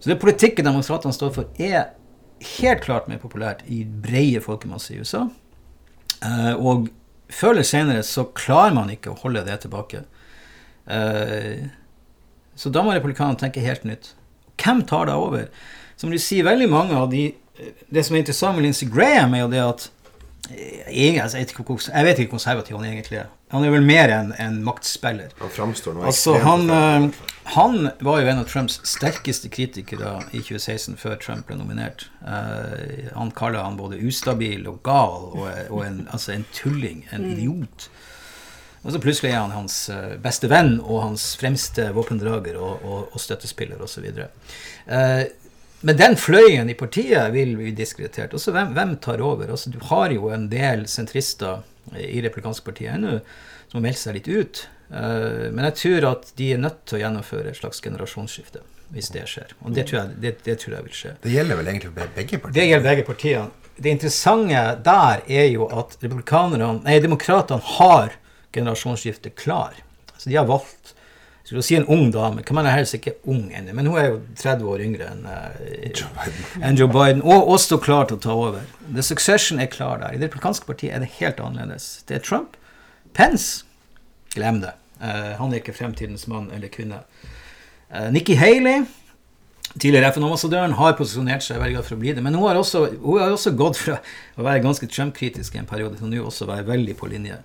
[0.00, 1.94] Så det politikken demonstrantene står for, er
[2.60, 5.26] helt klart mer populært i breie folkemasser i USA.
[6.20, 6.90] Eh, og
[7.32, 10.04] før eller senere så klarer man ikke å holde det tilbake.
[10.88, 11.66] Eh,
[12.56, 14.12] så da må republikanerne tenke helt nytt.
[14.62, 15.48] Hvem tar da over?
[15.96, 17.34] Som du sier, veldig mange av de
[17.90, 19.84] Det som er interessant med Lindsey Graham, er jo det at
[20.50, 23.30] eh, jeg, altså, jeg, vet ikke hvor- jeg vet ikke hvor konservativ han egentlig er.
[23.54, 25.30] Han er vel mer enn en maktspiller.
[25.40, 27.08] Han framstår nå Altså, han, eh,
[27.54, 32.08] han var jo en av Trumps sterkeste kritikere i 2016, før Trump ble nominert.
[32.26, 37.24] Eh, han kaller han både ustabil og gal og, og en, altså en tulling, en
[37.32, 37.88] idiot.
[38.86, 43.08] Og så plutselig er han hans eh, beste venn og hans fremste våpendrager og, og,
[43.10, 44.06] og støttespiller osv.
[44.86, 45.24] Uh,
[45.86, 48.34] Men den fløyen i partiet vil bli diskreditert.
[48.34, 49.50] Også hvem, hvem tar over?
[49.50, 51.66] Altså, du har jo en del sentrister
[51.98, 53.18] i Republikansk partiet ennå
[53.66, 54.62] som har meldt seg litt ut.
[54.88, 58.62] Eh, men jeg tror at de er nødt til å gjennomføre et slags generasjonsskifte
[58.94, 59.50] hvis det skjer.
[59.66, 61.14] Og det tror jeg, det, det tror jeg vil skje.
[61.24, 62.54] Det gjelder vel egentlig begge partier?
[62.54, 63.72] Det gjelder begge partiene.
[63.76, 68.14] Det interessante der er jo at republikanerne, nei, demokratene har
[68.54, 69.74] generasjonsskiftet klar.
[70.16, 70.96] Så de har valgt
[71.46, 72.42] skulle si en ung dame.
[72.42, 75.92] Hvem er helst ikke ung ennå, men hun er jo 30 år yngre enn eh,
[75.94, 76.80] Joe Biden.
[76.80, 78.64] Joe Biden, og også klar til å ta over.
[78.88, 80.10] The succession er klar der.
[80.10, 82.02] I det republikanske partiet er det helt annerledes.
[82.08, 82.58] Det er Trump.
[83.14, 83.62] Pence,
[84.34, 84.74] glem det.
[84.98, 87.04] Uh, han er ikke fremtidens mann eller kvinne.
[87.94, 88.82] Uh, Nikki Haley,
[89.78, 92.26] tidligere FN-ambassadøren, har posisjonert seg veldig godt for å bli det.
[92.26, 94.00] Men hun har også, hun har også gått fra
[94.34, 97.38] å være ganske Trump-kritisk i en periode til nå også være veldig på linje.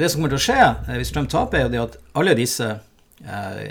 [0.00, 2.68] Det som kommer til å skje eh, hvis Trump taper, er at alle disse,
[3.22, 3.64] eh,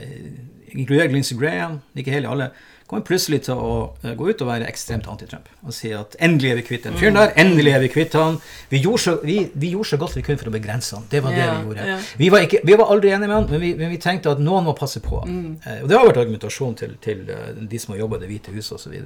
[0.76, 2.52] inkludert Lindsey Graham, ikke hele alle,
[2.90, 5.50] kommer plutselig til å eh, gå ut og være ekstremt anti-Trump.
[5.62, 8.40] Og si at endelig er vi kvitt den fyren der, endelig er vi kvitt han.
[8.72, 11.06] Vi gjorde, så, vi, vi gjorde så godt vi kunne for å begrense han.
[11.12, 11.86] Det var det Ja, vi gjorde.
[11.92, 11.98] ja.
[12.22, 14.42] Vi var, ikke, vi var aldri enige med han, men vi, men vi tenkte at
[14.42, 15.22] noen må passe på.
[15.26, 18.56] Eh, og det har vært argumentasjon til, til de som har jobba i Det hvite
[18.58, 18.98] huset osv.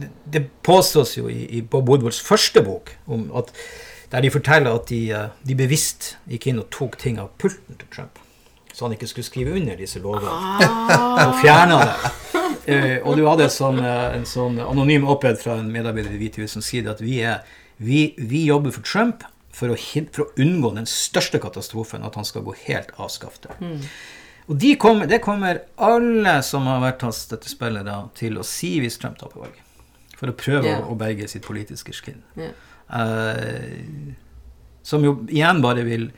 [0.00, 3.50] Det, det påstås jo i, i Bob Woodwards første bok om at
[4.10, 7.78] der de forteller at de, eh, de bevisst gikk inn og tok ting av pulten
[7.78, 8.18] til Trump.
[8.72, 10.30] Så han ikke skulle skrive under disse lovene.
[11.26, 12.12] Og fjerna det.
[12.70, 16.20] Uh, og du hadde sånn, eh, en sånn anonym opphed fra en medarbeider i Det
[16.20, 17.40] hvite hus som sier at vi, er,
[17.82, 19.76] vi, vi jobber for Trump for å,
[20.14, 23.56] for å unngå den største katastrofen, at han skal gå helt avskaftet.
[24.50, 28.98] Og de kommer, det kommer alle som har vært hans støttespillere, til å si hvis
[29.02, 29.66] Trump taper valget.
[30.20, 30.84] For å prøve yeah.
[30.84, 32.20] å, å berge sitt politiske skinn.
[32.38, 32.52] Ja.
[32.92, 34.14] Eh,
[34.82, 36.08] som jo igjen bare vil,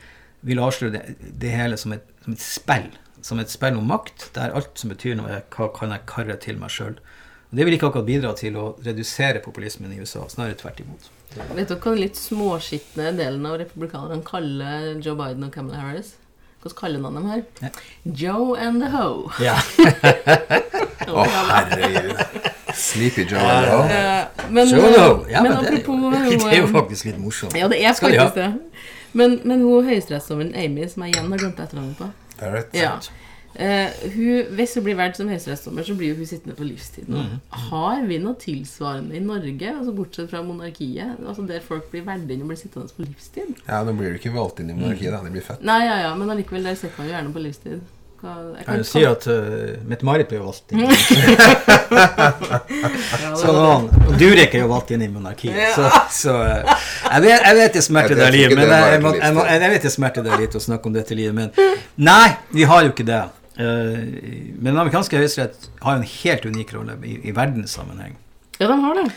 [0.41, 2.91] vil avsløre det, det hele som et, som et spill.
[3.23, 6.39] Som et spill om makt, der alt som betyr noe, er hva kan jeg karre
[6.43, 6.97] til meg sjøl.
[7.53, 11.11] Det vil ikke akkurat bidra til å redusere populismen i USA, snarere tvert imot.
[11.53, 16.15] Vet du hva den litt småskitne delen av republikanerne kaller Joe Biden og Kamala Harris?
[16.63, 17.43] Hvordan kaller han dem her?
[17.61, 17.71] Ja.
[18.23, 19.29] Joe and the Ho.
[19.43, 19.57] Ja.
[21.13, 22.52] Å, herregud.
[22.73, 23.39] Sleepy Joe.
[23.39, 23.79] Ja.
[23.85, 25.25] Eh, Men, So no.
[25.29, 25.95] Ja, men men det, apropos
[26.31, 27.55] jo- det er jo faktisk litt morsomt.
[27.57, 28.53] Ja, det er faktisk det.
[29.13, 32.09] Men, men hun høyesterettsdommeren Amy, som jeg igjen har glemt etternavnet på
[32.39, 32.73] Barrett.
[32.73, 32.95] ja.
[33.53, 37.19] Uh, hun, Hvis hun blir valgt som høyesterettsdommer, så blir hun sittende på livstid nå.
[37.21, 37.41] Mhm.
[37.69, 42.31] Har vi noe tilsvarende i Norge, altså bortsett fra monarkiet, altså der folk blir valgt
[42.33, 43.53] inn og blir sittende på livstid?
[43.67, 45.19] Ja, nå blir du ikke valgt inn i monarkiet, da.
[45.21, 45.61] De blir født.
[45.69, 47.81] Nei, ja, ja, men allikevel, der sitter man jo gjerne på livstid.
[48.23, 50.85] Hva, jeg Kan jo si at uh, Mette-Marit ble valgt inn.
[53.23, 55.57] ja, Så han, og Durek er jo valgt inn i monarkiet.
[55.75, 56.71] Så, så uh,
[57.11, 59.45] jeg, vet, jeg vet det smerter Jeg- jeg deg litt, men jeg, må, jeg, må,
[59.51, 61.51] jeg vet det smerter deg litt å snakke om dette livet, men
[62.03, 63.21] Nei, vi har jo ikke det.
[63.53, 63.99] Uh,
[64.57, 68.15] men den amerikanske høyesterett har jo en helt unik rolle i, i verdenssammenheng.
[68.59, 69.07] ja, de har det.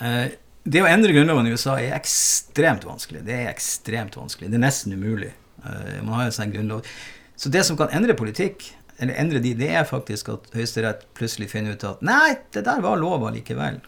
[0.00, 0.24] Uh,
[0.66, 3.20] det å endre grunnloven i USA er ekstremt vanskelig.
[3.28, 4.48] Det er ekstremt vanskelig.
[4.50, 5.30] Det er nesten umulig.
[5.62, 6.88] Uh, man har jo en sånn grunnlov.
[7.36, 11.50] Så det som kan endre politikk, eller endre de, det er faktisk at Høyesterett plutselig
[11.52, 13.80] finner ut at nei, det der var lov allikevel.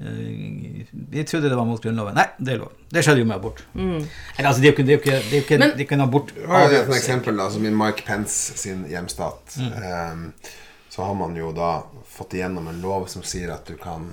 [0.00, 2.14] Eh, Vi trodde det var mot Grunnloven.
[2.14, 2.72] Nei, det er lov.
[2.92, 3.64] Det skjedde jo med abort.
[3.74, 4.06] Eller,
[4.48, 5.80] altså, det er jo ikke, det er jo ikke, det er jo ikke, Men- det
[5.80, 6.32] er ikke en abort.
[6.36, 9.56] Ja, det er et eksempel da, som i Mike Pence sin hjemstat.
[9.82, 10.32] Ehm,
[10.90, 14.12] så har man jo da fått igjennom en lov som sier at du kan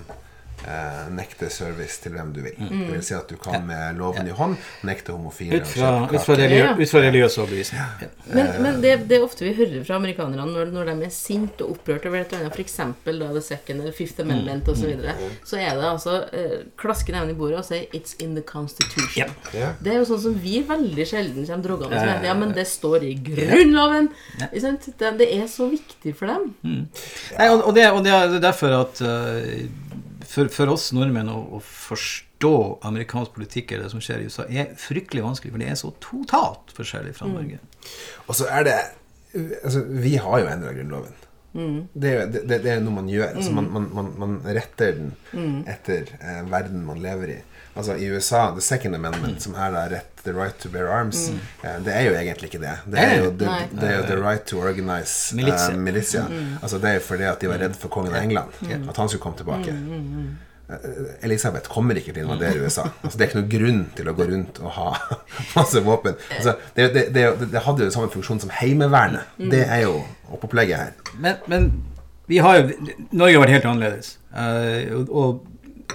[0.68, 2.55] eh, nekte service til hvem du vil.
[2.60, 4.57] Det vil si at du kan med loven i hånd
[4.88, 6.74] nekte homofile Ut fra, ut fra, religiøs, religiø, Ja.
[6.80, 7.82] ut fra religiøs overbevisning.
[7.82, 8.10] Ja.
[8.34, 11.64] Men, men det, det er ofte vi hører fra amerikanerne når, når de er sinte
[11.66, 12.78] og opprørt over et eller annet, f.eks.
[13.39, 15.14] The Second eller Fifth Amendment osv., så, videre,
[15.45, 19.34] så er det altså eh, klaske neven i bordet og si 'It's in the Constitution'.
[19.55, 19.74] Yeah.
[19.84, 22.14] Det er jo sånn som vi veldig sjelden kommer drogende Ja, med.
[22.16, 22.28] ja, ja.
[22.30, 24.10] Ja, men det står i Grunnloven!
[24.62, 24.89] Sant?
[24.99, 26.53] Det, det er så viktig for dem.
[26.64, 29.66] Nei, og, og, det, og det er derfor at eh,
[30.30, 32.53] for, for oss nordmenn å, å forstå
[32.88, 35.89] amerikansk politikk eller det som skjer i USA, er fryktelig vanskelig, for det er så
[36.03, 37.57] totalt forskjellig fra Norge.
[38.27, 38.77] Og så er det
[39.63, 41.17] altså, Vi har jo endra Grunnloven.
[41.49, 43.32] Det, er det, det, det er noe man gjør.
[43.34, 47.39] Altså, man, man, man, man retter den etter eh, verden man lever i.
[47.80, 51.30] Altså I USA, the second amendment, som er da rett the right to bear arms,
[51.64, 52.76] eh, det er jo egentlig ikke det.
[52.91, 55.72] Det er jo, the, det er jo the right to organize Militia.
[55.72, 56.26] Uh, militia.
[56.61, 58.60] Altså Det er jo fordi at de var redd for kongen av England.
[58.89, 59.76] At han skulle komme tilbake.
[60.69, 62.84] Eh, Elisabeth kommer ikke til å invadere USA.
[63.01, 64.89] Altså, det er ikke noen grunn til å gå rundt og ha
[65.57, 66.19] masse våpen.
[66.35, 67.26] Altså, det, det, det,
[67.56, 69.38] det hadde jo samme funksjon som Heimevernet.
[69.39, 69.95] Det er jo
[70.30, 71.15] oppopplegget her.
[71.18, 71.72] Men, men
[72.30, 72.68] vi har jo
[73.18, 74.11] Norge har vært helt annerledes.
[74.30, 75.45] Eh, og, og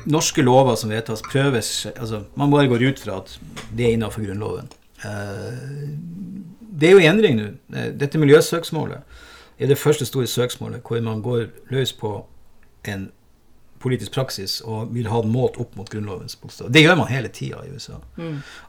[0.07, 3.39] norske lover som vedtas, prøves altså, Man bare går ut fra at
[3.77, 4.69] det er innenfor Grunnloven.
[5.05, 5.91] Eh,
[6.81, 7.51] det er jo endring nå.
[7.77, 8.99] Eh, Dette miljøsøksmålet
[9.59, 12.27] er det første store søksmålet hvor man går løs på
[12.85, 13.11] en
[13.85, 16.71] politisk praksis og vil ha den målt opp mot Grunnlovens bokstav.
[16.73, 17.99] Det gjør man hele tida i USA.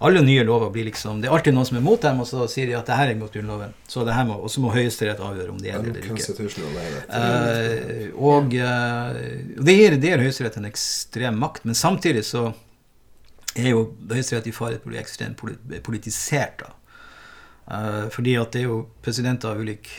[0.04, 2.48] Alle nye lover blir liksom Det er alltid noen som er mot dem, og så
[2.52, 3.74] sier de at det her er mot Grunnloven.
[3.88, 6.26] Så det her må, og så må Høyesterett avgjøre om det er det eller ikke.
[7.08, 7.76] Er.
[8.06, 9.20] Eh, og uh,
[9.66, 12.50] det gir, det gir Høyesterett en ekstrem makt, men samtidig så
[13.56, 15.46] er jo Høyesterett i fare for å bli ekstremt
[15.86, 16.66] politisert.
[16.66, 16.74] da.
[17.66, 19.90] Uh, fordi at det er jo presidenter av ulik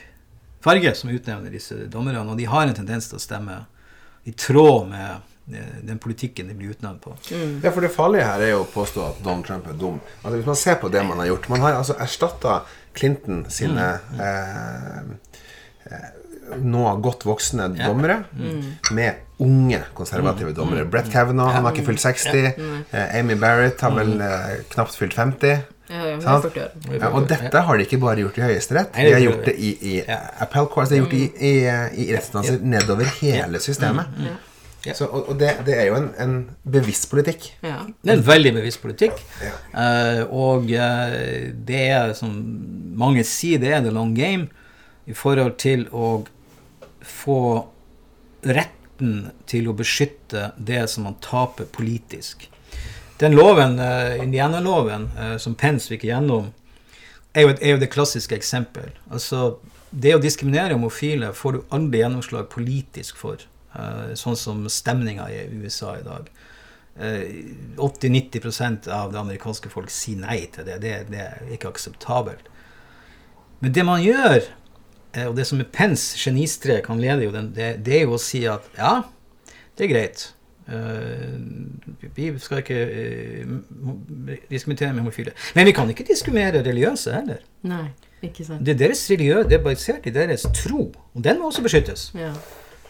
[0.66, 3.64] farge som utnevner disse dommerne, og de har en tendens til å stemme
[4.26, 5.10] i tråd med
[5.54, 7.14] eh, den politikken de blir utnevnt på.
[7.62, 10.00] Ja, for det farlige her er jo å påstå at Donald Trump er dum.
[10.22, 12.60] Altså Hvis man ser på det man har gjort Man har altså erstatta
[12.96, 13.86] Clinton sine
[14.18, 15.00] eh,
[15.90, 16.10] eh,
[16.62, 17.88] nå godt voksne Ja.
[17.90, 18.20] dommere
[18.94, 20.84] med unge konservative dommere.
[20.88, 22.52] Brett Kavanaugh han har ikke fylt 60.
[22.92, 25.58] Eh, Amy Barrett har vel eh, knapt fylt 50.
[25.88, 26.42] Ja, ja, Sant?
[26.48, 26.98] det 40 år.
[27.00, 28.92] Ja, og dette har de ikke bare gjort i Høyesterett.
[28.96, 30.18] De har gjort det i, i Ja.
[30.42, 31.54] appellate courts, de har gjort det i, i,
[32.06, 34.06] i rettsinstanser nedover hele systemet.
[34.24, 34.36] Ja.
[34.94, 37.48] Så, og og det, det er jo en, en bevisst politikk.
[37.62, 37.80] Ja.
[38.02, 39.18] Det er en veldig bevisst politikk.
[39.42, 39.54] Ja.
[39.82, 41.16] Eh, og uh,
[41.66, 42.30] det er, som
[42.94, 44.46] mange sier, det er the long game
[45.06, 46.24] i forhold til å
[47.02, 47.40] få
[48.46, 52.46] retten til å beskytte det som man taper politisk.
[53.20, 56.50] Den loven, uh, Indiana-loven, eh, som Pence fikk igjennom,
[57.32, 58.90] er jo, er jo det klassiske eksempel.
[59.08, 59.56] Altså,
[59.90, 63.40] det å diskriminere homofile får du aldri gjennomslag politisk for,
[63.72, 66.28] uh, sånn som stemninga i USA i dag.
[66.98, 67.44] Eh,
[67.76, 70.78] 80-90% av det amerikanske folk sier nei til det.
[70.80, 72.48] Det, det er ikke akseptabelt.
[73.60, 74.38] Men det man gjør,
[75.12, 78.16] eh, og det som er Pence genistrek, han leder jo den, det, det er jo
[78.16, 78.94] å si at ja,
[79.76, 80.24] det er greit.
[80.68, 83.46] Eh, vi skal ikke eh,
[84.50, 85.32] diskriminere med homofile.
[85.54, 87.42] Men vi kan ikke diskriminere religiøse heller.
[87.62, 87.84] Nei,
[88.22, 88.64] ikke sant.
[88.66, 92.08] Det er deres religiø, det er basert i deres tro, og den må også beskyttes.
[92.18, 92.32] Ja.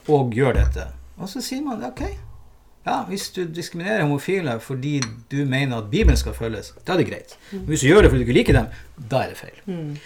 [0.09, 0.87] Og gjør dette.
[1.17, 2.03] Og så sier man ok,
[2.87, 5.01] ja, hvis du diskriminerer homofile fordi
[5.33, 7.35] du mener at Bibelen skal følges, da er det greit.
[7.53, 8.69] Men hvis du gjør det fordi du ikke liker dem,
[9.11, 9.99] da er det feil.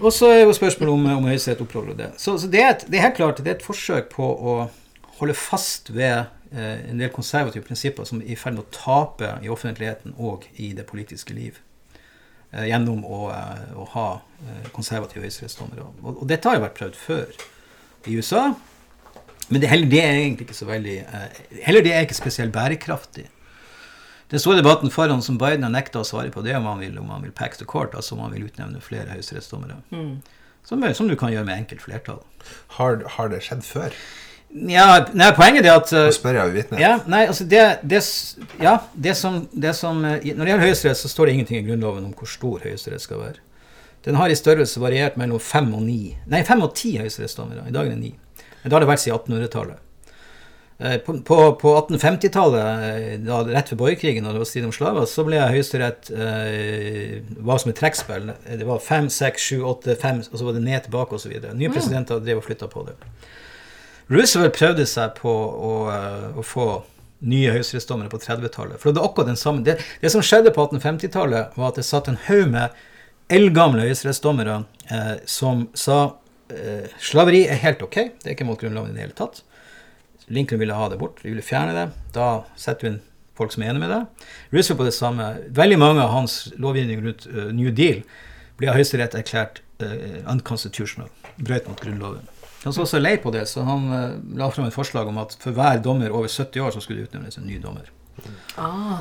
[0.00, 2.10] Og så er jo spørsmålet om, om Høyesterett opprettholder det.
[2.18, 4.56] Så, så det, er et, det er helt klart det er et forsøk på å
[5.20, 9.50] holde fast ved en del konservative prinsipper som er i ferd med å tape i
[9.52, 11.60] offentligheten og i det politiske liv.
[12.50, 14.06] Eh, gjennom å, eh, å ha
[14.42, 15.86] eh, konservative høyesterettsdommere.
[16.02, 17.44] Og, og dette har jo vært prøvd før
[18.10, 18.48] i USA.
[19.50, 22.54] Men det, heller det er egentlig ikke så veldig eh, Heller det er ikke spesielt
[22.54, 23.28] bærekraftig.
[24.30, 26.82] Den store debatten foran som Biden har nekta å svare på, det er om han
[26.82, 29.80] vil, om han vil pack the court, altså om han vil utnevne flere høyesterettsdommere.
[30.66, 32.20] Som, som du kan gjøre med enkelt flertall.
[32.76, 33.96] Har, har det skjedd før?
[34.50, 36.80] Ja, nei, poenget er at eh, Nå spør jeg uvitende.
[36.82, 38.00] ja, nei, altså det, det,
[38.58, 41.68] ja, det som, det som eh, Når det gjelder Høyesterett, så står det ingenting i
[41.68, 43.38] Grunnloven om hvor stor Høyesterett skal være.
[44.02, 47.68] Den har i størrelse variert mellom fem og ni Nei, fem og ti høyesterettsdommere.
[47.68, 48.14] I dag er det ni.
[48.62, 49.86] Men da har det vært siden 1800-tallet.
[50.80, 52.84] Eh, På, på, på 1850-tallet,
[53.20, 57.60] eh, rett ved borgerkrigen, og det var strid om slaver, så ble Høyesterett eh, var
[57.60, 58.30] som et trekkspill.
[58.48, 61.36] Det var fem, seks, sju, åtte, fem, og så var det ned tilbake osv.
[61.52, 62.96] Nye presidenter drev og flytta på det.
[64.10, 66.68] Roosevelt prøvde seg på å, eh, å få
[67.20, 68.80] nye høyesterettsdommere på 30-tallet.
[68.80, 69.62] For det, akkurat den samme.
[69.64, 72.74] Det, det som skjedde på 1850-tallet, var at det satt en haug med
[73.30, 76.00] eldgamle høyesterettsdommere eh, som sa
[76.50, 79.44] eh, slaveri er helt ok, det er ikke mot Grunnloven i det hele tatt.
[80.30, 81.86] Lincoln ville ha det bort, de ville fjerne det.
[82.16, 83.00] Da setter vi inn
[83.38, 84.02] folk som er enig med det.
[84.54, 85.30] Roosevelt på det samme.
[85.56, 88.02] Veldig mange av hans lovgivning rundt uh, New Deal
[88.60, 91.10] ble av Høyesterett erklært uh, unconstitutional,
[91.40, 92.28] brøt mot Grunnloven.
[92.64, 95.32] Han så også lei på det, så han uh, la fram et forslag om at
[95.40, 97.88] for hver dommer over 70 år så skulle det utnevnes en ny dommer.
[98.60, 99.00] Ah,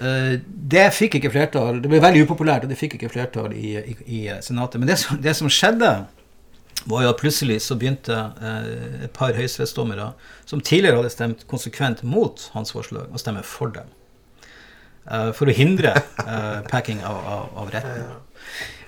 [0.00, 0.38] Uh,
[0.72, 1.82] det fikk ikke flertall.
[1.82, 4.80] Det ble veldig upopulært, og det fikk ikke flertall i, i, i Senatet.
[4.80, 5.90] Men det som, det som skjedde,
[6.88, 10.06] var jo at plutselig så begynte uh, et par høyesterettsdommere
[10.48, 13.92] som tidligere hadde stemt konsekvent mot hans forslag, å stemme for dem.
[15.10, 15.94] Eh, for å hindre
[16.70, 18.02] packing av, av, av retten.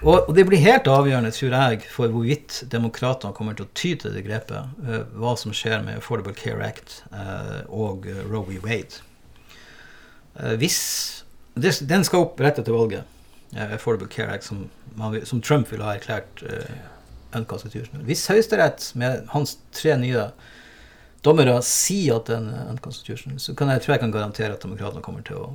[0.02, 3.92] Og, og det blir helt avgjørende, tror jeg, for hvorvidt demokratene kommer til å ty
[4.02, 8.42] til det grepet, uh, hva som skjer med Affordable Care Act uh, og uh, Roe
[8.48, 8.58] v.
[8.64, 8.98] Wade.
[10.40, 10.78] Eh, hvis
[11.54, 13.04] det, Den skal opp rett etter valget.
[13.56, 16.42] eh, Affordable Care Act, som, man, som Trump ville ha erklært
[17.36, 18.04] unconstitutional.
[18.08, 20.30] Hvis Høyesterett med hans tre nye
[21.24, 25.04] dommere sier at den er unconstitutional, så kan jeg, tror jeg kan garantere at demokratene
[25.04, 25.50] kommer til å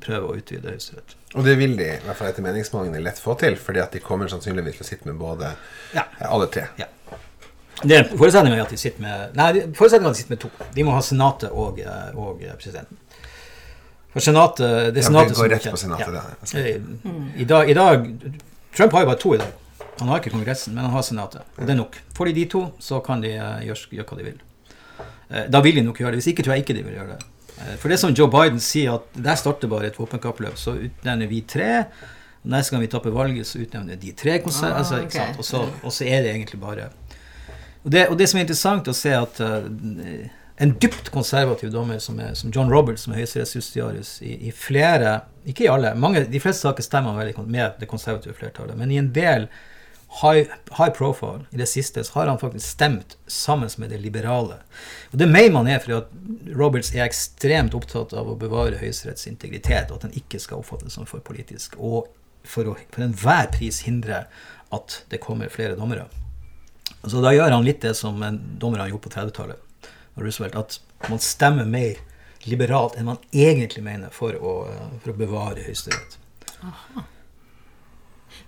[0.00, 1.14] prøve å utvide Høyesterett.
[1.34, 4.00] Og det vil de, i hvert fall etter meningsmålingene, lett få til, fordi at de
[4.04, 5.52] kommer sannsynligvis til å sitte med både
[5.94, 6.04] Ja.
[6.28, 6.66] alle tre.
[6.78, 6.86] Ja.
[7.82, 10.40] Det er Forutsetningen er at de sitter med Nei, forutsetningen er at de sitter med
[10.42, 10.50] to.
[10.74, 12.98] De må ha Senatet og, eh, og eh, presidenten.
[14.12, 16.22] For Senatet Det er Ja, Senatet som går rett på Senatet, Ja.
[16.42, 16.58] Altså.
[16.58, 18.04] Eh, I, dag, I dag
[18.76, 19.52] Trump har jo bare to i dag.
[20.00, 21.42] Han har ikke Kongressen, men han har Senatet.
[21.58, 21.96] Og det er nok.
[22.16, 24.38] Får de de to, så kan de eh, gjøre, gjøre hva de vil.
[25.30, 26.20] eh, da vil de nok gjøre det.
[26.22, 27.24] Hvis ikke tror jeg ikke de vil gjøre det.
[27.60, 30.58] Eh, For det som Joe Biden sier, at der starter bare et våpenkappløp.
[30.58, 31.84] Så utnevner vi tre.
[32.42, 34.72] Neste gang vi taper valget, så utnevner de tre konser...
[34.72, 35.02] Ah, altså?
[35.36, 36.88] Og, så, og så er det egentlig bare
[37.80, 39.64] og det, og det som er interessant å se, at uh,
[40.60, 45.20] en dypt konservativ dommer som, er, som John Roberts, som er høyesterettsjustitiarius i, i flere
[45.48, 45.94] Ikke i alle.
[45.96, 48.76] mange, De fleste saker stemmer veldig med det konservative flertallet.
[48.76, 49.48] Men i en del
[50.10, 50.46] high,
[50.78, 54.56] high profile, i det siste, så har han faktisk stemt sammen med det liberale.
[55.12, 59.28] Og det mener man er fordi at Roberts er ekstremt opptatt av å bevare Høyesteretts
[59.30, 61.76] integritet, og at den ikke skal oppfattes som for politisk.
[61.78, 62.08] Og
[62.44, 64.24] for å for enhver pris hindre
[64.74, 66.08] at det kommer flere dommere.
[67.04, 68.18] Så da gjør han litt det som
[68.60, 69.88] dommer har gjort på 30-tallet.
[70.20, 72.00] Roosevelt, At man stemmer mer
[72.48, 74.52] liberalt enn man egentlig mener for å,
[75.00, 76.18] for å bevare Høyesterett.
[76.60, 77.19] Til-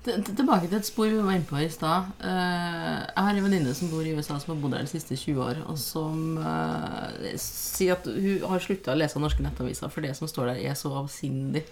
[0.02, 2.08] Tilbake til et spor vi var inne på i stad.
[2.26, 5.14] Eh, jeg har en venninne som bor i USA, som har bodd der de siste
[5.14, 10.02] 20 år, og som eh, sier at hun har slutta å lese norske nettaviser, for
[10.02, 11.62] det som står der, er så avsindig.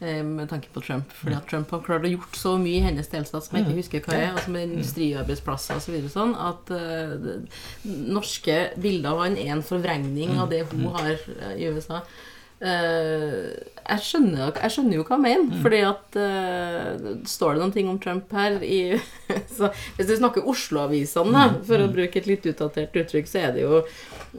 [0.00, 1.12] eh, Med tanke på Trump.
[1.20, 3.76] Fordi at Trump har klart å gjort så mye i hennes delstat som jeg ikke
[3.82, 5.98] husker hva er, altså med industriarbeidsplasser osv.
[6.06, 7.44] Så sånn, at uh,
[7.84, 11.12] norske bilder av han er en forvrengning av det hun har
[11.56, 12.00] i USA.
[12.56, 13.52] Eh,
[13.84, 17.90] jeg, skjønner, jeg skjønner jo hva han mener, fordi at uh, Står det noen ting
[17.90, 18.96] om Trump her i
[19.58, 19.68] så
[19.98, 21.58] Hvis du snakker Oslo-avisene, mm.
[21.68, 23.82] for å bruke et litt utdatert uttrykk, så er det jo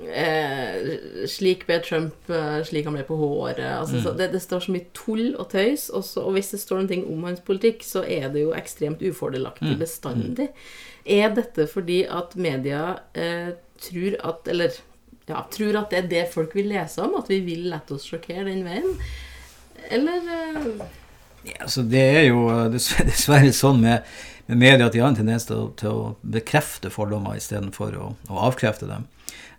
[0.09, 3.61] eh, Slik ble Trump eh, slik han ble på håret.
[3.75, 6.61] Altså, så det, det står så mye tull og tøys, og, så, og hvis det
[6.63, 10.49] står noen ting om hans politikk, så er det jo ekstremt ufordelaktig bestandig.
[11.05, 14.73] Er dette fordi at media eh, tror at Eller
[15.27, 17.17] ja, tror at det er det folk vil lese om?
[17.19, 18.95] At vi vil la oss sjokkere den veien?
[19.91, 20.71] Eller eh,
[21.47, 24.07] Ja, altså det er jo eh, dessverre, dessverre sånn med,
[24.47, 28.41] med media at de har en tendens til til å bekrefte fordommer istedenfor å, å
[28.49, 29.07] avkrefte dem.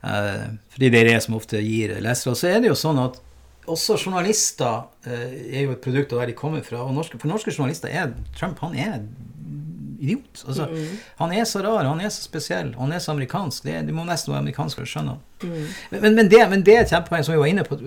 [0.03, 2.35] Eh, fordi det er det som ofte gir lesere.
[2.35, 3.21] Og så er det jo sånn at
[3.69, 6.85] også journalister eh, er jo et produkt av der de kommer fra.
[6.87, 9.03] Og norske, for norske journalister er Trump han er
[9.99, 10.45] idiot.
[10.47, 10.69] Altså,
[11.19, 13.65] Han er så rar, han er så spesiell, han er så amerikansk.
[13.67, 15.25] Det, du må nesten være amerikansk for å skjønne ham.
[15.43, 17.79] Men, men, men, det, men det er et kjempepoeng som vi var inne på,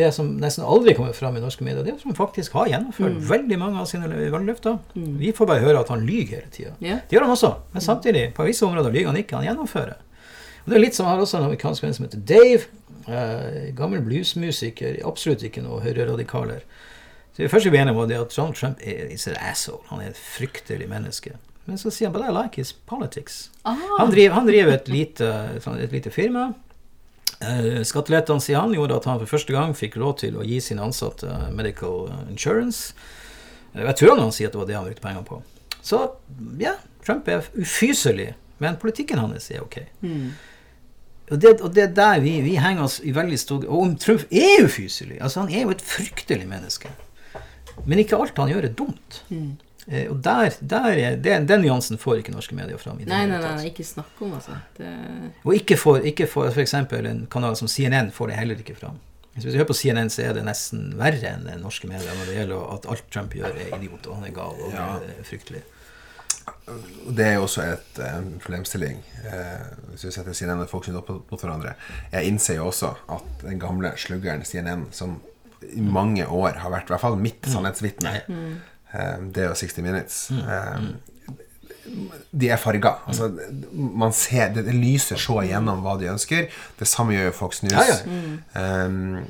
[0.00, 3.22] det som nesten aldri kommer fram i norske medier, det er han faktisk har gjennomført
[3.30, 4.76] veldig mange av sine valgløfter.
[4.94, 6.74] Vi får bare høre at han lyver hele tida.
[6.84, 7.00] Yeah.
[7.08, 9.40] Det gjør han også, men samtidig, på visse områder lyver han ikke.
[9.40, 9.96] Han gjennomfører.
[10.64, 12.68] Og det er litt som har også en amerikansk venn som heter Dave.
[13.08, 16.66] Eh, gammel bluesmusiker, absolutt ikke noe høyreradikaler.
[17.32, 19.80] Så det første vi ble enige om, var at Donald Trump er is an asshole.
[19.88, 21.36] Han er et fryktelig menneske.
[21.68, 23.50] Men så sier han but I like his politics.
[23.68, 25.28] ah, Han driver, han driver et, lite,
[25.60, 26.46] sånn, et lite firma.
[27.44, 30.58] Eh, Skattelettene, sier han, gjorde at han for første gang fikk råd til å gi
[30.64, 32.94] sine ansatte medical insurance.
[33.76, 35.42] Eh, Jeg tror han sier at det var det han brukte pengene på.
[35.84, 36.00] Så
[36.58, 36.72] ja,
[37.04, 38.32] Trump er ufyselig,
[38.64, 39.82] men politikken hans er ok.
[40.02, 40.30] mm.
[41.28, 43.90] Og det, og det er der vi, vi henger oss i veldig stor Og om
[44.00, 46.88] Trump er ufyselig altså Han er jo et fryktelig menneske.
[47.84, 49.18] Men ikke alt han gjør, er dumt.
[49.28, 49.50] Mm.
[49.88, 52.98] Eh, og der, der er, den, den nyansen får ikke norske medier fram.
[53.00, 54.58] i det Nei, nei, nei, nei, ikke snakk om, altså.
[54.76, 54.90] Det,
[55.44, 56.74] Og ikke for, ikke for f.eks.
[56.74, 58.98] en kanal som CNN får det heller ikke fram.
[59.38, 62.26] Hvis vi hører på CNN, så er det nesten verre enn den norske medier når
[62.26, 64.86] det gjelder at alt Trump gjør, er idiot, og han er gal og Ja.
[64.98, 65.62] er fryktelig.
[67.16, 68.98] Det er jo også et eh, problemstilling.
[69.24, 71.74] Eh, hvis vi setter CNN og folk sine opp mot hverandre.
[72.12, 75.20] Jeg innser jo også at den gamle sluggeren CNN, som
[75.74, 78.44] i mange år har vært i hvert fall mitt sannhetsvitne, eh,
[78.92, 80.78] det er jo 60 Minutes eh,
[82.32, 82.94] De er farga.
[83.08, 83.30] Altså,
[83.72, 86.48] man ser, det, det lyser så igjennom hva de ønsker.
[86.78, 87.76] Det samme gjør jo Fox News.
[87.76, 88.00] Ja,
[88.56, 88.86] ja.
[88.86, 89.22] Um,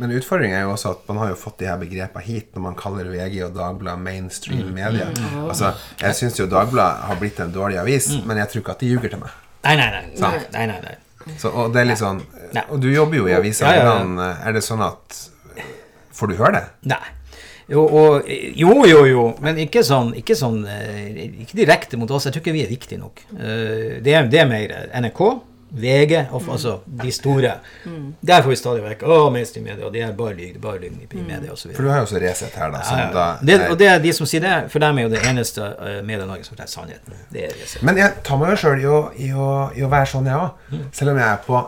[0.00, 2.64] men utfordringen er jo også at man har jo fått de her begrepene hit når
[2.64, 5.10] man kaller VG og Dagbladet mainstream media.
[5.44, 8.84] Altså, jeg syns jo Dagbladet har blitt en dårlig avis, men jeg tror ikke at
[8.84, 9.40] de ljuger til meg.
[9.62, 10.04] Nei, nei, nei.
[10.18, 10.48] Sant.
[10.56, 10.94] nei, nei, nei.
[11.38, 12.18] Så, og det er litt sånn
[12.64, 13.68] Og du jobber jo i avisa.
[13.70, 14.30] Ja, ja, ja.
[14.42, 15.20] Er det sånn at
[16.12, 16.64] Får du høre det?
[16.90, 17.04] Nei.
[17.72, 18.26] Jo, og,
[18.58, 22.26] jo, jo, jo, men ikke sånn, ikke sånn eh, Ikke direkte mot oss.
[22.28, 23.24] Jeg tror ikke vi er viktige nok.
[23.38, 25.22] Eh, Det er, det er mer NRK,
[25.72, 27.54] VG, og, altså de store.
[28.20, 31.22] Der får vi stadig vekk Å, mainstream media, de er bare lyg, bare lyg i
[31.24, 31.70] media, osv.
[31.72, 32.82] For du har jo også Resett her, da.
[32.84, 33.06] Ja, ja.
[33.14, 35.64] da Det, og det er de som sier det, for dem er jo det eneste
[35.64, 37.16] uh, media i Norge som forteller sannheten.
[37.32, 37.70] Det er det.
[37.88, 38.90] Men jeg tar meg jo sjøl i,
[39.30, 40.76] i, å- i å være sånn, jeg òg.
[41.00, 41.62] Selv om jeg er på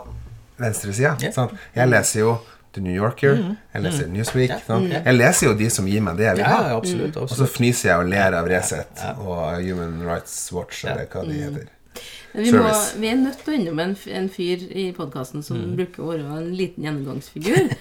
[0.61, 1.15] venstresida.
[1.25, 1.31] Ja.
[1.35, 1.57] sant?
[1.75, 2.35] Jeg leser jo
[2.75, 3.37] The New Yorker,
[3.73, 4.49] jeg leser Newsweek.
[4.51, 4.59] Ja.
[4.67, 4.89] sant?
[4.91, 6.75] Jeg leser jo de som gir meg det jeg vil ha.
[6.75, 11.39] Og så fnyser jeg og ler av Resett og Human Rights Watch, eller hva de
[11.39, 11.71] heter.
[12.35, 16.03] Vi, må, vi er nødt til å innom en, en fyr i podkasten som bruker
[16.03, 17.69] å være en liten gjennomgangsfigur.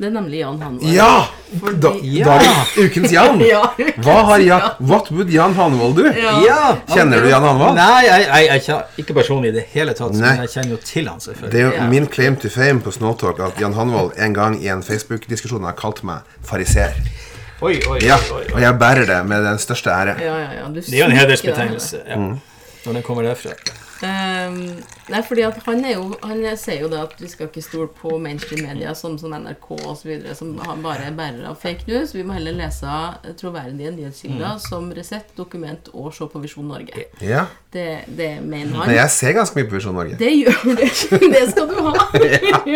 [0.00, 0.92] Det er nemlig Jan Hanvold.
[0.94, 1.26] Ja!
[1.60, 2.36] Fordi- Da, Ja.
[2.40, 3.40] Da, ukens Jan.
[3.52, 3.58] Ja.
[4.00, 6.06] Hva har Jan What would Jan Hanvold do?
[6.46, 6.76] Ja.
[6.88, 7.76] Kjenner du Jan Hanvold?
[7.76, 10.22] Nei, jeg, jeg, jeg, kjenner- ikke personlig i det hele tatt, Nei.
[10.30, 11.52] men jeg kjenner jo til han selvfølgelig.
[11.52, 11.88] Det er jo Ja.
[11.92, 15.76] min claim to fame på Snowtalk at Jan Hanvold en gang i en Facebook-diskusjon har
[15.76, 16.96] kalt meg fariser.
[17.60, 20.16] Oi, oi, Ja, oi, oi, og jeg bærer det med den største ære.
[20.24, 20.68] Ja, ja, ja.
[20.72, 22.00] Du Det er jo en hedersbetegnelse.
[22.08, 22.16] Ja.
[22.86, 23.52] Når den kommer derfra.
[24.06, 24.78] Ehm,
[25.12, 27.88] nei, fordi at han er jo Han sier jo det at vi skal ikke stole
[28.00, 32.14] på mainstream media som, som NRK osv., som bare er bærere av fake news.
[32.16, 32.88] Vi må heller lese
[33.40, 37.04] troverdige nyhetskilder som Resett, Dokument og Se på Visjon Norge.
[37.24, 38.94] Ja, Det, det mener Men han.
[38.96, 40.16] jeg ser ganske mye på Visjon Norge.
[40.18, 40.72] Det gjør du.
[41.36, 41.92] Det skal du ha.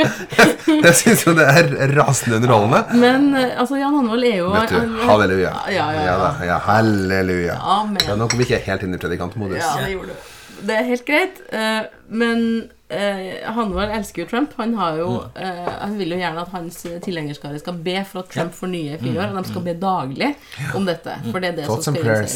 [0.85, 2.99] Jeg syns jo det er rasende underholdende.
[3.01, 5.09] Men eh, altså, Jan Hanvold er jo Vet du, Halleluja.
[5.09, 5.51] halleluja.
[5.73, 6.15] Ja, ja, ja.
[6.21, 7.57] da, ja halleluja.
[7.79, 8.01] Amen.
[8.07, 9.59] Ja, nå kom vi ikke helt inn i predikantmodus.
[9.61, 10.31] Ja, det gjorde du.
[10.63, 11.41] Det er helt greit.
[11.53, 14.53] eh, men uh, Hanvold elsker jo Trump.
[14.57, 15.43] Han, har jo, Mm.
[15.43, 18.99] eh, han vil jo gjerne at hans tilhengerskare skal be for at Trump får nye
[18.99, 19.19] fire Mm.
[19.25, 19.37] år.
[19.37, 20.35] Og de skal be daglig
[20.75, 21.17] om dette.
[21.31, 22.29] For det er det Thoughts som skal.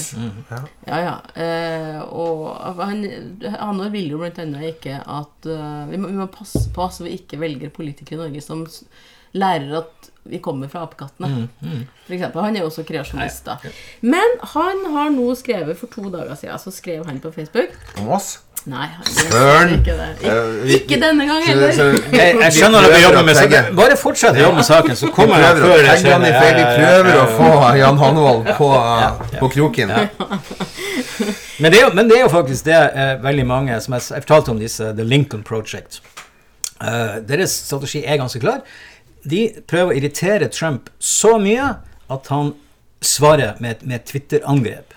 [0.51, 0.62] Ja.
[0.89, 1.16] Ja, ja.
[1.45, 3.05] Eh, og han,
[3.59, 7.05] Hanvold vil jo blant annet ikke at eh, vi, må, vi må passe på så
[7.05, 8.66] vi ikke velger politikere i Norge som
[9.35, 9.98] lærer at
[10.29, 11.49] vi kommer fra apekattene.
[12.07, 13.45] For eksempel, Han er jo også kreasjonist.
[13.47, 13.57] da.
[14.01, 18.09] Men han har nå skrevet for to dager siden, så skrev han på Facebook Om
[18.19, 18.39] oss?
[18.69, 19.71] Nei, Søren!
[19.79, 19.95] ikke
[20.75, 21.71] ikke denne gang heller.
[21.73, 21.85] så-
[22.19, 23.77] Jeg, jeg skjønner at vi jobber med saken.
[23.79, 27.27] Bare fortsett å jobbe med saken, så kommer jeg før jeg kjenner vi prøver å
[27.39, 28.69] få Jan Hanvold på,
[29.39, 29.95] på kroken.
[31.59, 34.05] Men det, er, jo- men det er jo faktisk det eh, veldig mange som jeg,
[34.15, 36.01] jeg fortalte om disse The Lincoln Project.
[36.79, 38.61] Uh, deres strategi er ganske klar.
[39.29, 41.69] De prøver å irritere Trump så mye
[42.11, 42.55] at han
[43.05, 44.95] svarer med, et- med Twitter-angrep.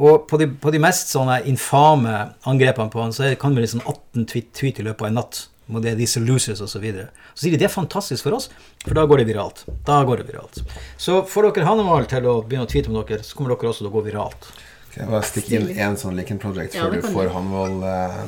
[0.00, 2.12] Og på de, på de mest sånne infame
[2.48, 5.18] angrepene på han, så kan det bli sånn 18 tweet, tweet i løpet av en
[5.20, 5.40] natt.
[5.70, 7.10] Og det er disse losers og Så, videre.
[7.34, 8.48] så sier de det er fantastisk for oss,
[8.82, 9.60] for da går det viralt.
[9.86, 10.62] Da går det viralt.
[10.98, 13.84] Så får dere Hannemal til å begynne å tweete om dere, så kommer dere også
[13.84, 14.48] til å gå viralt.
[14.90, 17.32] Skal jeg bare stikke inn en sånn Lincoln Project før ja, du får du.
[17.36, 18.24] Hanvold uh.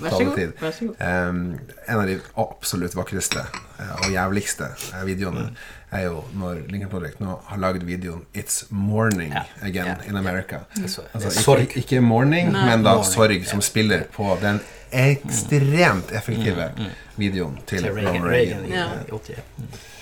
[1.02, 1.59] Um,
[1.89, 5.56] en av de absolutt vakreste uh, og jævligste uh, videoene Mm.
[5.98, 9.43] er jo når Lincoln Project nå har lagd videoen 'It's Morning Ja.
[9.62, 9.97] Again Ja.
[10.09, 10.60] in America'.
[10.86, 12.64] så- Altså, ikke, ikke 'Morning', Nei.
[12.64, 14.60] men da Morning, 'Sorg', som spiller på den
[14.93, 16.70] ekstremt effektive
[17.19, 18.64] videoen til Til Reagan, Ronald Reagan Reagan.
[18.64, 19.43] i, Ja.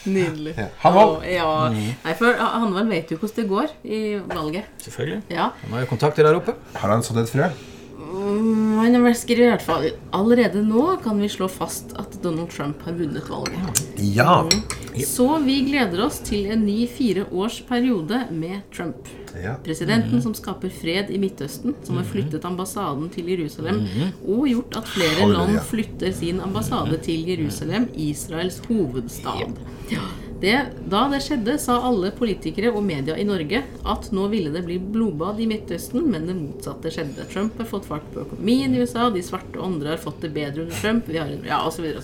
[0.07, 0.55] Nydelig.
[0.57, 0.67] Ja.
[0.81, 1.25] Hanvold.
[1.29, 1.49] Ja.
[2.05, 3.99] Nei, for Hanvold vet jo hvordan det går i
[4.31, 4.65] valget.
[4.81, 5.23] Selvfølgelig.
[5.31, 5.51] Ja.
[5.65, 6.55] Han har jo kontakter der oppe.
[6.75, 7.51] Har han sådd et frø?
[8.01, 9.85] Mm, Han har vel skrevet i hvert fall
[10.17, 13.85] Allerede nå kan vi slå fast at Donald Trump har vunnet valget.
[14.17, 14.41] Ja!
[15.07, 19.07] Så vi gleder oss til en ny fire års periode med Trump.
[19.39, 19.55] Ja.
[19.65, 23.85] Presidenten som skaper fred i Midtøsten, som har flyttet ambassaden til Jerusalem,
[24.27, 29.55] og gjort at flere land flytter sin ambassade til Jerusalem, Israels hovedstad.
[29.91, 30.03] Ja.
[30.41, 30.57] Det,
[30.91, 34.79] da det skjedde, sa alle politikere og media i Norge at nå ville det bli
[34.81, 37.27] blodbad i Midtøsten, men det motsatte skjedde.
[37.33, 40.33] Trump har fått fart på økonomien i USA, de svarte og andre har fått det
[40.37, 42.03] bedre under Trump, vi har en, ja, så videre.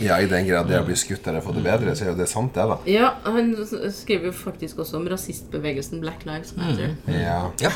[0.00, 2.18] ja, i den grad det har blitt skutt eller fått det bedre, så er jo
[2.20, 2.78] det sant, det, da.
[2.88, 6.96] Ja, han skriver skrev jo faktisk også om rasistbevegelsen Black Lives Matter.
[7.06, 7.50] Ja.
[7.60, 7.72] Ja.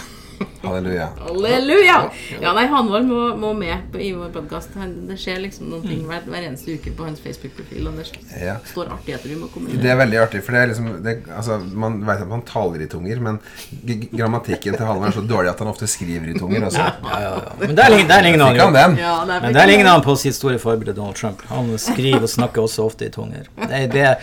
[0.63, 1.09] Halleluja.
[1.27, 1.97] Halleluja!
[2.41, 4.75] Ja, nei, Hanvold må, må med på, i vår podkast.
[5.09, 7.89] Det skjer liksom noen ting hver, hver eneste uke på hans Facebook-profil.
[7.91, 8.07] Og det
[8.43, 8.57] Ja.
[8.71, 9.49] står artigheter vi må
[9.83, 12.83] Det er veldig artig, for det er liksom det, altså, Man vet at man taler
[12.83, 13.41] i tunger, men
[13.87, 16.67] g- grammatikken til Hanvold er så dårlig at han ofte skriver i tunger.
[16.67, 16.79] Også.
[16.79, 17.57] Ja, ja, ja.
[17.67, 17.89] Men der
[18.23, 18.71] ligner han jo.
[18.71, 21.43] Men der ligner han på sitt store forbilde Donald Trump.
[21.49, 23.49] Han skriver og snakker også ofte i tunger.
[23.57, 24.17] Det, er- det,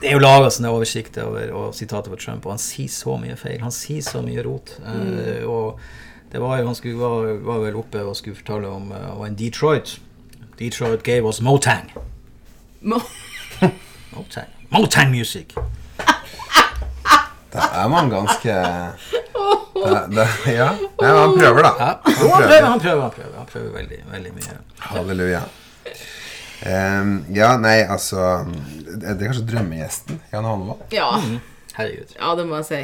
[0.00, 3.16] det er jo laga sånne oversikter over og sitater fra Trump, og han sier så
[3.20, 3.62] mye feil.
[3.64, 4.74] Han sier så mye rot.
[4.84, 5.80] Eh, og
[6.32, 9.18] det var jo Han skulle, var, var vel oppe og skulle fortelle om uh, han
[9.20, 9.96] var in Detroit.
[10.58, 11.92] Detroit gave us Motang.
[12.80, 13.00] Mo
[14.14, 15.54] Motang, Motang music.
[17.52, 18.52] Det er man ganske
[19.86, 20.72] det, det, Ja.
[21.00, 21.72] Nei, han prøver, da.
[21.78, 22.64] Han prøver.
[22.64, 24.58] han prøver, han prøver, han prøver veldig, veldig mye.
[24.90, 25.46] Halleluja.
[26.64, 30.86] Ehm, ja, nei, altså Det det er kanskje drømmegjesten Jan Holmvold?
[30.94, 31.10] Ja.
[31.76, 32.14] Herregud.
[32.16, 32.78] ja, det må jeg si.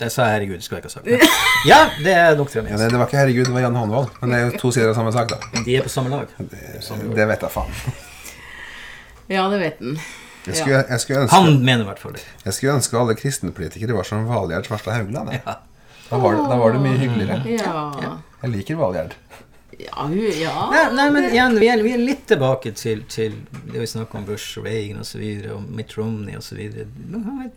[0.00, 1.40] Det sa herregud, skulle jeg ikke ha sagt.
[1.70, 4.10] Ja, det er nok Ja, det, det var ikke herregud, det var Jan Holmvold.
[4.20, 5.62] Men det er jo to sider av samme sak, da.
[5.64, 6.28] De er på samme lag.
[6.40, 7.72] Det vet jeg faen.
[9.32, 9.96] Ja, det vet han.
[10.44, 12.24] Jeg skulle, jeg skulle, ønske, Han mener i hvert fall det.
[12.44, 15.30] jeg skulle ønske alle kristenpolitikere var som Valgjerd Svarstad Haugland.
[15.38, 15.54] Ja.
[16.10, 17.38] Da var, det, da var det mye hyggeligere.
[17.48, 18.10] Ja.
[18.42, 19.14] Jeg liker Valgjerd.
[19.78, 20.54] Ja, hun, ja.
[20.70, 23.36] Nei, nei, men igjen, vi er, vi er litt tilbake til, til
[23.72, 26.60] det vi snakker om Bush, Reagan osv., og, så videre, og Mitt Romney osv.
[27.14, 27.52] Han er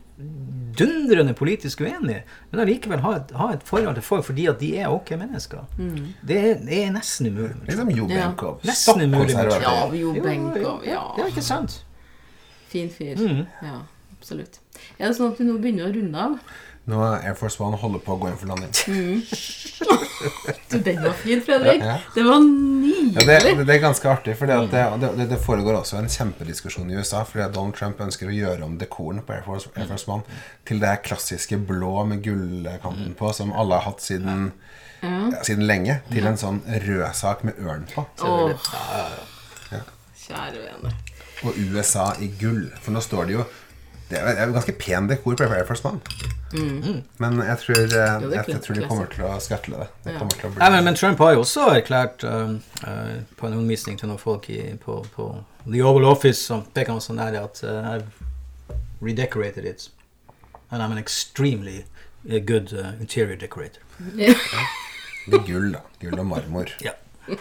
[0.78, 4.72] dundrende politisk uenige, men allikevel ha et, ha et forhold til folk fordi at de
[4.82, 5.66] er ok mennesker.
[5.78, 7.54] Det, er, det er nesten umulig.
[7.60, 8.24] med Liksom Jo Ja.
[8.28, 8.58] Benkow.
[8.66, 9.36] Nesten umulig.
[9.36, 10.82] Ja, Jo, Benkow.
[10.86, 11.04] Ja.
[11.16, 11.84] Det er ikke sant.
[12.68, 13.16] Fin fyr.
[13.16, 13.46] Mm.
[13.64, 13.78] Ja.
[14.18, 14.60] absolutt.
[14.98, 16.40] Er det sånn at vi nå begynner å runde av?
[16.88, 18.72] Nå er Air Force One holder på å gå inn for landing.
[20.68, 21.84] Du, den var fin, Fredrik.
[21.84, 21.98] Ja.
[22.16, 23.14] Det var nydelig.
[23.16, 24.58] Ja, det, det, det er ganske artig, for det,
[25.04, 27.22] det, det foregår også en kjempediskusjon i USA.
[27.28, 30.26] Fordi at Donald Trump ønsker å gjøre om dekoren på Air Force, Air Force One
[30.68, 34.50] til det klassiske blå med gullkanten på, som alle har hatt siden,
[35.04, 38.08] ja, siden lenge, til en sånn rød sak med ørn på.
[38.28, 38.72] Åh.
[40.28, 40.96] Kjære vene.
[41.46, 42.66] Og USA i gull.
[42.82, 43.46] For nå står det jo
[44.10, 46.00] Det er jo ganske pen dekor på Air Force One.
[47.20, 49.88] Men jeg tror, eh, jeg, jeg tror de kommer til å skatle det.
[50.06, 50.22] Det Ja.
[50.24, 52.54] å bli Nei, men, men Trump har jo også erklært uh,
[52.88, 55.28] uh, på en omvisning til noen folk i, på, på
[55.68, 58.24] The Oval Office som peker han sånn der at uh, I've
[59.02, 59.90] redecorated it.
[60.72, 61.84] And I'm an extremely
[62.46, 63.84] good uh, interior decorator.
[65.28, 65.82] Det er gull, da.
[66.00, 66.72] Gull og marmor.
[66.80, 66.94] Ja.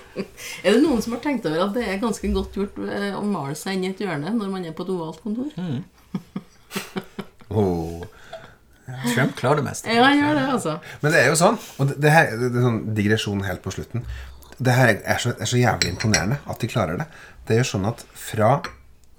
[0.66, 3.55] Er det noen som har tenkt over at det er ganske godt gjort å male
[3.55, 5.52] seg inn i et hjørne når man er på et ovalt kontor?
[7.47, 8.03] Oh.
[9.15, 9.90] Trump klarer det meste.
[9.90, 10.73] Ja, han gjør det, altså.
[11.03, 13.74] Men det er jo sånn, og det, det her det er sånn digresjon helt på
[13.74, 14.07] slutten.
[14.57, 17.07] Det her er så, er så jævlig imponerende at de klarer det.
[17.47, 18.51] Det er jo sånn at fra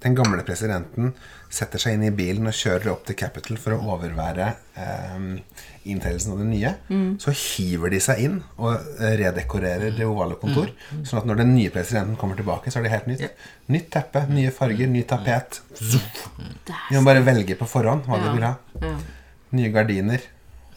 [0.05, 1.13] den gamle presidenten
[1.49, 5.27] setter seg inn i bilen og kjører opp til Capital for å overvære eh,
[5.87, 6.71] inntredelsen av det nye,
[7.23, 10.73] så hiver de seg inn og eh, redekorerer det ovale kontor.
[11.07, 13.41] Sånn at når den nye presidenten kommer tilbake, så er det helt nytt.
[13.71, 15.61] Nytt teppe, nye farger, ny tapet.
[15.79, 18.53] De må bare velge på forhånd hva vi vil ha.
[18.83, 18.95] Ja.
[19.55, 20.27] Nye gardiner.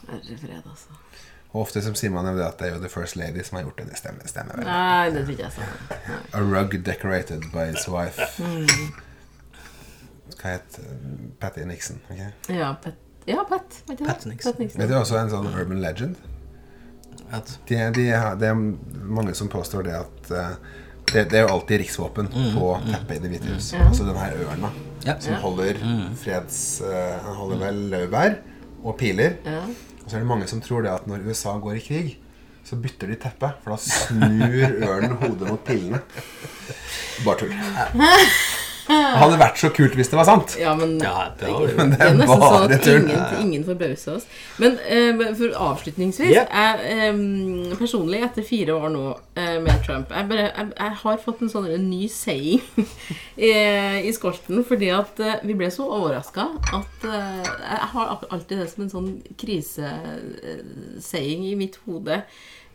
[0.06, 1.01] Herre fred, altså.
[1.51, 3.56] Og ofte så sier man jo det at det er jo The First Lady som
[3.59, 3.88] har gjort det.
[3.90, 4.68] Det stemmer, stemmer vel.
[4.70, 6.18] Nei, det tror jeg sa.
[6.38, 8.22] A rug decorated by his wife.
[10.40, 10.90] Hva het uh,
[11.42, 11.98] Patty Nixon?
[12.10, 12.30] Okay?
[12.56, 12.96] Ja, Pat.
[13.28, 13.80] Ja, Pat.
[13.88, 14.10] vet du det?
[14.14, 14.54] Pat Nixon.
[14.58, 14.80] Nixon.
[14.80, 16.20] Vet du også en sånn urban legend?
[17.30, 18.06] At, De, de,
[18.40, 20.54] det er mange som påstår det at uh,
[21.10, 23.72] det, det er jo alltid riksvåpen på teppet i Det hvite hus.
[23.78, 24.70] Altså den her ørna
[25.06, 25.16] ja.
[25.22, 25.78] som holder
[26.22, 26.58] freds...
[26.86, 28.36] uh, Han holder vel laurbær
[28.80, 29.36] og piler.
[29.44, 29.64] Ja.
[30.00, 32.12] Og så er det mange som tror det at når USA går i krig,
[32.64, 33.50] så bytter de teppe.
[33.64, 36.00] For da snur ørnen hodet mot pillene.
[37.26, 37.54] Bare tull.
[38.86, 40.57] Det hadde vært så kult hvis det var sant.
[40.61, 41.61] Ja, men Ja, det var.
[41.77, 44.24] Men det Det er er nesten sånn at ingen, ingen forbauser oss.
[44.62, 46.47] Men eh, for avslutningsvis yeah.
[46.48, 46.74] jeg,
[47.09, 47.15] eh,
[47.81, 49.05] Personlig, etter fire år nå
[49.39, 52.62] eh, med Trump jeg, bare, jeg, jeg har fått en sånn en ny saying
[53.48, 53.51] i,
[54.07, 56.44] i skolten fordi at eh, vi ble så overraska
[56.77, 62.16] at eh, Jeg har alltid det som en sånn krisesaying i mitt hode.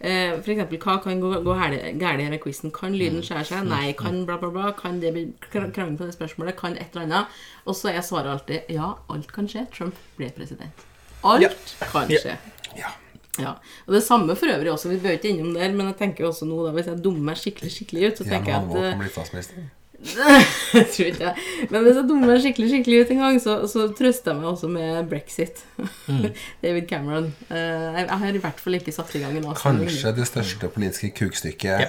[0.06, 1.54] Eh, for eksempel, hva kan gå, gå
[2.00, 2.72] galt med quizen?
[2.76, 3.64] Kan lyden skjære seg?
[3.70, 3.94] Nei.
[3.98, 4.72] Kan bla, bla, bla?
[4.78, 6.56] Kan det bli kr- krangel på det spørsmålet?
[6.60, 7.40] Kan et eller annet?
[7.66, 9.66] Og så er svaret alltid ja, alt kan skje.
[9.74, 10.86] Trump blir president.
[11.24, 11.50] Alt Ja.
[11.92, 12.38] kan skje.
[12.78, 12.92] Ja.
[13.40, 13.56] Ja.
[13.88, 14.90] Og det samme for øvrig også.
[14.94, 17.36] Vi bør ikke innom der, men jeg tenker også nå da, hvis jeg dummer meg
[17.42, 19.66] skikkelig skikkelig ut, så tenker jeg at.
[20.06, 21.46] Jeg tror ikke jeg.
[21.72, 24.50] Men hvis jeg dummer meg skikkelig skikkelig ut en gang, så, så trøster jeg meg
[24.52, 25.64] også med brexit.
[26.64, 27.32] David Cameron.
[27.50, 27.56] Uh,
[27.98, 29.90] jeg har i hvert fall ikke satt i gang en avstemning.
[29.90, 31.88] Kanskje det største politiske kukstykket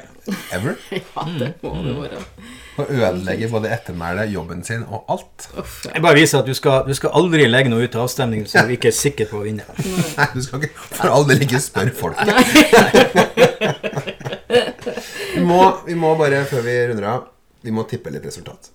[0.55, 0.79] ever.
[1.17, 2.19] Ja, det må det være.
[2.77, 5.47] Å ødelegge både ettermælet, jobben sin og alt.
[5.57, 5.95] Uff, ja.
[5.95, 8.69] Jeg bare viser at du skal, du skal aldri legge noe ut til avstemning som
[8.69, 9.65] du ikke er sikker på å vinne.
[9.81, 12.21] Nei, du skal ikke for all del ikke spørre folk.
[15.37, 17.25] Vi må, vi må bare, før vi runder av,
[17.67, 18.71] vi må tippe litt resultat.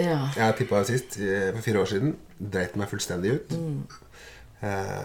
[0.00, 0.22] ja.
[0.36, 2.16] Jeg tippa sist eh, for fire år siden.
[2.40, 3.54] Dreit meg fullstendig ut.
[4.60, 5.04] Eh,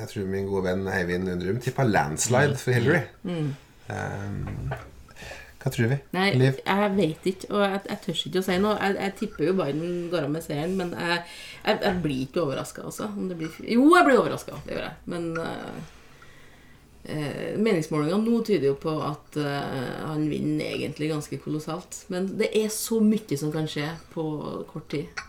[0.00, 3.04] jeg tror min gode venn Eivind Undrum tippa landslide for Hillary.
[3.24, 4.82] Eh,
[5.64, 5.96] hva tror vi?
[6.12, 6.58] Nei, Liv?
[6.60, 8.74] jeg vet ikke, og jeg, jeg tør ikke å si noe.
[8.76, 11.22] Jeg, jeg tipper jo Biden går av med seieren, men jeg,
[11.64, 13.08] jeg, blir ikke overraska, altså.
[13.16, 14.98] Jo, jeg blir overraska, det gjør jeg.
[15.14, 15.93] Men eh,
[17.04, 22.04] eh, meningsmålingene nå tyder jo på at eh, han vinner egentlig ganske kolossalt.
[22.12, 24.26] Men det er så mye som kan skje på
[24.70, 25.24] kort tid.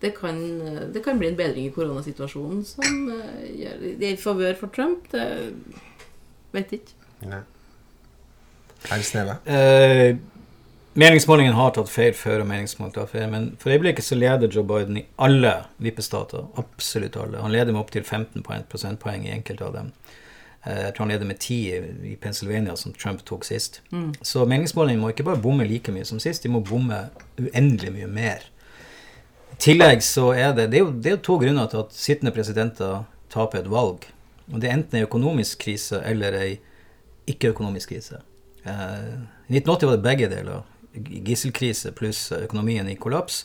[0.00, 4.16] Det kan, eh, det kan bli en bedring i koronasituasjonen som eh, gjør det er
[4.16, 5.10] i favør for Trump.
[5.12, 5.26] Det
[6.56, 6.96] vet ikke.
[7.28, 7.42] Nei.
[8.88, 9.36] Herr Sneve.
[9.44, 10.16] Eh,
[10.96, 14.64] meningsmålingen har tatt feil før, og meningsmålingen tar feil, men for øyeblikket så leder Joe
[14.64, 15.52] Biden i alle
[15.84, 16.48] vippestater.
[16.60, 17.44] Absolutt alle.
[17.44, 18.42] Han leder med opptil 15
[18.72, 19.92] prosentpoeng i enkelte av dem.
[20.66, 21.54] Eh, Jeg tror han leder med 10
[22.12, 23.80] i Pennsylvania, som Trump tok sist.
[24.22, 27.08] Så meningsmålingene må ikke bare bomme like mye som sist, de må bomme
[27.40, 28.44] uendelig mye mer.
[29.52, 31.92] I tillegg så er det Det er jo, det er jo to grunner til at
[31.92, 34.04] sittende presidenter taper et valg.
[34.52, 36.58] Og det er enten ei økonomisk krise eller ei
[37.26, 38.20] ikke-økonomisk krise.
[38.66, 39.16] Eh,
[39.48, 40.62] I 1980 var det begge deler.
[41.24, 43.44] Gisselkrise pluss økonomien i kollaps.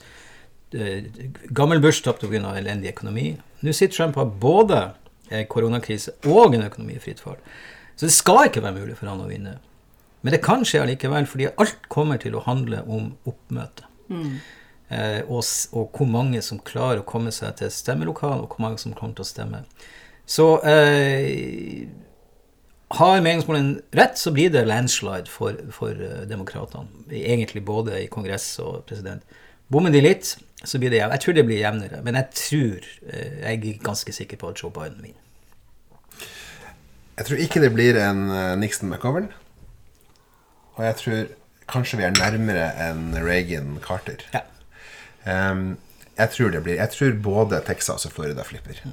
[0.74, 1.04] Eh,
[1.54, 2.56] Gammel Bush tapte pga.
[2.58, 3.38] elendig økonomi.
[3.62, 4.94] Nå sitter Trump har både
[5.50, 7.40] koronakrise og en økonomi i fritt fall.
[7.96, 9.58] Så det skal ikke være mulig for han å vinne.
[10.26, 13.86] Men det kan skje allikevel, fordi alt kommer til å handle om oppmøte.
[14.90, 18.82] eh, og, og hvor mange som klarer å komme seg til stemmelokalet, og hvor mange
[18.82, 19.62] som kommer til å stemme.
[20.26, 21.86] Så eh,
[22.98, 27.06] har meningsmålingen rett, så blir det landslide for, for eh, demokratene.
[27.10, 29.26] Egentlig både i kongress og president.
[29.72, 30.36] Bommer de litt,
[30.66, 31.02] så blir det.
[31.04, 34.62] Jeg tror det blir jevnere, men jeg tror eh, Jeg er ganske sikker på at
[34.64, 35.22] Joe Biden vinner.
[37.18, 39.30] Jeg tror ikke det blir en eh, Nixon-McGovern.
[40.76, 41.26] Og jeg tror
[41.72, 44.26] kanskje vi er nærmere enn Reagan-Carter.
[44.34, 44.44] Ja.
[45.26, 45.78] Um,
[46.20, 48.84] jeg tror det blir Jeg tror både Texas og Florida flipper.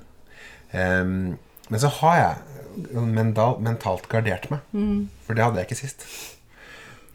[0.72, 1.38] Um,
[1.68, 3.02] men så har jeg
[3.62, 4.62] mentalt gardert meg.
[5.26, 6.06] For det hadde jeg ikke sist.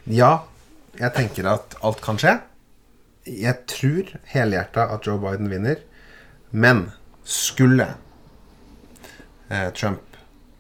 [0.05, 0.45] Ja,
[0.99, 2.37] jeg tenker at alt kan skje.
[3.27, 5.81] Jeg tror helhjerta at Joe Biden vinner.
[6.51, 6.91] Men
[7.27, 7.89] skulle
[9.49, 10.03] eh, Trump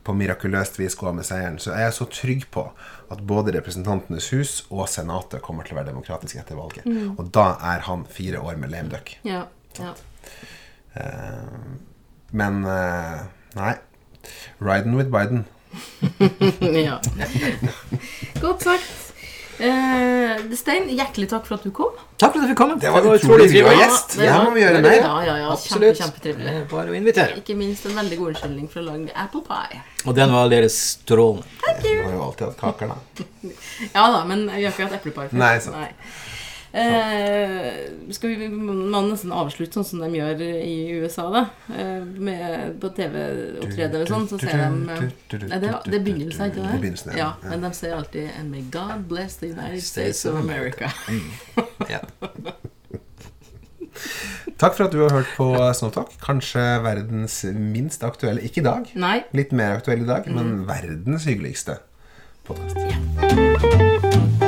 [0.07, 2.63] på mirakuløst vis gå av med seieren, så er jeg så trygg på
[3.11, 6.87] at både Representantenes hus og Senatet kommer til å være demokratiske etter valget.
[7.17, 9.11] Og da er han fire år med lame duck.
[9.27, 9.45] Ja,
[9.79, 9.91] ja.
[10.95, 11.51] Eh,
[12.31, 13.27] men eh,
[13.59, 13.75] nei.
[14.59, 15.45] Riding with Biden.
[16.87, 16.99] ja.
[18.43, 19.06] Godt sagt.
[19.59, 21.95] Eh, Stein, hjertelig takk for at du kom.
[22.21, 22.75] Takk for at du fikk komme.
[22.81, 24.17] Det var utrolig hyggelig å være gjest.
[24.17, 24.97] det Ja, var- må vi gjøre mer.
[25.01, 25.55] Ja, ja, ja.
[25.55, 26.69] Kjempe, kjempetrivelig.
[26.69, 27.37] Bare å invitere.
[27.41, 29.81] Ikke minst en veldig god unnskyldning for å lage apple pie.
[30.05, 31.43] Og den var deres strålende.
[31.81, 33.23] Du har jo alltid hatt kaker, da.
[33.95, 35.33] Ja da, men vi har ikke hatt eplepai før.
[35.33, 35.75] Nei, sant.
[36.71, 41.43] Eh, skal vi, må nesten avslutte sånn som de gjør i USA, da.
[41.73, 45.05] Eh, med, på TV-opptredener og sånn, så ser de eh,
[45.47, 46.79] Nei, det, det er begynnelsen, ikke det?
[46.83, 47.31] Begynnelsen, ja.
[47.39, 47.51] ja.
[47.51, 50.91] Men de sier alltid And may God bless the United States of America.
[51.87, 52.01] Ja.
[54.57, 56.11] Takk for at du har hørt på Snowtalk.
[56.21, 58.89] Kanskje verdens minst aktuelle Ikke i dag.
[58.97, 59.19] Nei.
[59.37, 61.79] Litt mer aktuell i dag, men verdens hyggeligste
[62.47, 62.77] podkast.
[62.77, 64.46] Ja.